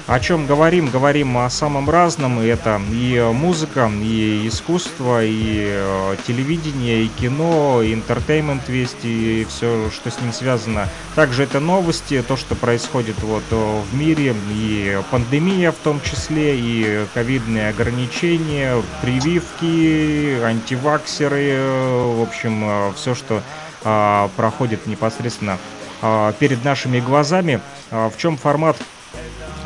О 0.07 0.19
чем 0.19 0.45
говорим? 0.45 0.91
Говорим 0.91 1.35
о 1.35 1.49
самом 1.49 1.89
разном. 1.89 2.39
Это 2.39 2.79
и 2.91 3.19
музыка, 3.33 3.89
и 3.91 4.47
искусство, 4.47 5.25
и 5.25 5.65
э, 5.67 6.15
телевидение, 6.27 7.05
и 7.05 7.07
кино, 7.07 7.81
и 7.81 7.91
интертеймент 7.91 8.69
весь, 8.69 8.95
и 9.01 9.47
все, 9.49 9.89
что 9.89 10.11
с 10.11 10.21
ним 10.21 10.31
связано. 10.31 10.89
Также 11.15 11.41
это 11.41 11.59
новости, 11.59 12.21
то, 12.21 12.37
что 12.37 12.53
происходит 12.53 13.15
вот 13.23 13.41
э, 13.49 13.55
в 13.55 13.95
мире, 13.95 14.35
и 14.51 14.99
пандемия 15.09 15.71
в 15.71 15.77
том 15.77 15.99
числе, 16.01 16.55
и 16.55 17.07
ковидные 17.15 17.69
ограничения, 17.69 18.83
прививки, 19.01 20.39
антиваксеры, 20.43 21.47
э, 21.49 22.15
в 22.19 22.21
общем, 22.21 22.93
все, 22.93 23.15
что 23.15 23.41
проходит 24.35 24.87
непосредственно 24.87 25.59
перед 26.39 26.63
нашими 26.63 26.99
глазами. 26.99 27.59
В 27.91 28.13
чем 28.17 28.35
формат 28.35 28.77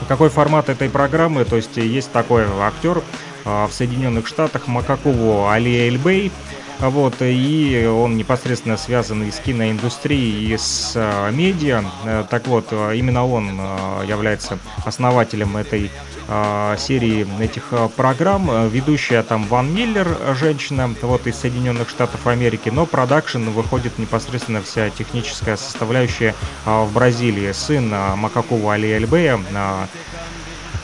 какой 0.10 0.30
формат 0.30 0.70
этой 0.70 0.90
программы? 0.90 1.46
То 1.46 1.56
есть 1.56 1.78
есть 1.78 2.12
такой 2.12 2.44
актер 2.44 3.04
а, 3.46 3.68
в 3.68 3.74
Соединенных 3.74 4.28
Штатах 4.28 4.68
Макакову 4.68 5.48
Али 5.48 5.88
Эльбей. 5.88 6.32
Вот, 6.80 7.16
и 7.20 7.86
он 7.86 8.16
непосредственно 8.16 8.78
связан 8.78 9.24
и 9.24 9.32
с 9.32 9.40
киноиндустрией, 9.40 10.54
и 10.54 10.58
с 10.58 10.94
э, 10.96 11.30
медиа. 11.32 11.84
Э, 12.06 12.24
так 12.30 12.48
вот, 12.48 12.68
э, 12.72 12.96
именно 12.96 13.28
он 13.28 13.60
э, 13.60 14.06
является 14.08 14.60
основателем 14.86 15.58
этой 15.58 15.92
э, 16.30 16.76
серии 16.80 17.28
этих 17.44 17.64
э, 17.72 17.90
программ. 17.94 18.70
Ведущая 18.70 19.24
там 19.24 19.44
Ван 19.48 19.74
Миллер, 19.74 20.08
женщина, 20.40 20.90
вот 21.02 21.28
из 21.28 21.36
Соединенных 21.36 21.90
Штатов 21.90 22.26
Америки, 22.28 22.70
но 22.70 22.86
продакшн 22.86 23.50
выходит 23.50 24.00
непосредственно 24.00 24.62
вся 24.62 24.90
техническая 24.90 25.58
составляющая 25.58 26.34
э, 26.66 26.84
в 26.86 26.94
Бразилии. 26.94 27.52
Сын 27.52 27.94
э, 27.94 28.16
Макакова 28.16 28.76
Али 28.76 28.94
Эльбея, 28.94 29.38
э, 29.38 29.86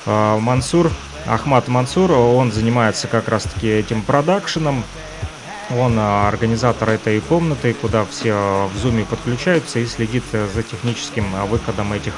э, 0.08 0.38
Мансур, 0.40 0.92
Ахмат 1.26 1.70
Мансур, 1.70 2.12
он 2.12 2.52
занимается 2.52 3.08
как 3.08 3.30
раз-таки 3.30 3.68
этим 3.70 4.02
продакшеном. 4.02 4.84
Он 5.70 5.98
организатор 6.00 6.90
этой 6.90 7.20
комнаты, 7.22 7.74
куда 7.74 8.06
все 8.06 8.70
в 8.74 8.78
зуме 8.78 9.06
подключаются 9.06 9.80
и 9.80 9.86
следит 9.86 10.24
за 10.32 10.64
техническим 10.64 11.26
выходом 11.48 11.94
этих 11.94 12.14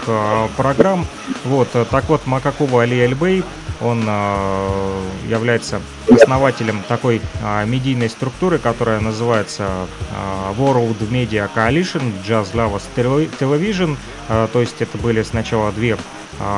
программ. 0.57 1.05
Вот, 1.45 1.69
так 1.89 2.09
вот, 2.09 2.25
Макакова 2.25 2.83
Али 2.83 3.05
Эльбей, 3.05 3.43
он 3.79 4.01
является 5.27 5.81
основателем 6.09 6.83
такой 6.87 7.21
медийной 7.65 8.09
структуры, 8.09 8.57
которая 8.57 8.99
называется 8.99 9.87
World 10.57 10.97
Media 11.09 11.49
Coalition, 11.53 12.11
Jazz 12.27 12.53
Lovers 12.53 12.83
Television, 12.95 13.97
то 14.27 14.59
есть 14.59 14.81
это 14.81 14.97
были 14.97 15.21
сначала 15.23 15.71
две 15.71 15.97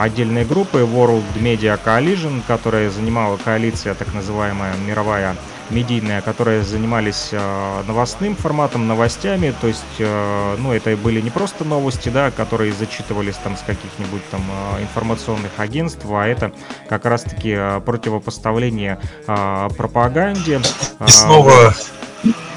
отдельные 0.02 0.46
группы 0.46 0.80
World 0.80 1.24
Media 1.36 1.80
Coalition, 1.84 2.42
которая 2.48 2.90
занимала 2.90 3.38
коалиция, 3.38 3.94
так 3.96 4.14
называемая 4.14 4.74
мировая 4.78 5.36
медийная, 5.70 6.22
которые 6.22 6.64
занимались 6.64 7.30
э, 7.32 7.84
новостным 7.88 8.36
форматом, 8.36 8.88
новостями, 8.88 9.54
то 9.60 9.68
есть, 9.68 9.84
э, 10.00 10.56
ну, 10.58 10.72
это 10.72 10.96
были 10.98 11.22
не 11.22 11.30
просто 11.30 11.64
новости, 11.64 12.10
да, 12.10 12.32
которые 12.32 12.74
зачитывались 12.74 13.36
там 13.36 13.56
с 13.56 13.62
каких-нибудь 13.62 14.22
там 14.32 14.42
э, 14.78 14.82
информационных 14.82 15.52
агентств, 15.58 16.06
а 16.10 16.26
это 16.26 16.52
как 16.88 17.06
раз-таки 17.06 17.58
противопоставление 17.86 19.00
пропаганде. 19.26 20.62
И 21.06 21.12
снова... 21.12 21.74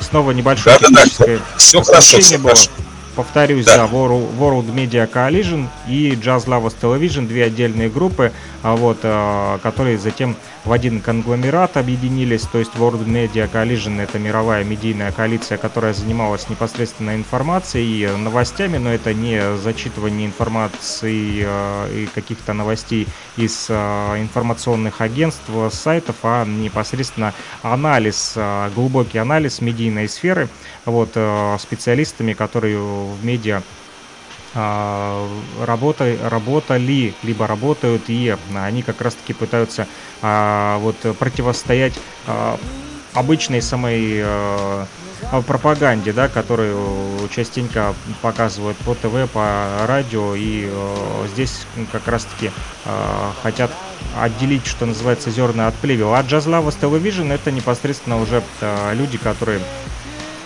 Снова 0.01 0.33
небольшое 0.33 0.77
да, 0.81 0.89
да, 0.91 1.05
да. 1.19 1.39
Все 1.57 1.81
хорошо, 1.83 2.19
все 2.19 2.37
было. 2.37 2.49
Хорошо. 2.49 2.71
Повторюсь, 3.15 3.67
да, 3.67 3.77
да 3.77 3.85
World, 3.85 4.37
World 4.39 4.75
Media 4.75 5.09
Coalition 5.11 5.69
и 5.87 6.13
Jazz 6.13 6.47
Lovers 6.47 6.75
Television, 6.81 7.29
две 7.29 7.45
отдельные 7.45 7.89
группы, 7.89 8.33
а 8.63 8.75
вот, 8.75 8.99
которые 9.63 9.99
затем 9.99 10.37
в 10.65 10.73
один 10.73 11.01
конгломерат 11.01 11.77
объединились, 11.77 12.43
то 12.43 12.59
есть 12.59 12.73
World 12.75 13.05
Media 13.05 13.51
Coalition 13.51 14.01
это 14.01 14.19
мировая 14.19 14.63
медийная 14.63 15.11
коалиция, 15.11 15.59
которая 15.59 15.93
занималась 15.93 16.49
непосредственно 16.49 17.17
информацией 17.17 18.05
и 18.05 18.17
новостями, 18.17 18.79
но 18.79 18.91
это 18.91 19.13
не 19.13 19.57
зачитывание 19.57 20.27
информации 20.27 21.45
э, 21.45 22.03
и 22.03 22.07
каких-то 22.07 22.53
новостей 22.53 23.09
из 23.37 23.67
э, 23.69 23.75
информационных 24.21 25.01
агентств, 25.01 25.51
сайтов, 25.73 26.17
а 26.23 26.45
непосредственно 26.45 27.35
анализ, 27.63 28.35
э, 28.37 28.71
глубокий 28.75 29.19
анализ 29.19 29.61
медийной 29.61 30.09
сферы, 30.09 30.49
вот, 30.85 31.17
специалистами, 31.59 32.33
которые 32.33 32.79
в 32.79 33.25
медиа 33.25 33.63
работа, 34.55 36.17
работали, 36.23 37.15
либо 37.23 37.47
работают, 37.47 38.09
и 38.09 38.37
они 38.55 38.83
как 38.83 39.01
раз-таки 39.01 39.33
пытаются 39.33 39.87
а, 40.21 40.79
вот 40.79 40.97
противостоять 41.19 41.95
а, 42.27 42.59
обычной 43.15 43.63
самой 43.63 44.25
пропаганде, 45.47 46.13
да, 46.13 46.29
которую 46.29 47.29
частенько 47.29 47.95
показывают 48.21 48.77
по 48.79 48.95
ТВ, 48.95 49.31
по 49.33 49.87
радио, 49.87 50.35
и 50.35 50.69
здесь 51.33 51.67
как 51.93 52.09
раз-таки 52.09 52.51
хотят 53.43 53.71
отделить, 54.21 54.67
что 54.67 54.85
называется, 54.85 55.31
зерна 55.31 55.69
от 55.69 55.75
плевел. 55.77 56.15
А 56.15 56.23
Lovers 56.23 56.77
Television 56.81 57.33
это 57.33 57.53
непосредственно 57.53 58.21
уже 58.21 58.43
люди, 58.95 59.17
которые 59.17 59.61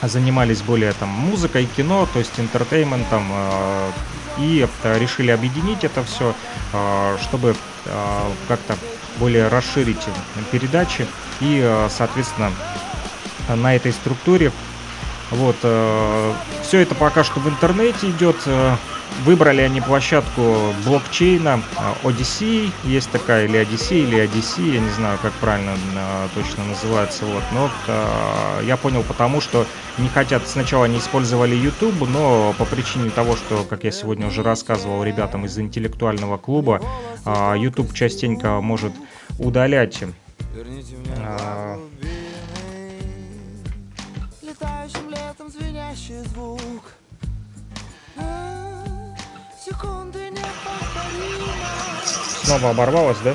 занимались 0.03 0.62
более 0.62 0.92
там 0.92 1.09
музыкой, 1.09 1.66
кино, 1.76 2.09
то 2.12 2.18
есть 2.18 2.38
интертейментом, 2.38 3.26
э, 3.30 3.90
и 4.38 4.68
э, 4.82 4.99
решили 4.99 5.30
объединить 5.30 5.84
это 5.84 6.05
все, 6.05 6.34
э, 6.72 7.16
чтобы 7.22 7.55
как-то 8.49 8.74
более 9.18 9.47
расширить 9.47 10.09
передачи. 10.51 11.07
И, 11.40 11.86
соответственно, 11.88 12.51
на 13.49 13.76
этой 13.76 13.92
структуре 13.92 14.51
вот, 15.31 15.57
все 16.62 16.81
это 16.81 16.95
пока 16.95 17.24
что 17.24 17.41
в 17.41 17.49
интернете 17.49 18.11
идет, 18.11 18.37
Выбрали 19.24 19.62
они 19.62 19.81
площадку 19.81 20.74
блокчейна 20.85 21.62
Odyssey, 22.03 22.70
есть 22.85 23.11
такая, 23.11 23.47
или 23.47 23.61
Odyssey, 23.61 24.03
или 24.03 24.22
Odyssey, 24.22 24.74
я 24.74 24.81
не 24.81 24.91
знаю, 24.91 25.18
как 25.22 25.33
правильно 25.35 25.72
а, 25.97 26.29
точно 26.35 26.64
называется, 26.64 27.24
вот, 27.24 27.43
но 27.53 27.70
а, 27.89 28.61
я 28.62 28.77
понял 28.77 29.03
потому, 29.03 29.41
что 29.41 29.66
не 29.99 30.09
хотят, 30.09 30.47
сначала 30.47 30.85
они 30.85 30.99
использовали 30.99 31.55
YouTube, 31.55 32.09
но 32.09 32.55
по 32.59 32.66
причине 32.66 33.11
того, 33.11 33.37
что, 33.37 33.64
как 33.68 33.85
я 33.85 33.91
сегодня 33.91 34.27
уже 34.27 34.43
рассказывал 34.43 35.03
ребятам 35.03 35.47
из 35.47 35.59
интеллектуального 35.59 36.37
клуба, 36.37 36.83
а, 37.24 37.55
YouTube 37.55 37.95
частенько 37.95 38.61
может 38.61 38.93
удалять 39.39 40.05
а, 45.47 45.49
летом 45.49 45.51
звенящий 45.51 46.22
звук 46.32 46.82
Снова 52.44 52.70
оборвалось, 52.70 53.16
да? 53.24 53.34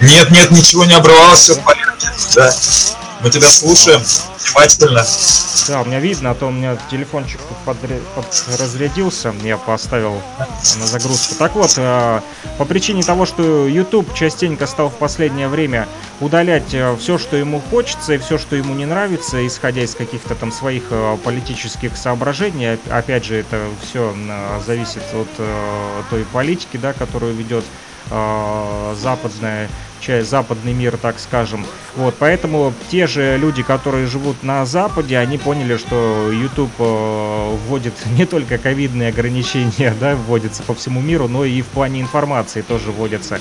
Нет, 0.00 0.30
нет, 0.30 0.50
ничего 0.50 0.86
не 0.86 0.94
оборвалось, 0.94 1.40
все 1.40 1.54
в 1.54 1.62
порядке. 1.64 2.08
Да. 2.34 2.54
Мы 3.20 3.30
тебя 3.30 3.48
слушаем 3.50 4.02
внимательно. 4.54 5.04
Да, 5.68 5.82
у 5.82 5.84
меня 5.84 6.00
видно, 6.00 6.30
а 6.30 6.34
то 6.34 6.46
у 6.46 6.50
меня 6.50 6.78
телефончик 6.90 7.40
подре... 7.64 8.00
под... 8.14 8.26
разрядился, 8.58 9.34
я 9.42 9.56
поставил 9.56 10.20
на 10.78 10.86
загрузку. 10.86 11.34
Так 11.38 11.54
вот, 11.54 11.74
э, 11.76 12.20
по 12.56 12.64
причине 12.64 13.02
того, 13.02 13.26
что 13.26 13.66
YouTube 13.66 14.14
частенько 14.14 14.66
стал 14.66 14.88
в 14.88 14.94
последнее 14.94 15.48
время 15.48 15.86
удалять 16.20 16.72
э, 16.72 16.96
все, 16.98 17.18
что 17.18 17.36
ему 17.36 17.60
хочется 17.70 18.14
и 18.14 18.18
все, 18.18 18.38
что 18.38 18.56
ему 18.56 18.74
не 18.74 18.86
нравится, 18.86 19.46
исходя 19.46 19.82
из 19.82 19.94
каких-то 19.94 20.34
там 20.34 20.52
своих 20.52 20.84
э, 20.90 21.18
политических 21.22 21.96
соображений. 21.96 22.78
Опять 22.90 23.24
же, 23.24 23.36
это 23.36 23.60
все 23.82 24.14
зависит 24.66 25.02
от 25.12 26.08
той 26.10 26.24
политики, 26.32 26.76
да, 26.76 26.92
которую 26.92 27.34
ведет 27.34 27.64
западная 29.00 29.68
часть, 30.00 30.30
западный 30.30 30.72
мир, 30.72 30.96
так 30.96 31.18
скажем. 31.18 31.66
Вот, 31.96 32.14
поэтому 32.18 32.72
те 32.90 33.06
же 33.06 33.36
люди, 33.38 33.62
которые 33.62 34.06
живут 34.06 34.42
на 34.42 34.64
Западе, 34.66 35.18
они 35.18 35.38
поняли, 35.38 35.76
что 35.76 36.30
YouTube 36.32 36.72
э, 36.78 37.56
вводит 37.66 37.94
не 38.18 38.26
только 38.26 38.58
ковидные 38.58 39.08
ограничения, 39.10 39.94
да, 40.00 40.16
вводятся 40.16 40.62
по 40.62 40.74
всему 40.74 41.00
миру, 41.00 41.28
но 41.28 41.44
и 41.44 41.62
в 41.62 41.66
плане 41.66 42.00
информации 42.00 42.62
тоже 42.62 42.90
вводятся 42.90 43.40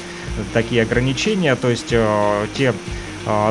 такие 0.54 0.84
ограничения, 0.84 1.56
то 1.56 1.70
есть 1.70 1.92
э, 1.92 2.48
те 2.56 2.74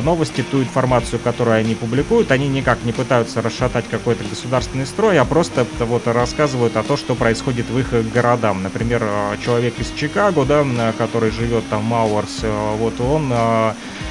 новости, 0.02 0.42
ту 0.42 0.62
информацию, 0.62 1.20
которую 1.22 1.56
они 1.56 1.74
публикуют, 1.74 2.30
они 2.30 2.48
никак 2.48 2.82
не 2.84 2.92
пытаются 2.92 3.42
расшатать 3.42 3.84
какой-то 3.88 4.24
государственный 4.24 4.86
строй, 4.86 5.18
а 5.18 5.24
просто 5.24 5.66
вот 5.80 6.06
рассказывают 6.06 6.76
о 6.76 6.82
том, 6.82 6.96
что 6.96 7.14
происходит 7.14 7.68
в 7.68 7.78
их 7.78 8.12
городам. 8.12 8.62
Например, 8.62 9.02
а, 9.04 9.36
человек 9.36 9.78
из 9.78 9.92
Чикаго, 9.92 10.44
да, 10.44 10.64
который 10.96 11.30
живет 11.30 11.68
там, 11.68 11.84
Мауэрс, 11.84 12.40
а, 12.42 12.76
вот 12.76 13.00
он 13.00 13.32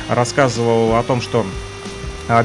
рассказывал 0.09 0.95
о 0.95 1.03
том, 1.03 1.22
что 1.22 1.45
а, 1.45 1.75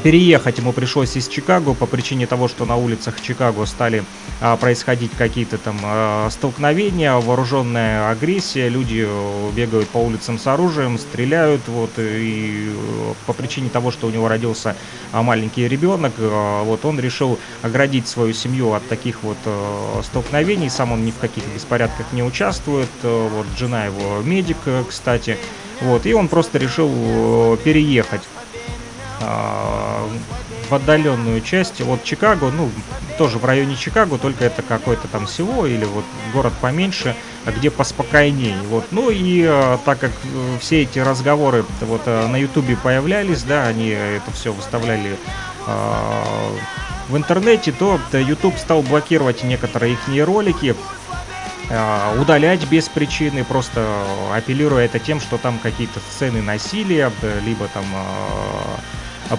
переехать 0.02 0.58
ему 0.58 0.72
пришлось 0.72 1.16
из 1.16 1.28
Чикаго 1.28 1.74
по 1.74 1.86
причине 1.86 2.26
того, 2.26 2.48
что 2.48 2.66
на 2.66 2.76
улицах 2.76 3.20
Чикаго 3.20 3.64
стали 3.64 4.04
а, 4.40 4.56
происходить 4.56 5.10
какие-то 5.16 5.58
там 5.58 5.78
а, 5.82 6.28
столкновения, 6.30 7.14
вооруженная 7.14 8.10
агрессия, 8.10 8.68
люди 8.68 9.06
э, 9.06 9.50
бегают 9.54 9.88
по 9.88 9.98
улицам 9.98 10.38
с 10.38 10.46
оружием, 10.46 10.98
стреляют, 10.98 11.62
вот, 11.66 11.90
и 11.98 12.70
э, 12.70 13.14
по 13.26 13.32
причине 13.32 13.70
того, 13.70 13.90
что 13.90 14.06
у 14.06 14.10
него 14.10 14.28
родился 14.28 14.76
маленький 15.12 15.66
ребенок, 15.66 16.12
вот, 16.18 16.84
он 16.84 17.00
решил 17.00 17.38
оградить 17.62 18.06
свою 18.06 18.32
семью 18.32 18.72
от 18.72 18.86
таких 18.88 19.22
вот 19.22 19.38
э, 19.44 20.02
столкновений, 20.02 20.68
сам 20.68 20.92
он 20.92 21.04
ни 21.04 21.10
в 21.10 21.18
каких 21.18 21.44
беспорядках 21.54 22.06
не 22.12 22.22
участвует, 22.22 22.88
вот, 23.02 23.46
жена 23.58 23.86
его 23.86 24.20
медик, 24.22 24.58
кстати, 24.88 25.38
вот, 25.80 26.06
и 26.06 26.12
он 26.12 26.28
просто 26.28 26.58
решил 26.58 27.56
переехать 27.64 28.22
в 29.20 30.74
отдаленную 30.74 31.40
часть 31.42 31.80
от 31.80 32.04
Чикаго, 32.04 32.50
ну, 32.50 32.70
тоже 33.18 33.38
в 33.38 33.44
районе 33.44 33.76
Чикаго, 33.76 34.16
только 34.16 34.46
это 34.46 34.62
какое-то 34.62 35.06
там 35.08 35.28
село 35.28 35.66
или 35.66 35.84
вот 35.84 36.04
город 36.32 36.54
поменьше, 36.60 37.14
где 37.46 37.70
поспокойнее. 37.70 38.56
Вот. 38.68 38.86
Ну 38.92 39.10
и 39.10 39.44
э, 39.46 39.78
так 39.84 39.98
как 39.98 40.10
э, 40.10 40.58
все 40.58 40.84
эти 40.84 41.00
разговоры 41.00 41.66
вот 41.82 42.02
э, 42.06 42.26
на 42.28 42.36
Ютубе 42.36 42.76
появлялись, 42.76 43.42
да, 43.42 43.66
они 43.66 43.88
это 43.88 44.30
все 44.32 44.52
выставляли 44.52 45.16
в 47.08 47.16
интернете, 47.16 47.70
то 47.72 48.00
YouTube 48.12 48.56
стал 48.56 48.82
блокировать 48.82 49.44
некоторые 49.44 49.92
их 49.92 50.26
ролики, 50.26 50.74
удалять 52.18 52.66
без 52.68 52.88
причины, 52.88 53.44
просто 53.44 53.86
апеллируя 54.34 54.86
это 54.86 54.98
тем, 54.98 55.20
что 55.20 55.36
там 55.36 55.58
какие-то 55.58 56.00
сцены 56.10 56.40
насилия, 56.40 57.12
либо 57.44 57.68
там 57.68 57.84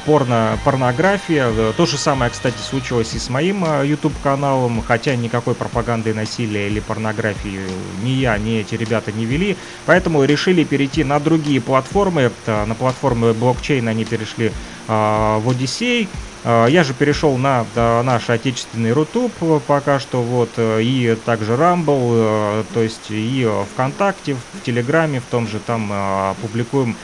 порно, 0.06 0.58
порнография. 0.64 1.74
То 1.74 1.86
же 1.86 1.98
самое, 1.98 2.32
кстати, 2.32 2.58
случилось 2.58 3.14
и 3.14 3.20
с 3.20 3.30
моим 3.30 3.66
э, 3.66 3.86
YouTube-каналом, 3.88 4.82
хотя 4.82 5.16
никакой 5.16 5.56
пропаганды 5.56 6.14
насилия 6.14 6.68
или 6.68 6.80
порнографии 6.80 7.62
ни 8.04 8.12
я, 8.12 8.38
ни 8.38 8.58
эти 8.58 8.76
ребята 8.76 9.12
не 9.12 9.26
вели. 9.26 9.58
Поэтому 9.86 10.24
решили 10.24 10.64
перейти 10.64 11.04
на 11.04 11.20
другие 11.20 11.62
платформы. 11.62 12.32
На 12.48 12.76
платформы 12.76 13.34
блокчейн 13.34 13.88
они 13.88 14.06
перешли 14.06 14.48
э, 14.48 14.52
в 14.88 15.50
Odyssey. 15.50 16.08
Я 16.44 16.84
же 16.84 16.96
перешел 16.96 17.38
на 17.38 17.68
наш 17.76 18.32
отечественный 18.32 18.94
Рутуб 18.94 19.32
пока 19.68 20.00
что, 20.00 20.24
вот, 20.24 20.50
и 20.58 21.16
также 21.24 21.52
Rumble, 21.54 22.66
то 22.74 22.82
есть 22.82 23.12
и 23.12 23.48
ВКонтакте, 23.74 24.34
в 24.34 24.66
Телеграме, 24.66 25.20
в 25.20 25.26
том 25.26 25.48
же 25.48 25.60
там 25.60 25.94
публикуем, 26.42 26.98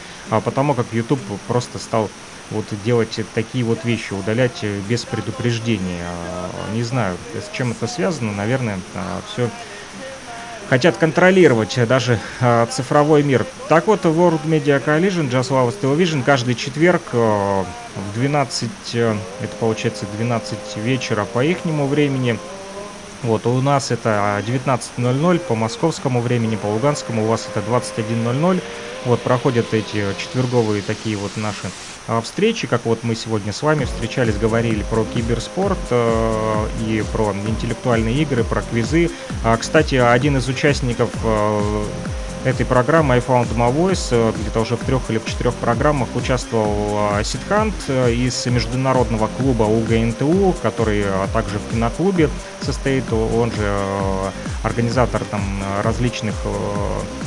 потому 0.44 0.74
как 0.74 0.88
YouTube 0.92 1.22
просто 1.48 1.78
стал 1.78 2.10
вот 2.52 2.66
делать 2.84 3.20
такие 3.34 3.64
вот 3.64 3.84
вещи, 3.84 4.14
удалять 4.14 4.64
без 4.89 5.06
предупреждения. 5.06 6.06
Не 6.74 6.84
знаю, 6.84 7.18
с 7.36 7.56
чем 7.56 7.72
это 7.72 7.88
связано, 7.88 8.32
наверное, 8.32 8.80
все 9.32 9.50
хотят 10.70 10.98
контролировать 10.98 11.78
даже 11.88 12.20
э, 12.39 12.66
цифровой 12.70 13.24
мир. 13.24 13.45
Так 13.70 13.88
вот, 13.88 14.06
World 14.06 14.43
Media 14.45 14.84
Coalition, 14.84 15.30
Just 15.30 15.50
Love 15.50 15.74
Television 15.82 16.24
каждый 16.24 16.56
четверг 16.56 17.02
э, 17.14 17.64
в 17.95 18.14
12, 18.16 18.70
э, 18.93 19.16
это 19.41 19.56
получается 19.60 20.06
12 20.18 20.78
вечера 20.78 21.26
по 21.26 21.43
ихнему 21.43 21.88
времени, 21.88 22.38
вот, 23.24 23.45
у 23.45 23.61
нас 23.61 23.91
это 23.91 24.43
19.00 24.45 25.39
по 25.39 25.55
московскому 25.55 26.22
времени, 26.22 26.55
по 26.55 26.68
луганскому 26.68 27.26
у 27.26 27.28
вас 27.28 27.47
это 27.53 27.65
21.00. 27.68 28.61
Вот, 29.05 29.22
проходят 29.22 29.74
эти 29.74 30.05
четверговые 30.18 30.82
такие 30.82 31.18
вот 31.18 31.38
наши 31.38 31.70
а, 32.07 32.22
встречи, 32.22 32.68
как 32.68 32.86
вот 32.86 33.03
мы 33.03 33.15
сегодня 33.15 33.51
с 33.51 33.61
вами 33.61 33.86
встречались, 33.86 34.38
говорили 34.38 34.84
про 34.89 35.03
киберспорт 35.03 35.78
э, 35.89 36.68
и 36.88 37.03
про 37.11 37.34
интеллектуальные 37.34 38.22
игры, 38.22 38.43
про 38.43 38.61
квизы. 38.61 39.09
А, 39.43 39.57
кстати, 39.57 39.95
один 39.95 40.38
из 40.38 40.47
участников 40.47 41.09
э, 41.24 41.84
этой 42.48 42.66
программы 42.66 43.16
I 43.16 43.20
Found 43.20 43.54
My 43.56 43.74
Voice, 43.76 44.08
э, 44.12 44.32
где-то 44.39 44.62
уже 44.62 44.78
в 44.78 44.84
трех 44.86 45.10
или 45.10 45.18
в 45.18 45.26
четырех 45.26 45.54
программах 45.56 46.08
участвовал 46.16 47.20
э, 47.20 47.24
Сидхант 47.24 47.76
э, 47.89 48.14
из 48.14 48.45
международного 48.45 49.28
клуба 49.38 49.64
УГНТУ, 49.64 50.56
который 50.62 51.04
также 51.34 51.60
в 51.60 51.74
киноклубе 51.74 52.30
состоит, 52.62 53.12
он 53.12 53.52
же 53.52 53.78
организатор 54.64 55.24
там 55.26 55.41
различных 55.84 56.36
Э, 56.45 57.26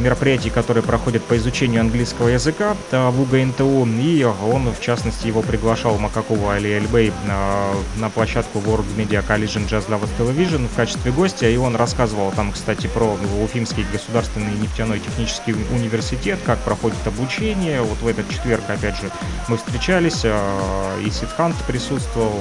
мероприятий, 0.00 0.50
которые 0.50 0.82
проходят 0.82 1.22
по 1.24 1.36
изучению 1.36 1.82
английского 1.82 2.28
языка 2.28 2.76
в 2.90 3.20
УГНТУ, 3.20 3.86
и 4.00 4.24
он, 4.24 4.72
в 4.72 4.80
частности, 4.80 5.26
его 5.26 5.42
приглашал 5.42 5.98
Макакова 5.98 6.54
Али 6.54 6.70
Эльбей 6.70 7.12
на, 7.26 7.70
на 7.96 8.10
площадку 8.10 8.58
World 8.60 8.86
Media 8.96 9.24
Collision 9.26 9.68
Jazz 9.68 9.88
Lovers 9.88 10.10
Television 10.18 10.68
в 10.68 10.74
качестве 10.74 11.12
гостя, 11.12 11.48
и 11.48 11.56
он 11.56 11.76
рассказывал 11.76 12.32
там, 12.32 12.52
кстати, 12.52 12.86
про 12.86 13.16
Уфимский 13.42 13.86
государственный 13.92 14.52
нефтяной 14.54 15.00
технический 15.00 15.52
университет, 15.52 16.38
как 16.44 16.58
проходит 16.60 17.06
обучение. 17.06 17.82
Вот 17.82 18.00
в 18.00 18.06
этот 18.06 18.28
четверг, 18.28 18.62
опять 18.68 18.96
же, 18.96 19.10
мы 19.48 19.56
встречались, 19.56 20.20
э, 20.24 21.02
и 21.04 21.10
Сидхант 21.10 21.56
присутствовал, 21.66 22.40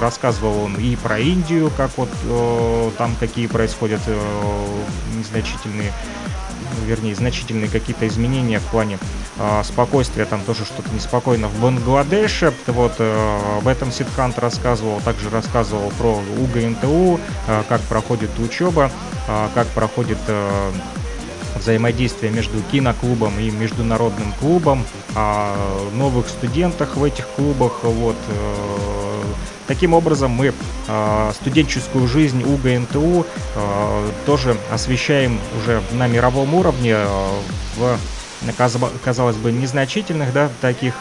рассказывал 0.00 0.64
он 0.64 0.76
и 0.76 0.96
про 0.96 1.18
Индию, 1.18 1.70
как 1.76 1.90
вот 1.96 2.10
э, 2.24 2.90
там 2.98 3.16
какие 3.18 3.46
происходят 3.46 4.00
незначительные 5.16 5.92
вернее, 6.86 7.14
значительные 7.14 7.68
какие-то 7.68 8.06
изменения 8.06 8.58
в 8.58 8.64
плане 8.64 8.98
э, 9.38 9.62
спокойствия, 9.64 10.24
там 10.24 10.40
тоже 10.42 10.64
что-то 10.64 10.88
неспокойно 10.94 11.48
в 11.48 11.60
Бангладеше. 11.60 12.52
Вот 12.66 12.94
э, 12.98 13.58
об 13.58 13.68
этом 13.68 13.92
Сидхант 13.92 14.38
рассказывал, 14.38 15.00
также 15.00 15.30
рассказывал 15.30 15.90
про 15.98 16.20
УГНТУ, 16.38 17.20
э, 17.48 17.62
как 17.68 17.80
проходит 17.82 18.30
учеба, 18.38 18.90
э, 19.28 19.48
как 19.54 19.66
проходит 19.68 20.18
э, 20.28 20.70
взаимодействие 21.56 22.32
между 22.32 22.60
киноклубом 22.72 23.38
и 23.38 23.50
международным 23.50 24.32
клубом, 24.40 24.84
о 25.14 25.54
новых 25.94 26.28
студентах 26.28 26.96
в 26.96 27.04
этих 27.04 27.28
клубах, 27.28 27.84
вот, 27.84 28.16
э, 28.28 29.13
Таким 29.66 29.94
образом, 29.94 30.30
мы 30.30 30.52
э, 30.88 31.32
студенческую 31.34 32.06
жизнь 32.06 32.42
УГНТУ 32.42 33.26
э, 33.54 34.10
тоже 34.26 34.56
освещаем 34.70 35.40
уже 35.58 35.82
на 35.92 36.06
мировом 36.06 36.54
уровне 36.54 36.94
э, 36.94 37.28
в, 37.76 37.98
казалось 39.02 39.36
бы, 39.36 39.52
незначительных 39.52 40.34
да, 40.34 40.50
таких 40.60 40.94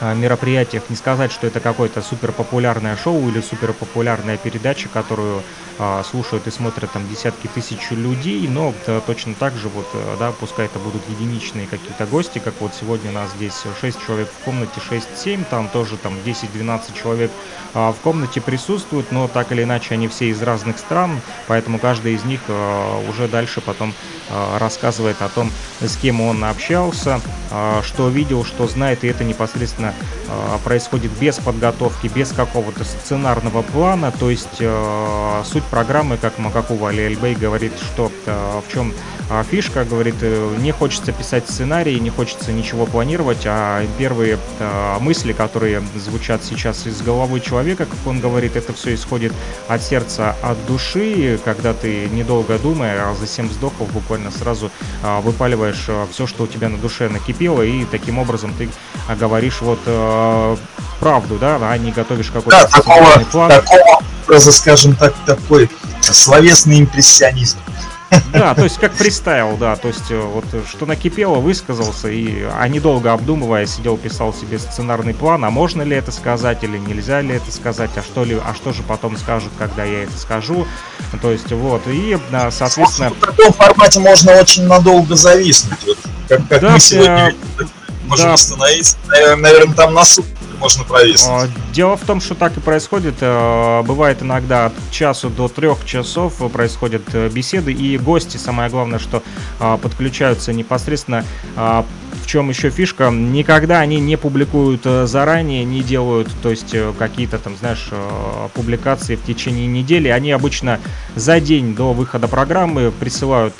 мероприятиях. 0.00 0.84
Не 0.88 0.96
сказать, 0.96 1.32
что 1.32 1.46
это 1.46 1.60
какое-то 1.60 2.02
супер 2.02 2.32
популярное 2.32 2.96
шоу 2.96 3.28
или 3.28 3.40
супер 3.40 3.72
популярная 3.72 4.36
передача, 4.36 4.88
которую 4.88 5.42
а, 5.76 6.04
слушают 6.04 6.46
и 6.46 6.52
смотрят 6.52 6.92
там 6.92 7.08
десятки 7.08 7.48
тысяч 7.48 7.90
людей, 7.90 8.46
но 8.46 8.72
да, 8.86 9.00
точно 9.00 9.34
так 9.34 9.54
же 9.56 9.68
вот, 9.68 9.86
э, 9.92 10.16
да, 10.20 10.30
пускай 10.30 10.66
это 10.66 10.78
будут 10.78 11.02
единичные 11.08 11.66
какие-то 11.66 12.06
гости, 12.06 12.38
как 12.38 12.54
вот 12.60 12.72
сегодня 12.78 13.10
нас 13.10 13.32
здесь 13.32 13.64
6 13.80 14.06
человек 14.06 14.28
в 14.28 14.44
комнате, 14.44 14.80
6-7, 14.88 15.44
там 15.50 15.68
тоже 15.68 15.96
там 15.96 16.14
10-12 16.24 16.96
человек 17.00 17.32
а, 17.74 17.92
в 17.92 17.96
комнате 17.96 18.40
присутствуют, 18.40 19.10
но 19.10 19.26
так 19.26 19.50
или 19.50 19.64
иначе 19.64 19.94
они 19.94 20.06
все 20.06 20.28
из 20.28 20.40
разных 20.42 20.78
стран, 20.78 21.20
поэтому 21.48 21.80
каждый 21.80 22.14
из 22.14 22.24
них 22.24 22.40
а, 22.46 23.00
уже 23.08 23.26
дальше 23.26 23.60
потом 23.60 23.92
рассказывает 24.58 25.20
о 25.20 25.28
том, 25.28 25.50
с 25.80 25.96
кем 25.96 26.20
он 26.20 26.44
общался, 26.44 27.20
а, 27.50 27.82
что 27.82 28.08
видел, 28.08 28.44
что 28.44 28.66
знает, 28.66 29.04
и 29.04 29.08
это 29.08 29.24
непосредственно 29.24 29.83
а, 30.28 30.58
происходит 30.64 31.10
без 31.20 31.36
подготовки, 31.36 32.10
без 32.14 32.32
какого-то 32.32 32.84
сценарного 32.84 33.62
плана, 33.62 34.12
то 34.12 34.30
есть 34.30 34.58
а, 34.60 35.42
суть 35.44 35.64
программы, 35.64 36.16
как 36.16 36.38
Макакова 36.38 36.90
Али 36.90 37.02
Эльбей 37.02 37.34
говорит, 37.34 37.72
что 37.78 38.10
э, 38.26 38.60
в 38.66 38.72
чем 38.72 38.92
фишка, 39.50 39.84
говорит, 39.84 40.16
э, 40.20 40.56
не 40.58 40.72
хочется 40.72 41.12
писать 41.12 41.48
сценарий, 41.48 41.98
не 41.98 42.10
хочется 42.10 42.52
ничего 42.52 42.86
планировать, 42.86 43.42
а 43.46 43.84
первые 43.98 44.38
а, 44.60 44.98
мысли, 44.98 45.32
которые 45.32 45.82
звучат 45.96 46.42
сейчас 46.44 46.86
из 46.86 47.00
головы 47.02 47.40
человека, 47.40 47.86
как 47.86 47.98
он 48.06 48.20
говорит, 48.20 48.56
это 48.56 48.72
все 48.72 48.94
исходит 48.94 49.32
от 49.68 49.82
сердца, 49.82 50.36
от 50.42 50.64
души, 50.66 51.38
когда 51.44 51.72
ты, 51.72 52.08
недолго 52.10 52.58
думая, 52.58 53.10
а 53.10 53.14
за 53.14 53.26
7 53.26 53.48
вздохов 53.48 53.90
буквально 53.92 54.30
сразу 54.30 54.70
а, 55.02 55.20
выпаливаешь 55.20 55.86
а, 55.88 56.06
все, 56.10 56.26
что 56.26 56.44
у 56.44 56.46
тебя 56.46 56.68
на 56.68 56.78
душе 56.78 57.08
накипело, 57.08 57.62
и 57.62 57.84
таким 57.84 58.18
образом 58.18 58.52
ты 58.56 58.68
а, 59.08 59.16
говоришь 59.16 59.60
вот 59.62 59.80
а, 59.86 60.56
правду, 61.00 61.38
да, 61.38 61.58
а 61.60 61.78
не 61.78 61.92
готовишь 61.92 62.30
какой-то 62.30 62.60
да, 62.60 62.66
такого, 62.66 63.24
план. 63.30 63.50
Такого 63.50 63.94
скажем 64.50 64.96
так, 64.96 65.14
такой 65.26 65.70
словесный 66.00 66.80
импрессионизм. 66.80 67.58
Да, 68.32 68.54
то 68.54 68.64
есть 68.64 68.78
как 68.78 68.92
фристайл, 68.92 69.56
да, 69.56 69.76
то 69.76 69.88
есть 69.88 70.10
э, 70.10 70.20
вот 70.20 70.44
что 70.68 70.86
накипело, 70.86 71.36
высказался, 71.36 72.08
и, 72.08 72.42
а 72.42 72.66
недолго 72.68 73.12
обдумывая, 73.12 73.66
сидел, 73.66 73.96
писал 73.96 74.34
себе 74.34 74.58
сценарный 74.58 75.14
план, 75.14 75.44
а 75.44 75.50
можно 75.50 75.82
ли 75.82 75.96
это 75.96 76.12
сказать 76.12 76.64
или 76.64 76.78
нельзя 76.78 77.20
ли 77.20 77.34
это 77.34 77.50
сказать, 77.52 77.90
а 77.96 78.02
что, 78.02 78.24
ли, 78.24 78.34
а 78.44 78.54
что 78.54 78.72
же 78.72 78.82
потом 78.82 79.16
скажут, 79.16 79.52
когда 79.58 79.84
я 79.84 80.04
это 80.04 80.16
скажу, 80.18 80.66
то 81.22 81.30
есть 81.30 81.50
вот, 81.52 81.82
и, 81.86 82.18
соответственно... 82.50 83.10
В 83.10 83.20
таком 83.20 83.52
формате 83.52 84.00
можно 84.00 84.32
очень 84.32 84.66
надолго 84.66 85.14
зависнуть, 85.14 85.78
вот, 85.86 85.98
как, 86.28 86.48
как 86.48 86.60
да, 86.60 86.70
мы 86.70 86.80
сегодня 86.80 87.34
э, 87.58 87.64
можем 88.06 88.26
да. 88.26 88.34
остановиться, 88.34 88.96
наверное, 89.36 89.74
там 89.74 89.94
на 89.94 90.04
суд 90.04 90.26
можно 90.64 90.84
провиснуть. 90.84 91.30
А, 91.30 91.72
дело 91.72 91.96
в 91.96 92.00
том, 92.00 92.20
что 92.20 92.34
так 92.34 92.56
и 92.56 92.60
происходит. 92.60 93.16
Э, 93.20 93.82
бывает 93.82 94.22
иногда 94.22 94.66
от 94.66 94.72
часу 94.90 95.28
до 95.28 95.48
трех 95.48 95.84
часов 95.84 96.36
происходят 96.50 97.02
э, 97.12 97.28
беседы, 97.28 97.72
и 97.72 97.98
гости, 97.98 98.38
самое 98.38 98.70
главное, 98.70 98.98
что 98.98 99.22
а, 99.60 99.76
подключаются 99.76 100.52
непосредственно 100.52 101.24
а, 101.56 101.84
в 102.22 102.26
чем 102.26 102.48
еще 102.48 102.70
фишка, 102.70 103.10
никогда 103.10 103.80
они 103.80 104.00
не 104.00 104.16
публикуют 104.16 104.82
э, 104.86 105.06
заранее, 105.06 105.64
не 105.64 105.82
делают, 105.82 106.28
то 106.42 106.48
есть 106.48 106.74
какие-то 106.98 107.38
там, 107.38 107.54
знаешь, 107.56 107.90
публикации 108.54 109.16
в 109.16 109.22
течение 109.24 109.66
недели. 109.66 110.08
Они 110.08 110.32
обычно 110.32 110.80
за 111.14 111.40
день 111.40 111.74
до 111.74 111.92
выхода 111.92 112.26
программы 112.26 112.90
присылают 112.90 113.54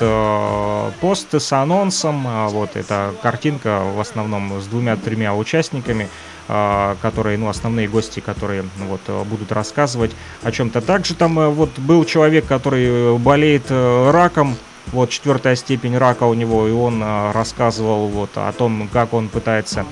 пост 1.00 1.34
с 1.34 1.52
анонсом. 1.52 2.26
Вот 2.48 2.70
эта 2.76 3.12
картинка 3.22 3.82
в 3.94 4.00
основном 4.00 4.62
с 4.62 4.66
двумя-тремя 4.66 5.34
участниками. 5.34 6.08
А, 6.46 6.96
которые, 7.00 7.38
ну, 7.38 7.48
основные 7.48 7.88
гости, 7.88 8.20
которые 8.20 8.64
ну, 8.78 8.86
вот, 8.86 9.26
будут 9.26 9.50
рассказывать 9.50 10.10
о 10.42 10.52
чем-то. 10.52 10.82
Также 10.82 11.14
там 11.14 11.38
э, 11.38 11.48
вот 11.48 11.70
был 11.78 12.04
человек, 12.04 12.44
который 12.44 13.16
болеет 13.18 13.64
э, 13.70 14.10
раком, 14.10 14.54
вот 14.92 15.08
четвертая 15.08 15.56
степень 15.56 15.96
рака 15.96 16.24
у 16.24 16.34
него, 16.34 16.68
и 16.68 16.70
он 16.70 17.00
а, 17.02 17.32
рассказывал 17.32 18.08
вот 18.08 18.30
о 18.34 18.52
том, 18.52 18.88
как 18.92 19.14
он 19.14 19.28
пытается 19.28 19.86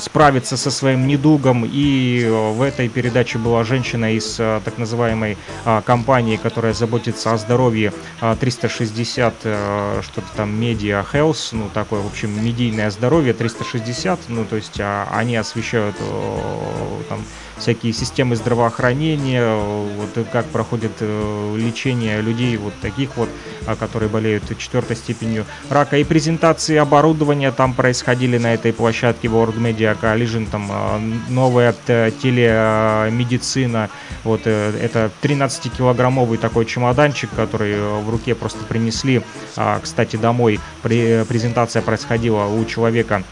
справиться 0.00 0.56
со 0.56 0.70
своим 0.70 1.06
недугом. 1.06 1.64
И 1.64 2.22
э, 2.24 2.52
в 2.52 2.62
этой 2.62 2.88
передаче 2.88 3.38
была 3.38 3.64
женщина 3.64 4.14
из 4.14 4.36
а, 4.38 4.60
так 4.60 4.78
называемой 4.78 5.36
а, 5.64 5.82
компании, 5.82 6.36
которая 6.36 6.72
заботится 6.72 7.32
о 7.32 7.36
здоровье 7.36 7.92
360, 8.40 9.34
э, 9.44 10.00
что-то 10.02 10.26
там 10.36 10.60
Media 10.60 11.04
Health, 11.12 11.48
ну 11.52 11.68
такое, 11.72 12.00
в 12.00 12.06
общем, 12.06 12.44
медийное 12.44 12.90
здоровье 12.90 13.32
360, 13.32 14.20
ну 14.28 14.44
то 14.44 14.56
есть 14.56 14.80
они 15.12 15.36
освещают 15.36 15.96
там 17.08 17.24
всякие 17.60 17.92
системы 17.92 18.36
здравоохранения, 18.36 19.54
вот 19.54 20.26
как 20.32 20.46
проходит 20.46 20.92
э, 21.00 21.56
лечение 21.56 22.20
людей 22.20 22.56
вот 22.56 22.72
таких 22.80 23.16
вот, 23.16 23.28
которые 23.78 24.08
болеют 24.08 24.44
четвертой 24.58 24.96
степенью 24.96 25.44
рака. 25.68 25.98
И 25.98 26.04
презентации 26.04 26.76
оборудования 26.76 27.52
там 27.52 27.74
происходили 27.74 28.38
на 28.38 28.54
этой 28.54 28.72
площадке 28.72 29.28
World 29.28 29.58
Media 29.58 29.96
Coalition, 30.00 30.48
там 30.50 30.70
новая 31.28 31.74
телемедицина, 31.86 33.90
вот 34.24 34.46
это 34.46 35.10
13-килограммовый 35.22 36.38
такой 36.38 36.64
чемоданчик, 36.64 37.30
который 37.36 37.78
в 38.00 38.10
руке 38.10 38.34
просто 38.34 38.64
принесли, 38.64 39.22
кстати, 39.82 40.16
домой. 40.16 40.58
Презентация 40.82 41.82
происходила 41.82 42.46
у 42.46 42.64
человека 42.64 43.22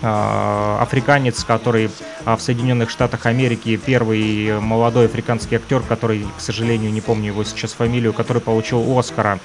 африканец, 0.00 1.42
который 1.44 1.90
в 2.24 2.38
Соединенных 2.38 2.90
Штатах 2.90 3.26
Америки 3.26 3.76
первый 3.84 4.60
молодой 4.60 5.06
африканский 5.06 5.56
актер, 5.56 5.80
который, 5.80 6.26
к 6.36 6.40
сожалению, 6.40 6.92
не 6.92 7.00
помню 7.00 7.28
его 7.28 7.44
сейчас 7.44 7.72
фамилию, 7.72 8.12
который 8.12 8.40
получил 8.40 8.98
Оскара. 8.98 9.40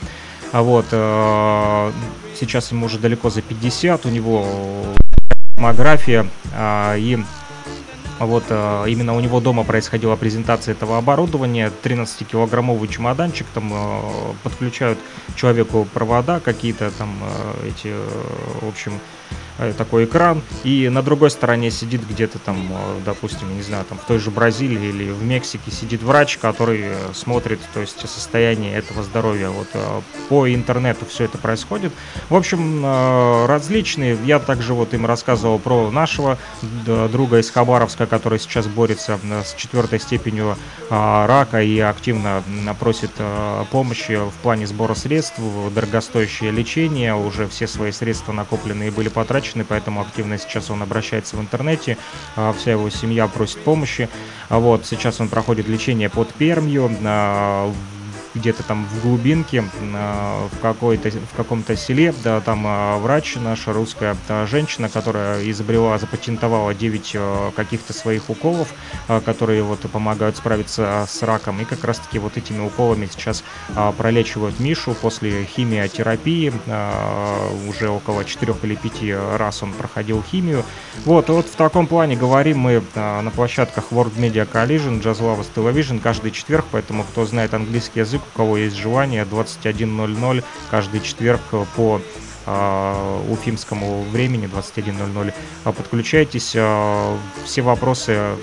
А 0.52 0.62
вот 0.62 0.86
сейчас 2.40 2.72
ему 2.72 2.86
уже 2.86 3.00
далеко 3.00 3.32
за 3.32 3.42
50, 3.42 4.06
у 4.06 4.10
него 4.10 4.46
демография 5.58 6.28
а, 6.54 6.96
и 6.96 7.18
вот 8.20 8.44
именно 8.50 9.16
у 9.16 9.20
него 9.20 9.40
дома 9.40 9.64
происходила 9.64 10.16
презентация 10.16 10.74
этого 10.74 10.98
оборудования. 10.98 11.72
13-килограммовый 11.84 12.88
чемоданчик, 12.88 13.48
там 13.54 13.74
подключают 14.44 15.00
человеку 15.36 15.88
провода 15.94 16.40
какие-то, 16.40 16.92
там 16.92 17.18
эти, 17.66 17.94
в 18.62 18.68
общем, 18.68 18.94
такой 19.78 20.06
экран, 20.06 20.42
и 20.64 20.90
на 20.90 21.04
другой 21.04 21.30
стороне 21.30 21.70
сидит 21.70 22.02
где-то 22.10 22.40
там, 22.40 22.68
э, 22.72 23.00
допустим, 23.06 23.56
не 23.56 23.62
знаю, 23.62 23.86
там 23.86 24.00
в 24.00 24.06
той 24.06 24.18
же 24.18 24.32
Бразилии 24.32 24.90
или 24.90 25.12
в 25.12 25.24
Мексике 25.24 25.70
сидит 25.70 26.02
врач, 26.02 26.38
который 26.38 26.82
э, 26.86 26.96
смотрит, 27.14 27.60
то 27.74 27.82
есть 27.82 28.00
состояние 28.10 28.76
этого 28.76 29.04
здоровья. 29.04 29.50
Вот 29.50 29.68
по 30.30 30.52
интернету 30.52 31.06
все 31.06 31.26
это 31.26 31.38
происходит. 31.38 31.92
В 32.30 32.36
общем, 32.36 32.84
различные. 33.48 34.18
Я 34.26 34.40
также 34.40 34.74
вот 34.74 34.94
им 34.94 35.06
рассказывал 35.06 35.60
про 35.60 35.92
нашего 35.92 36.38
друга 36.86 37.38
из 37.40 37.52
Хабаровска, 37.52 38.08
который 38.08 38.40
сейчас 38.40 38.66
борется 38.68 39.20
с 39.46 39.54
четвертой 39.54 40.00
степенью 40.00 40.58
рака 40.90 41.62
и 41.62 41.80
активно 41.80 42.44
просит 42.80 43.12
помощи 43.72 44.18
в 44.18 44.34
плане 44.42 44.66
сбора 44.66 44.96
средств, 44.96 45.40
дорогостоящее 45.74 46.52
лечение. 46.52 47.16
Уже 47.16 47.48
все 47.48 47.68
свои 47.68 47.92
средства 47.92 48.32
накопленные 48.32 48.92
были 48.92 49.10
потрачены 49.10 49.43
озадачены, 49.44 49.66
поэтому 49.66 50.02
активно 50.02 50.38
сейчас 50.38 50.70
он 50.70 50.82
обращается 50.82 51.36
в 51.36 51.42
интернете, 51.42 51.98
а, 52.36 52.54
вся 52.54 52.72
его 52.72 52.90
семья 52.90 53.28
просит 53.28 53.60
помощи. 53.64 54.10
А 54.50 54.60
вот, 54.60 54.86
сейчас 54.86 55.20
он 55.20 55.30
проходит 55.30 55.68
лечение 55.68 56.10
под 56.10 56.34
Пермью, 56.34 56.90
а, 57.04 57.72
где-то 58.36 58.64
там 58.64 58.86
в 58.86 59.02
глубинке, 59.02 59.64
а, 59.94 60.48
в, 60.48 60.60
какой-то, 60.60 61.10
в 61.10 61.36
каком-то 61.36 61.76
селе, 61.76 62.14
да, 62.24 62.42
там 62.42 62.64
а, 62.66 62.98
врач 62.98 63.36
наша 63.36 63.74
русская 63.74 64.16
женщина, 64.48 64.90
которая 64.90 65.50
изобрела, 65.50 65.98
запатентовала 65.98 66.74
9 66.74 67.12
а, 67.16 67.52
каких-то 67.52 67.94
своих 67.94 68.30
уколов, 68.30 68.74
которые 69.26 69.64
вот 69.64 69.80
помогают 69.92 70.38
справиться 70.38 71.06
с 71.08 71.22
раком, 71.22 71.60
и 71.62 71.66
как 71.66 71.84
раз-таки 71.84 72.20
вот 72.20 72.38
этими 72.38 72.66
уколами 72.66 73.08
сейчас 73.12 73.44
пролечивают 73.98 74.60
Мишу. 74.60 74.94
После 74.94 75.44
химиотерапии, 75.46 76.54
уже 77.68 77.90
около 77.90 78.26
4 78.26 78.56
или 78.64 78.76
5 78.76 79.38
раз 79.38 79.64
он 79.64 79.74
проходил 79.74 80.24
химию. 80.24 80.64
Вот, 81.06 81.30
вот 81.30 81.48
в 81.48 81.56
таком 81.56 81.88
плане 81.88 82.16
говорим 82.16 82.60
мы 82.60 82.82
на 82.96 83.32
площадках 83.36 83.92
World 83.92 84.16
Media 84.16 84.48
Collision, 84.50 85.02
Jazz 85.02 85.20
Lovers 85.20 85.48
Television 85.54 86.00
каждый 86.00 86.32
четверг, 86.32 86.66
поэтому 86.72 87.04
кто 87.04 87.26
знает 87.26 87.54
английский 87.54 88.00
язык, 88.00 88.23
у 88.34 88.38
кого 88.38 88.58
есть 88.58 88.76
желание, 88.76 89.26
21.00 89.26 90.44
каждый 90.70 91.02
четверг 91.02 91.42
по 91.76 92.02
э, 92.46 93.22
уфимскому 93.30 94.04
времени 94.04 94.50
21.00. 94.50 95.34
А 95.64 95.72
подключайтесь. 95.72 96.54
Э, 96.56 97.18
все 97.46 97.62
вопросы, 97.62 98.36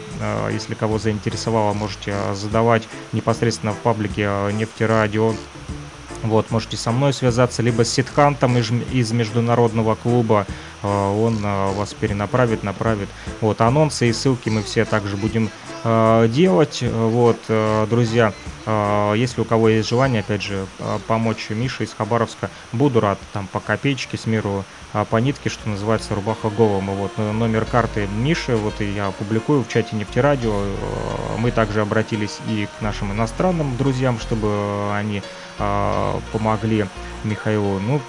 если 0.53 0.75
кого 0.75 0.99
заинтересовало, 0.99 1.73
можете 1.73 2.15
задавать 2.35 2.89
непосредственно 3.13 3.73
в 3.73 3.79
паблике 3.79 4.29
Нефтерадио. 4.53 5.35
Вот, 6.23 6.51
можете 6.51 6.77
со 6.77 6.93
мной 6.93 7.13
связаться, 7.13 7.63
либо 7.63 7.85
с 7.85 7.91
Ситхантом 7.91 8.59
из 8.59 9.13
международного 9.13 9.95
клуба. 9.95 10.47
Он 10.83 11.39
вас 11.43 11.95
перенаправит, 11.95 12.63
направит. 12.63 13.09
Вот, 13.41 13.61
анонсы 13.61 14.09
и 14.09 14.13
ссылки 14.13 14.49
мы 14.49 14.63
все 14.63 14.85
также 14.85 15.17
будем 15.17 15.51
делать. 15.83 16.83
Вот, 16.83 17.39
друзья, 17.89 18.33
если 19.15 19.41
у 19.41 19.45
кого 19.45 19.69
есть 19.69 19.89
желание, 19.89 20.21
опять 20.21 20.43
же, 20.43 20.67
помочь 21.07 21.51
Мише 21.51 21.85
из 21.85 21.95
Хабаровска, 21.95 22.51
буду 22.73 23.01
рад. 23.01 23.19
Там 23.33 23.47
по 23.47 23.61
копеечке 23.61 24.17
с 24.19 24.27
миру 24.27 24.65
по 25.09 25.17
нитке, 25.19 25.49
что 25.51 25.69
называется, 25.69 26.15
рубаха 26.15 26.51
голому. 26.51 26.95
Вот 26.95 27.17
номер 27.17 27.65
карты 27.65 28.09
Миши, 28.09 28.57
вот 28.57 28.81
и 28.81 28.91
я 28.93 29.11
публикую 29.13 29.63
в 29.63 29.69
чате 29.69 29.97
Нефтерадио. 29.97 30.65
Мы 31.39 31.51
также 31.51 31.81
обратились 31.81 32.39
и 32.49 32.69
к 32.79 32.83
нашим 32.83 33.13
иностранным 33.13 33.77
друзьям, 33.77 34.19
чтобы 34.19 34.93
они 34.95 35.23
помогли 36.33 36.87
Михаилу. 37.25 37.79
Ну, 37.79 38.01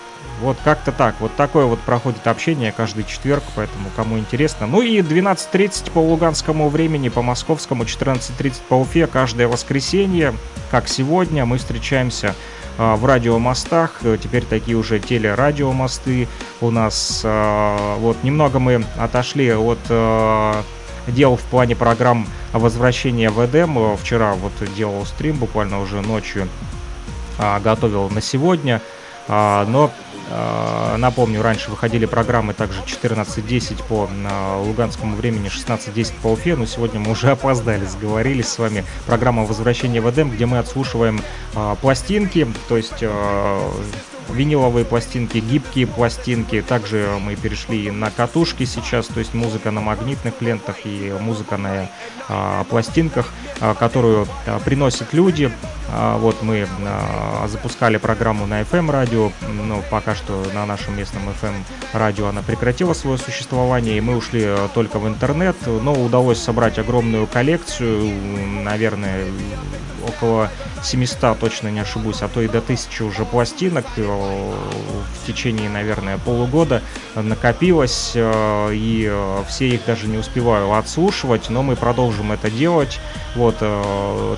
вот 0.41 0.57
как-то 0.63 0.91
так. 0.91 1.15
Вот 1.19 1.35
такое 1.35 1.65
вот 1.65 1.79
проходит 1.79 2.25
общение 2.27 2.71
каждый 2.71 3.03
четверг, 3.03 3.43
поэтому 3.55 3.89
кому 3.95 4.17
интересно. 4.17 4.65
Ну 4.65 4.81
и 4.81 4.99
12.30 4.99 5.91
по 5.91 5.99
луганскому 5.99 6.67
времени, 6.69 7.09
по 7.09 7.21
московскому, 7.21 7.83
14.30 7.83 8.55
по 8.67 8.75
Уфе 8.75 9.07
каждое 9.07 9.47
воскресенье, 9.47 10.33
как 10.71 10.87
сегодня, 10.87 11.45
мы 11.45 11.59
встречаемся 11.59 12.35
а, 12.77 12.95
в 12.95 13.05
радиомостах. 13.05 14.01
Теперь 14.21 14.43
такие 14.43 14.75
уже 14.75 14.99
телерадиомосты 14.99 16.27
у 16.59 16.71
нас. 16.71 17.21
А, 17.23 17.97
вот 17.97 18.23
немного 18.23 18.57
мы 18.57 18.83
отошли 18.97 19.53
от 19.53 19.79
а, 19.89 20.63
дел 21.07 21.35
в 21.35 21.43
плане 21.43 21.75
программ 21.75 22.27
возвращения 22.51 23.29
в 23.29 23.45
Эдем. 23.45 23.95
Вчера 23.97 24.33
вот 24.33 24.53
делал 24.75 25.05
стрим 25.05 25.37
буквально 25.37 25.79
уже 25.81 26.01
ночью, 26.01 26.47
готовил 27.63 28.09
на 28.09 28.21
сегодня. 28.21 28.81
Но 29.27 29.91
Э, 30.10 30.10
напомню, 30.97 31.41
раньше 31.41 31.69
выходили 31.69 32.05
программы 32.05 32.53
также 32.53 32.79
14.10 32.81 33.83
по 33.87 34.09
э, 34.09 34.63
луганскому 34.63 35.15
времени, 35.15 35.49
16.10 35.49 36.13
по 36.21 36.27
Уфе, 36.27 36.55
но 36.55 36.65
сегодня 36.65 36.99
мы 36.99 37.11
уже 37.11 37.31
опоздали, 37.31 37.85
сговорились 37.85 38.47
с 38.47 38.59
вами. 38.59 38.85
Программа 39.05 39.43
«Возвращение 39.43 40.01
в 40.01 40.09
Эдем», 40.09 40.29
где 40.29 40.45
мы 40.45 40.59
отслушиваем 40.59 41.21
э, 41.55 41.75
пластинки, 41.81 42.47
то 42.69 42.77
есть 42.77 43.03
виниловые 44.33 44.85
пластинки, 44.85 45.37
гибкие 45.37 45.87
пластинки. 45.87 46.61
Также 46.61 47.17
мы 47.21 47.35
перешли 47.35 47.91
на 47.91 48.11
катушки 48.11 48.65
сейчас, 48.65 49.07
то 49.07 49.19
есть 49.19 49.33
музыка 49.33 49.71
на 49.71 49.81
магнитных 49.81 50.41
лентах 50.41 50.85
и 50.85 51.13
музыка 51.19 51.57
на 51.57 51.89
а, 52.27 52.63
пластинках, 52.65 53.31
а, 53.59 53.75
которую 53.75 54.27
а, 54.45 54.59
приносят 54.59 55.13
люди. 55.13 55.51
А, 55.93 56.17
вот 56.17 56.41
мы 56.41 56.67
а, 56.85 57.47
запускали 57.47 57.97
программу 57.97 58.47
на 58.47 58.61
FM 58.61 58.89
радио, 58.91 59.31
но 59.67 59.83
пока 59.89 60.15
что 60.15 60.43
на 60.53 60.65
нашем 60.65 60.97
местном 60.97 61.23
FM 61.29 61.53
радио 61.93 62.27
она 62.27 62.41
прекратила 62.41 62.93
свое 62.93 63.17
существование, 63.17 63.97
и 63.97 64.01
мы 64.01 64.15
ушли 64.15 64.43
а, 64.45 64.69
только 64.73 64.99
в 64.99 65.07
интернет, 65.07 65.57
но 65.65 65.93
удалось 65.93 66.39
собрать 66.39 66.79
огромную 66.79 67.27
коллекцию, 67.27 68.13
наверное, 68.63 69.25
около 70.07 70.49
700, 70.83 71.39
точно 71.39 71.67
не 71.69 71.79
ошибусь, 71.79 72.21
а 72.21 72.27
то 72.27 72.41
и 72.41 72.47
до 72.47 72.59
1000 72.59 73.03
уже 73.03 73.25
пластинок 73.25 73.85
э, 73.97 74.03
в 74.03 75.27
течение, 75.27 75.69
наверное, 75.69 76.17
полугода 76.17 76.81
накопилось, 77.15 78.11
э, 78.15 78.69
и 78.73 79.07
э, 79.09 79.43
все 79.47 79.69
их 79.69 79.85
даже 79.85 80.07
не 80.07 80.17
успеваю 80.17 80.73
отслушивать, 80.73 81.49
но 81.49 81.63
мы 81.63 81.75
продолжим 81.75 82.31
это 82.31 82.49
делать. 82.49 82.99
Вот, 83.35 83.63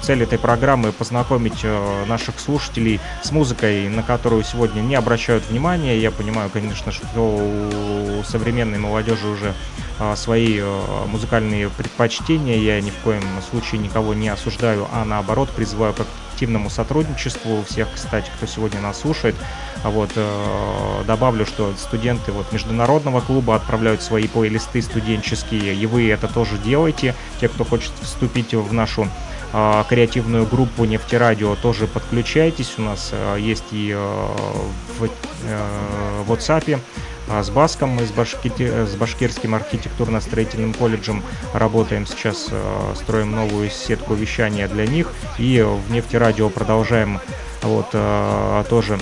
цель 0.03 0.21
этой 0.21 0.37
программы 0.37 0.91
познакомить 0.91 1.65
наших 2.07 2.39
слушателей 2.39 2.99
с 3.23 3.31
музыкой, 3.31 3.89
на 3.89 4.03
которую 4.03 4.43
сегодня 4.43 4.81
не 4.81 4.93
обращают 4.93 5.49
внимания. 5.49 5.97
Я 5.97 6.11
понимаю, 6.11 6.51
конечно, 6.51 6.91
что 6.91 7.01
у 7.17 8.23
современной 8.23 8.77
молодежи 8.77 9.27
уже 9.27 9.53
свои 10.15 10.61
музыкальные 11.07 11.71
предпочтения. 11.71 12.57
Я 12.57 12.79
ни 12.81 12.91
в 12.91 12.97
коем 12.97 13.23
случае 13.49 13.81
никого 13.81 14.13
не 14.13 14.29
осуждаю, 14.29 14.87
а 14.93 15.05
наоборот 15.05 15.49
призываю 15.49 15.93
как 15.93 16.05
активному 16.33 16.69
сотрудничеству 16.69 17.63
всех, 17.63 17.87
кстати, 17.93 18.29
кто 18.35 18.47
сегодня 18.47 18.81
нас 18.81 19.01
слушает. 19.01 19.35
А 19.83 19.89
вот 19.89 20.09
э, 20.15 21.03
добавлю, 21.05 21.45
что 21.45 21.73
студенты 21.77 22.31
вот 22.31 22.51
международного 22.51 23.21
клуба 23.21 23.55
отправляют 23.55 24.01
свои 24.01 24.27
плейлисты 24.27 24.81
студенческие, 24.81 25.75
и 25.75 25.85
вы 25.85 26.09
это 26.09 26.27
тоже 26.27 26.57
делаете. 26.57 27.15
Те, 27.39 27.49
кто 27.49 27.63
хочет 27.63 27.91
вступить 28.01 28.53
в 28.53 28.73
нашу 28.73 29.07
э, 29.53 29.83
креативную 29.87 30.47
группу 30.47 30.85
Нефтерадио, 30.85 31.55
тоже 31.55 31.85
подключайтесь. 31.85 32.73
У 32.77 32.81
нас 32.81 33.09
э, 33.11 33.37
есть 33.39 33.65
и 33.71 33.93
э, 33.95 34.27
в, 34.99 35.09
WhatsApp 36.27 36.75
а 36.75 36.79
с 37.27 37.49
Баском 37.49 37.99
с, 37.99 38.11
Башкити, 38.11 38.85
с 38.85 38.95
Башкирским 38.95 39.55
архитектурно-строительным 39.55 40.73
колледжем 40.73 41.23
работаем 41.53 42.05
сейчас, 42.05 42.47
э, 42.51 42.93
строим 42.95 43.31
новую 43.31 43.69
сетку 43.69 44.13
вещания 44.13 44.67
для 44.67 44.85
них. 44.85 45.13
И 45.37 45.61
в 45.61 45.91
нефтерадио 45.91 46.49
продолжаем 46.49 47.19
вот 47.61 47.87
э, 47.93 48.63
тоже 48.69 48.99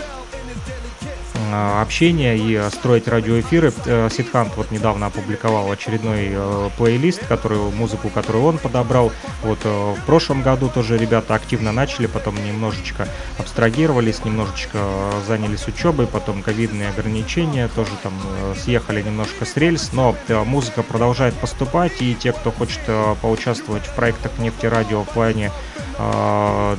общения 1.54 2.38
и 2.38 2.70
строить 2.70 3.08
радиоэфиры. 3.08 3.72
Сидхант 4.10 4.56
вот 4.56 4.72
недавно 4.72 5.08
опубликовал 5.08 5.72
очередной 5.72 6.32
плейлист, 6.78 7.26
который, 7.28 7.58
музыку, 7.58 8.10
которую 8.10 8.46
он 8.46 8.58
подобрал. 8.58 9.12
Вот 9.44 9.60
в 9.64 10.00
прошлом 10.06 10.42
году 10.42 10.70
тоже 10.70 10.98
ребята 10.98 11.36
активно 11.36 11.72
начали, 11.72 12.08
потом 12.08 12.36
немножечко 12.46 13.08
абстрагировались, 13.38 14.24
немножечко 14.26 14.80
занялись 15.28 15.68
учебой, 15.68 16.08
потом 16.08 16.42
ковидные 16.42 16.90
ограничения 16.90 17.68
тоже 17.70 17.92
там 18.04 18.14
съехали 18.58 19.02
немножко 19.02 19.46
с 19.46 19.58
рельс, 19.58 19.92
но 19.94 20.16
музыка 20.46 20.84
продолжает 20.84 21.34
поступать, 21.36 22.02
и 22.02 22.16
те, 22.16 22.32
кто 22.32 22.52
хочет 22.52 22.82
поучаствовать 23.22 23.86
в 23.86 23.96
проектах 23.96 24.38
нефтерадио 24.38 25.04
в 25.04 25.10
плане, 25.10 25.52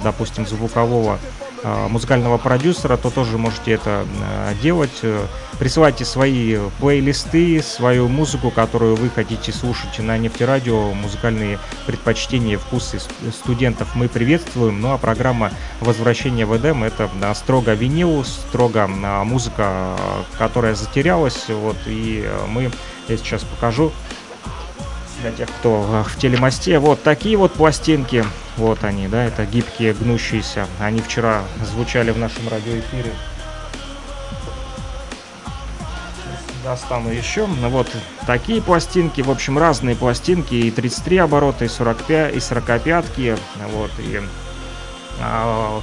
допустим, 0.03 0.47
звукового 0.47 1.19
Э, 1.23 1.42
музыкального 1.65 2.39
продюсера, 2.39 2.97
то 2.97 3.11
тоже 3.11 3.39
можете 3.39 3.73
это 3.73 4.05
э, 4.21 4.55
делать. 4.63 4.99
Э, 5.03 5.27
присылайте 5.59 6.05
свои 6.05 6.59
плейлисты, 6.79 7.63
свою 7.63 8.09
музыку, 8.09 8.51
которую 8.51 8.97
вы 8.97 9.11
хотите 9.11 9.53
слушать 9.53 9.99
на 9.99 10.19
нефтерадио, 10.19 10.93
музыкальные 10.93 11.59
предпочтения, 11.87 12.59
вкусы 12.59 13.01
студентов 13.33 13.95
мы 13.95 14.09
приветствуем. 14.09 14.81
Ну 14.81 14.93
а 14.93 14.99
программа 14.99 15.53
«Возвращение 15.81 16.47
в 16.47 16.57
Эдем»— 16.57 16.85
это 16.85 17.09
строго 17.35 17.75
винил, 17.75 18.25
строго 18.25 18.87
музыка, 18.87 19.97
которая 20.39 20.75
затерялась. 20.75 21.45
Вот, 21.49 21.77
и 21.87 22.29
мы, 22.49 22.71
я 23.09 23.17
сейчас 23.17 23.43
покажу, 23.45 23.93
для 25.23 25.33
тех, 25.33 25.49
кто 25.49 26.05
в 26.05 26.19
телемосте. 26.19 26.79
Вот 26.79 27.03
такие 27.03 27.37
вот 27.37 27.53
пластинки. 27.53 28.25
Вот 28.57 28.85
они, 28.85 29.09
да, 29.09 29.25
это 29.25 29.47
гибкие, 29.47 29.95
гнущиеся. 29.95 30.67
Они 30.79 31.01
вчера 31.01 31.43
звучали 31.65 32.11
в 32.11 32.19
нашем 32.19 32.49
радиоэфире. 32.49 33.13
Достану 36.65 37.11
еще. 37.11 37.47
Вот 37.47 37.89
такие 38.27 38.61
пластинки. 38.61 39.23
В 39.23 39.31
общем, 39.31 39.59
разные 39.59 39.97
пластинки. 39.97 40.55
И 40.55 40.71
33 40.71 41.19
оборота, 41.19 41.65
и 41.65 41.69
45, 41.69 42.37
и 42.37 42.41
45. 42.41 43.39
Вот, 43.73 43.91
и 43.99 44.21
а, 45.21 45.81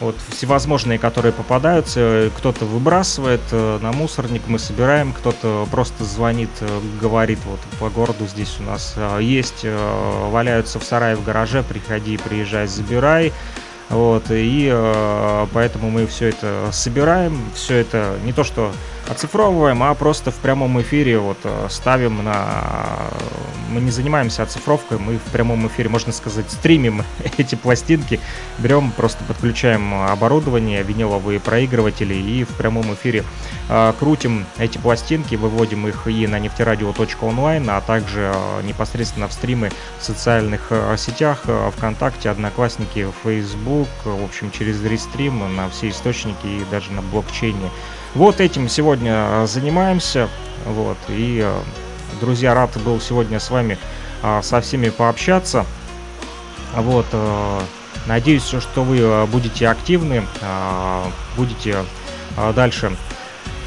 вот 0.00 0.16
всевозможные, 0.30 0.98
которые 0.98 1.32
попадаются, 1.32 2.30
кто-то 2.36 2.64
выбрасывает 2.64 3.40
э, 3.52 3.78
на 3.82 3.92
мусорник, 3.92 4.42
мы 4.46 4.58
собираем, 4.58 5.12
кто-то 5.12 5.68
просто 5.70 6.04
звонит, 6.04 6.50
э, 6.60 6.80
говорит, 7.00 7.38
вот 7.44 7.60
по 7.78 7.90
городу 7.90 8.26
здесь 8.26 8.56
у 8.60 8.62
нас 8.62 8.94
э, 8.96 9.18
есть, 9.20 9.64
валяются 9.64 10.78
в 10.78 10.84
сарае 10.84 11.16
в 11.16 11.24
гараже, 11.24 11.62
приходи, 11.62 12.16
приезжай, 12.16 12.66
забирай. 12.66 13.32
Вот, 13.90 14.26
и 14.30 14.72
поэтому 15.52 15.90
мы 15.90 16.06
все 16.06 16.28
это 16.28 16.68
собираем, 16.70 17.36
все 17.56 17.78
это 17.78 18.18
не 18.24 18.32
то 18.32 18.44
что 18.44 18.72
оцифровываем, 19.08 19.82
а 19.82 19.94
просто 19.94 20.30
в 20.30 20.36
прямом 20.36 20.80
эфире 20.82 21.18
вот 21.18 21.38
э, 21.44 21.66
ставим 21.68 22.24
на... 22.24 23.10
Мы 23.70 23.80
не 23.80 23.90
занимаемся 23.90 24.42
оцифровкой, 24.42 24.98
мы 24.98 25.18
в 25.18 25.32
прямом 25.32 25.66
эфире, 25.68 25.88
можно 25.88 26.12
сказать, 26.12 26.50
стримим 26.50 27.04
эти 27.38 27.54
пластинки, 27.54 28.20
берем, 28.58 28.92
просто 28.92 29.24
подключаем 29.24 29.94
оборудование, 29.94 30.82
виниловые 30.82 31.40
проигрыватели 31.40 32.14
и 32.14 32.44
в 32.44 32.50
прямом 32.56 32.92
эфире 32.94 33.24
э, 33.68 33.92
крутим 33.98 34.46
эти 34.58 34.78
пластинки, 34.78 35.34
выводим 35.34 35.86
их 35.86 36.06
и 36.06 36.26
на 36.26 36.38
нефтерадио.онлайн, 36.38 37.68
а 37.70 37.80
также 37.80 38.32
э, 38.34 38.62
непосредственно 38.62 39.28
в 39.28 39.32
стримы 39.32 39.70
в 39.98 40.04
социальных 40.04 40.66
э, 40.70 40.96
сетях, 40.96 41.42
э, 41.46 41.70
ВКонтакте, 41.76 42.30
Одноклассники, 42.30 43.06
Facebook, 43.24 43.88
в 44.04 44.24
общем, 44.24 44.50
через 44.50 44.82
рестрим 44.84 45.56
на 45.56 45.68
все 45.70 45.88
источники 45.88 46.46
и 46.46 46.64
даже 46.70 46.92
на 46.92 47.02
блокчейне. 47.02 47.70
Вот 48.14 48.40
этим 48.40 48.68
сегодня 48.68 49.12
э, 49.14 49.46
занимаемся. 49.46 50.28
Вот, 50.66 50.96
и, 51.08 51.42
э, 51.44 51.60
друзья, 52.20 52.54
рад 52.54 52.76
был 52.82 53.00
сегодня 53.00 53.38
с 53.38 53.50
вами 53.50 53.78
э, 54.22 54.40
со 54.42 54.60
всеми 54.60 54.88
пообщаться. 54.88 55.64
Вот, 56.74 57.06
надеюсь, 58.06 58.44
что 58.44 58.84
вы 58.84 59.26
будете 59.26 59.66
активны, 59.66 60.22
будете 61.36 61.78
дальше 62.54 62.96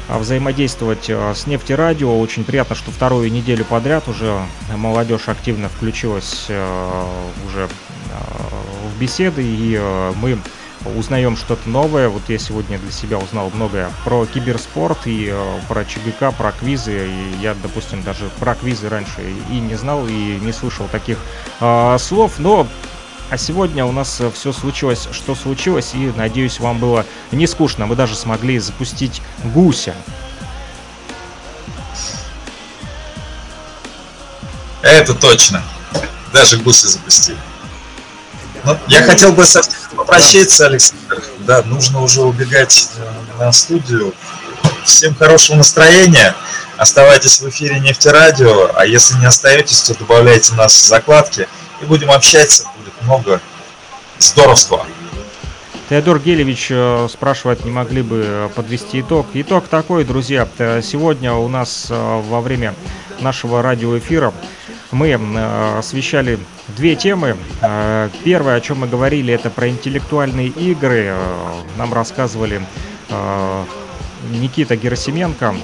взаимодействовать 0.08 1.10
с 1.10 1.46
нефтерадио. 1.46 2.18
Очень 2.18 2.44
приятно, 2.44 2.74
что 2.74 2.90
вторую 2.90 3.30
неделю 3.30 3.66
подряд 3.66 4.08
уже 4.08 4.40
молодежь 4.74 5.28
активно 5.28 5.68
включилась 5.68 6.44
уже 6.48 7.68
в 8.84 8.98
беседы, 8.98 9.42
и 9.44 9.78
мы 10.14 10.38
узнаем 10.96 11.36
что-то 11.36 11.68
новое. 11.68 12.08
Вот 12.08 12.22
я 12.28 12.38
сегодня 12.38 12.78
для 12.78 12.92
себя 12.92 13.18
узнал 13.18 13.50
многое 13.54 13.90
про 14.04 14.26
киберспорт 14.26 15.06
и 15.06 15.28
э, 15.30 15.60
про 15.68 15.84
ЧГК, 15.84 16.32
про 16.32 16.52
квизы. 16.52 17.08
И 17.08 17.42
я, 17.42 17.54
допустим, 17.54 18.02
даже 18.02 18.28
про 18.38 18.54
квизы 18.54 18.88
раньше 18.88 19.22
и 19.50 19.60
не 19.60 19.74
знал, 19.74 20.06
и 20.06 20.38
не 20.40 20.52
слышал 20.52 20.86
таких 20.88 21.18
э, 21.60 21.96
слов. 21.98 22.38
Но 22.38 22.66
а 23.30 23.38
сегодня 23.38 23.84
у 23.84 23.92
нас 23.92 24.20
все 24.34 24.52
случилось, 24.52 25.08
что 25.12 25.34
случилось, 25.34 25.92
и 25.94 26.12
надеюсь, 26.16 26.60
вам 26.60 26.78
было 26.78 27.06
не 27.32 27.46
скучно. 27.46 27.86
Мы 27.86 27.96
даже 27.96 28.14
смогли 28.14 28.58
запустить 28.58 29.22
гуся. 29.42 29.94
Это 34.82 35.14
точно. 35.14 35.62
Даже 36.32 36.58
гуся 36.58 36.88
запустили. 36.88 37.38
Ну, 38.64 38.78
я 38.88 39.02
хотел 39.02 39.32
бы 39.32 39.44
со 39.44 39.62
попрощаться, 39.94 40.66
Александр. 40.66 41.22
Да, 41.40 41.62
нужно 41.62 42.02
уже 42.02 42.22
убегать 42.22 42.88
э, 42.96 43.38
на 43.38 43.52
студию. 43.52 44.14
Всем 44.84 45.14
хорошего 45.14 45.56
настроения. 45.56 46.34
Оставайтесь 46.78 47.40
в 47.40 47.48
эфире 47.50 47.78
Нефтерадио, 47.80 48.70
а 48.74 48.86
если 48.86 49.18
не 49.18 49.26
остаетесь, 49.26 49.82
то 49.82 49.94
добавляйте 49.94 50.54
нас 50.54 50.74
в 50.74 50.86
закладки 50.86 51.46
и 51.82 51.84
будем 51.84 52.10
общаться. 52.10 52.64
Будет 52.78 53.02
много 53.02 53.40
здоровства. 54.18 54.86
Теодор 55.90 56.18
Гелевич 56.18 56.68
э, 56.70 57.06
спрашивает, 57.10 57.66
не 57.66 57.70
могли 57.70 58.00
бы 58.00 58.50
подвести 58.54 59.02
итог. 59.02 59.26
Итог 59.34 59.68
такой, 59.68 60.04
друзья. 60.04 60.48
Сегодня 60.82 61.34
у 61.34 61.48
нас 61.48 61.88
э, 61.90 62.22
во 62.28 62.40
время 62.40 62.74
нашего 63.20 63.60
радиоэфира 63.62 64.32
мы 64.90 65.08
э, 65.08 65.78
освещали 65.78 66.38
две 66.68 66.96
темы. 66.96 67.36
Э, 67.60 68.08
первое, 68.24 68.56
о 68.56 68.60
чем 68.60 68.80
мы 68.80 68.88
говорили, 68.88 69.32
это 69.32 69.50
про 69.50 69.68
интеллектуальные 69.68 70.48
игры. 70.48 71.14
Нам 71.76 71.92
рассказывали 71.92 72.62
Никита 74.30 74.76
Герасименко, 74.76 75.54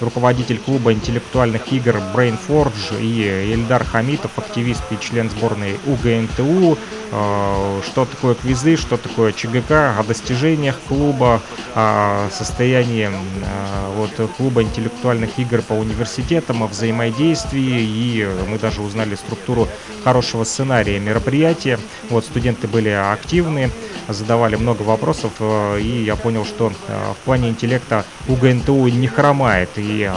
руководитель 0.00 0.58
клуба 0.58 0.92
интеллектуальных 0.92 1.72
игр 1.72 1.96
Brain 2.14 2.38
Forge 2.46 3.00
и 3.00 3.52
Эльдар 3.54 3.84
Хамитов, 3.84 4.38
активист 4.38 4.82
и 4.90 4.98
член 4.98 5.30
сборной 5.30 5.78
УГНТУ. 5.86 6.78
Э, 7.12 7.80
что 7.84 8.04
такое 8.04 8.34
квизы, 8.34 8.76
что 8.76 8.96
такое 8.96 9.32
ЧГК, 9.32 9.98
о 9.98 10.04
достижениях 10.04 10.78
клуба, 10.88 11.40
о 11.74 12.28
состоянии 12.30 13.08
э, 13.08 13.92
вот, 13.94 14.30
клуба 14.36 14.62
интеллектуальных 14.62 15.38
игр 15.38 15.62
по 15.62 15.74
университетам, 15.74 16.62
о 16.62 16.66
взаимодействии, 16.66 17.80
и 17.80 18.28
мы 18.48 18.58
даже 18.58 18.82
узнали 18.82 19.14
структуру 19.14 19.68
хорошего 20.04 20.44
сценария 20.44 20.98
мероприятия. 20.98 21.78
Вот 22.10 22.24
студенты 22.24 22.66
были 22.66 22.88
активны, 22.88 23.70
задавали 24.08 24.56
много 24.56 24.82
вопросов, 24.82 25.32
э, 25.40 25.80
и 25.80 26.04
я 26.04 26.16
понял, 26.16 26.44
что 26.44 26.72
в 26.88 27.24
плане 27.24 27.48
интеллекта 27.48 28.04
УГНТУ 28.28 28.88
не 28.88 29.08
хромает, 29.08 29.70
и 29.76 30.10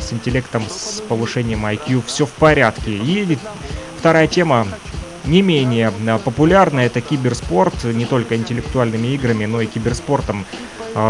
с 0.00 0.12
интеллектом, 0.12 0.64
с 0.68 1.00
повышением 1.00 1.66
IQ 1.66 2.02
все 2.06 2.26
в 2.26 2.32
порядке. 2.32 2.92
И 2.92 3.38
вторая 3.98 4.26
тема 4.26 4.66
не 5.28 5.42
менее 5.42 5.92
а, 6.06 6.18
популярна. 6.18 6.80
Это 6.80 7.00
киберспорт, 7.00 7.84
не 7.84 8.06
только 8.06 8.36
интеллектуальными 8.36 9.08
играми, 9.08 9.44
но 9.44 9.60
и 9.60 9.66
киберспортом 9.66 10.44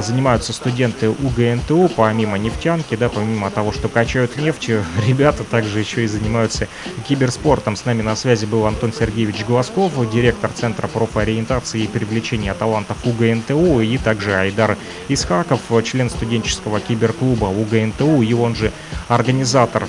занимаются 0.03 0.53
студенты 0.53 1.09
УГНТУ, 1.09 1.91
помимо 1.97 2.37
нефтянки, 2.39 2.95
да, 2.95 3.09
помимо 3.09 3.51
того, 3.51 3.73
что 3.73 3.89
качают 3.89 4.37
нефть, 4.37 4.71
ребята 5.07 5.45
также 5.45 5.79
еще 5.81 6.05
и 6.05 6.07
занимаются 6.07 6.69
киберспортом. 7.09 7.77
С 7.77 7.85
нами 7.85 8.03
на 8.03 8.15
связи 8.15 8.45
был 8.45 8.67
Антон 8.67 8.93
Сергеевич 8.93 9.45
Глазков, 9.45 9.93
директор 10.11 10.51
Центра 10.51 10.89
профориентации 10.89 11.83
и 11.83 11.89
привлечения 11.89 12.55
талантов 12.55 12.99
УГНТУ, 13.05 13.81
и 13.81 13.99
также 13.99 14.35
Айдар 14.35 14.77
Исхаков, 15.09 15.61
член 15.85 16.11
студенческого 16.11 16.81
киберклуба 16.81 17.47
УГНТУ, 17.47 18.23
и 18.23 18.33
он 18.35 18.55
же 18.55 18.73
организатор 19.09 19.87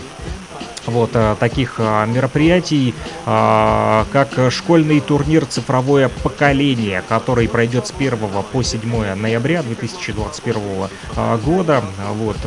вот 0.85 1.11
э, 1.13 1.35
таких 1.39 1.75
э, 1.77 2.05
мероприятий, 2.07 2.93
э, 3.25 4.05
как 4.11 4.51
школьный 4.51 4.99
турнир 4.99 5.45
«Цифровое 5.45 6.09
поколение», 6.09 7.03
который 7.07 7.47
пройдет 7.47 7.87
с 7.87 7.91
1 7.91 8.17
по 8.51 8.63
7 8.63 9.15
ноября 9.15 9.63
2021 9.63 10.89
года. 11.45 11.83
Вот, 12.13 12.37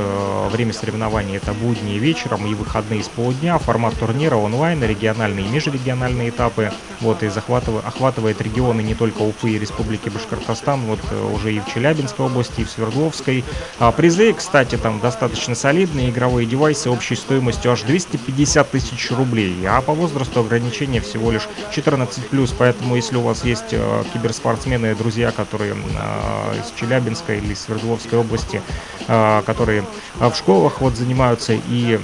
время 0.50 0.72
соревнований 0.72 1.36
это 1.36 1.52
будни 1.52 1.98
вечером 1.98 2.46
и 2.46 2.54
выходные 2.54 3.02
с 3.02 3.08
полдня. 3.08 3.58
Формат 3.58 3.94
турнира 3.98 4.36
онлайн, 4.36 4.82
региональные 4.82 5.46
и 5.46 5.48
межрегиональные 5.48 6.30
этапы. 6.30 6.72
Вот, 7.00 7.22
и 7.22 7.28
захватывает, 7.28 7.84
охватывает 7.86 8.40
регионы 8.40 8.80
не 8.80 8.94
только 8.94 9.22
Уфы 9.22 9.50
и 9.50 9.58
Республики 9.58 10.08
Башкортостан, 10.08 10.80
вот 10.82 11.00
уже 11.32 11.52
и 11.52 11.60
в 11.60 11.66
Челябинской 11.66 12.26
области, 12.26 12.60
и 12.60 12.64
в 12.64 12.70
Свердловской. 12.70 13.44
А 13.78 13.92
призы, 13.92 14.32
кстати, 14.32 14.76
там 14.76 15.00
достаточно 15.00 15.54
солидные 15.54 16.10
игровые 16.10 16.46
девайсы 16.46 16.90
общей 16.90 17.16
стоимостью 17.16 17.72
аж 17.72 17.82
250 17.82 18.31
50 18.36 18.70
тысяч 18.70 19.10
рублей, 19.10 19.56
а 19.66 19.80
по 19.82 19.92
возрасту 19.92 20.40
ограничение 20.40 21.00
всего 21.00 21.30
лишь 21.30 21.48
14+, 21.74 22.54
поэтому 22.58 22.96
если 22.96 23.16
у 23.16 23.22
вас 23.22 23.44
есть 23.44 23.72
э, 23.72 24.04
киберспортсмены, 24.12 24.94
друзья, 24.94 25.32
которые 25.32 25.74
э, 25.74 26.60
из 26.60 26.78
Челябинской 26.78 27.38
или 27.38 27.54
Свердловской 27.54 28.18
области, 28.18 28.62
э, 29.06 29.42
которые 29.44 29.84
в 30.18 30.34
школах 30.34 30.80
вот 30.80 30.96
занимаются 30.96 31.52
и 31.52 31.98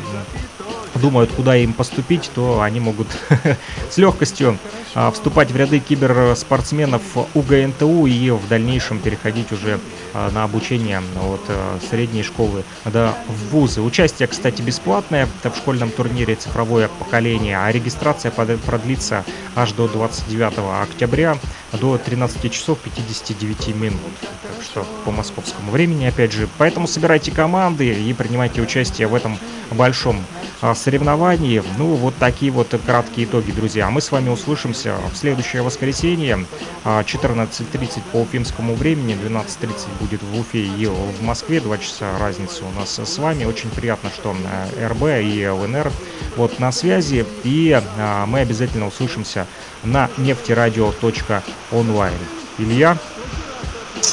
думают, 0.95 1.31
куда 1.33 1.57
им 1.57 1.73
поступить, 1.73 2.31
то 2.35 2.61
они 2.61 2.81
могут 2.81 3.09
с 3.91 3.97
легкостью 3.99 4.59
а, 4.95 5.11
вступать 5.11 5.51
в 5.51 5.57
ряды 5.57 5.79
киберспортсменов 5.79 7.03
УГНТУ 7.35 8.07
и 8.07 8.31
в 8.31 8.49
дальнейшем 8.49 8.99
переходить 8.99 9.53
уже 9.53 9.79
а, 10.15 10.31
на 10.31 10.45
обучение 10.45 10.99
от 10.99 11.41
а, 11.49 11.79
средней 11.89 12.23
школы 12.23 12.65
до 12.85 13.15
вузы. 13.51 13.81
Участие, 13.81 14.27
кстати, 14.29 14.63
бесплатное 14.63 15.29
в 15.43 15.57
школьном 15.57 15.91
турнире 15.91 16.35
«Цифровое 16.35 16.89
поколение», 16.89 17.59
а 17.59 17.71
регистрация 17.71 18.31
продлится 18.31 19.25
аж 19.55 19.73
до 19.73 19.89
29 19.89 20.55
октября 20.83 21.39
до 21.73 21.99
13 21.99 22.51
часов 22.51 22.79
59 22.79 23.75
минут. 23.77 24.01
Так 24.21 24.63
что 24.63 24.87
по 25.05 25.11
московскому 25.11 25.71
времени, 25.71 26.07
опять 26.07 26.33
же. 26.33 26.49
Поэтому 26.59 26.87
собирайте 26.87 27.31
команды 27.31 27.93
и 27.93 28.13
принимайте 28.15 28.63
участие 28.63 29.07
в 29.07 29.15
этом 29.15 29.39
большом 29.71 30.25
соревновании. 30.75 31.63
Ну, 31.79 31.95
вот 31.95 32.17
такие 32.17 32.51
вот 32.51 32.75
краткие 32.85 33.27
итоги, 33.27 33.53
друзья. 33.53 33.87
А 33.87 33.91
мы 33.91 34.01
с 34.01 34.11
вами 34.11 34.29
услышимся 34.29 34.97
в 35.13 35.17
следующее 35.17 35.63
воскресенье. 35.63 36.47
14.30 36.85 38.03
по 38.13 38.19
уфимскому 38.19 38.75
времени, 38.75 39.15
12.30 39.15 39.87
будет 40.01 40.23
в 40.23 40.39
Уфе 40.39 40.67
и 40.67 40.87
в 40.87 41.23
Москве. 41.23 41.61
Два 41.61 41.79
часа 41.79 42.19
разницы 42.19 42.65
у 42.65 42.79
нас 42.79 42.99
с 42.99 43.19
вами. 43.19 43.45
Очень 43.45 43.71
приятно, 43.71 44.11
что 44.11 44.35
РБ 44.81 45.03
и 45.23 45.49
ЛНР 45.49 45.93
вот 46.37 46.59
на 46.59 46.73
связи. 46.73 47.25
И 47.45 47.81
мы 48.27 48.41
обязательно 48.41 48.89
услышимся 48.89 49.47
на 49.85 50.11
нефтерадио.онлайн. 50.17 52.19
Илья? 52.59 52.99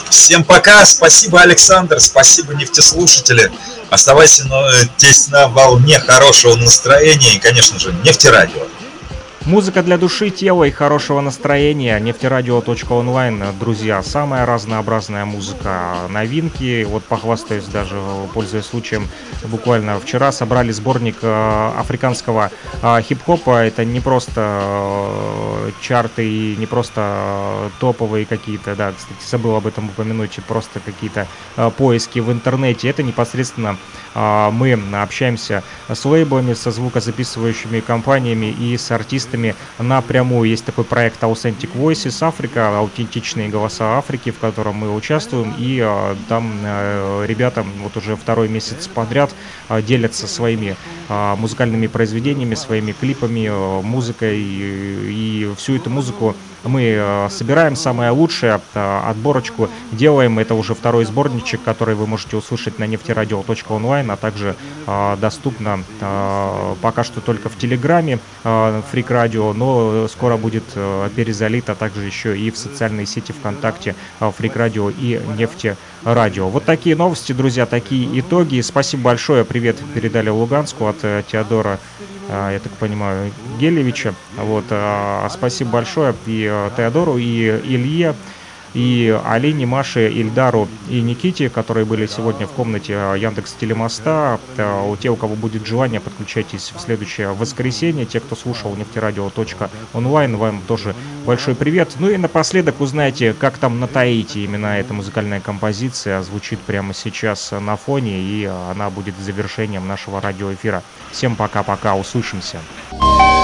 Всем 0.10 0.44
пока, 0.44 0.86
спасибо, 0.86 1.42
Александр, 1.42 2.00
спасибо, 2.00 2.54
нефтеслушатели. 2.54 3.52
Оставайся 3.90 4.44
здесь 4.98 5.28
на 5.28 5.48
волне 5.48 6.00
хорошего 6.00 6.56
настроения 6.56 7.36
и, 7.36 7.40
конечно 7.40 7.80
же, 7.80 7.94
нефтерадио. 8.04 8.68
Музыка 9.46 9.84
для 9.84 10.00
души, 10.00 10.32
тела 10.32 10.64
и 10.64 10.72
хорошего 10.72 11.22
настроения. 11.22 12.00
Нефтерадио.онлайн, 12.00 13.44
друзья. 13.60 14.02
Самая 14.02 14.44
разнообразная 14.44 15.24
музыка. 15.26 15.98
Новинки. 16.10 16.84
Вот 16.84 17.04
похвастаюсь 17.04 17.66
даже, 17.66 17.96
пользуясь 18.34 18.66
случаем, 18.66 19.08
буквально 19.44 20.00
вчера 20.00 20.32
собрали 20.32 20.72
сборник 20.72 21.18
э, 21.22 21.72
африканского 21.78 22.50
э, 22.82 23.02
хип-хопа. 23.04 23.64
Это 23.64 23.86
не 23.86 24.00
просто 24.00 24.62
э, 24.64 25.72
чарты 25.80 26.28
и 26.28 26.56
не 26.56 26.66
просто 26.66 27.70
топовые 27.80 28.26
какие-то, 28.26 28.76
да, 28.76 28.94
кстати, 28.98 29.30
забыл 29.30 29.58
об 29.58 29.68
этом 29.68 29.90
упомянуть, 29.90 30.40
просто 30.48 30.80
какие-то 30.80 31.28
поиски 31.78 32.18
в 32.18 32.32
интернете. 32.32 32.90
Это 32.90 33.04
непосредственно 33.04 33.78
мы 34.16 34.80
общаемся 34.94 35.62
с 35.90 36.06
лейблами, 36.06 36.54
со 36.54 36.72
звукозаписывающими 36.72 37.82
компаниями 37.82 38.48
и 38.48 38.78
с 38.78 38.90
артистами 38.92 39.35
артистами 39.36 39.56
напрямую. 39.80 40.50
Есть 40.50 40.66
такой 40.66 40.84
проект 40.84 41.22
Authentic 41.24 41.70
Voices 41.76 42.22
Africa, 42.22 42.78
аутентичные 42.78 43.50
голоса 43.50 43.98
Африки, 43.98 44.32
в 44.32 44.40
котором 44.40 44.76
мы 44.76 44.94
участвуем, 44.94 45.54
и 45.58 45.80
э, 45.84 46.16
там 46.30 46.52
э, 46.64 47.26
ребята 47.28 47.66
вот 47.84 47.98
уже 47.98 48.16
второй 48.16 48.48
месяц 48.48 48.88
подряд 48.88 49.34
э, 49.70 49.82
делятся 49.82 50.28
своими 50.28 50.76
э, 51.10 51.36
музыкальными 51.36 51.88
произведениями, 51.88 52.56
своими 52.56 52.94
клипами, 52.94 53.50
музыкой, 53.82 54.40
и 54.40 55.52
всю 55.58 55.76
эту 55.76 55.90
музыку 55.90 56.36
мы 56.66 56.96
э, 56.98 57.30
собираем 57.30 57.76
самое 57.76 58.12
лучшее, 58.12 58.62
э, 58.74 59.02
отборочку 59.06 59.70
делаем. 59.92 60.40
Это 60.40 60.56
уже 60.56 60.74
второй 60.76 61.06
сборничек, 61.06 61.64
который 61.64 61.96
вы 61.96 62.08
можете 62.08 62.38
услышать 62.38 62.80
на 62.80 62.86
нефтерадио.онлайн, 62.86 64.12
а 64.12 64.18
также 64.18 64.56
э, 64.88 65.18
доступно 65.20 65.84
пока 66.82 67.04
что 67.04 67.22
только 67.22 67.50
в 67.50 67.58
Телеграме 67.58 68.20
Фрик 68.44 69.12
Радио, 69.12 69.54
но 69.54 70.08
скоро 70.08 70.38
будет 70.38 70.64
перезалит, 71.16 71.70
а 71.70 71.76
также 71.76 72.04
еще 72.04 72.38
и 72.38 72.52
в 72.52 72.58
социальной 72.58 73.06
сети 73.06 73.32
ВКонтакте 73.32 73.96
Фрик 74.20 74.56
Радио 74.56 74.90
и 74.90 75.20
Нефте 75.38 75.78
Радио. 76.06 76.48
Вот 76.50 76.64
такие 76.64 76.96
новости, 76.96 77.34
друзья, 77.34 77.66
такие 77.66 78.20
итоги. 78.20 78.62
Спасибо 78.62 79.04
большое. 79.04 79.44
Привет 79.44 79.78
передали 79.94 80.30
Луганску 80.30 80.88
от 80.88 80.98
Теодора 81.28 81.80
а, 82.30 82.52
я 82.52 82.60
так 82.60 82.72
понимаю, 82.74 83.32
Гелевича. 83.60 84.16
Вот, 84.38 84.66
а, 84.70 85.28
спасибо 85.30 85.72
большое 85.72 86.16
и 86.26 86.48
э, 86.50 86.70
Теодору, 86.76 87.18
и 87.18 87.48
Илье, 87.64 88.16
и 88.76 89.18
Алине, 89.26 89.66
Маше, 89.66 90.10
Ильдару 90.10 90.68
и 90.90 91.02
Никите, 91.02 91.50
которые 91.50 91.86
были 91.86 92.06
сегодня 92.08 92.46
в 92.46 92.52
комнате 92.52 92.94
э, 92.94 93.16
Яндекс 93.18 93.54
Телемоста. 93.54 94.40
Э, 94.58 94.86
у 94.86 94.98
тех, 94.98 95.14
у 95.14 95.16
кого 95.16 95.36
будет 95.36 95.66
желание, 95.66 96.02
подключайтесь 96.02 96.74
в 96.76 96.80
следующее 96.82 97.34
воскресенье. 97.34 98.06
Те, 98.06 98.20
кто 98.20 98.36
слушал 98.36 98.76
нефтерадио.онлайн, 98.76 100.36
вам 100.36 100.62
тоже 100.68 100.94
большой 101.26 101.56
привет. 101.56 101.96
Ну 102.00 102.10
и 102.10 102.18
напоследок 102.18 102.82
узнаете, 102.82 103.34
как 103.34 103.58
там 103.58 103.80
на 103.80 103.88
Таити 103.88 104.40
именно 104.40 104.78
эта 104.78 104.94
музыкальная 104.94 105.40
композиция 105.40 106.22
звучит 106.22 106.60
прямо 106.60 106.94
сейчас 106.94 107.52
на 107.52 107.78
фоне, 107.78 108.20
и 108.20 108.44
она 108.44 108.90
будет 108.90 109.16
завершением 109.18 109.88
нашего 109.88 110.20
радиоэфира. 110.20 110.84
Всем 111.12 111.38
пока-пока, 111.38 111.96
услышимся. 111.96 112.60
В 112.92 112.96
эфире 112.96 113.35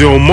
«Радио 0.00 0.18
Мост». 0.18 0.29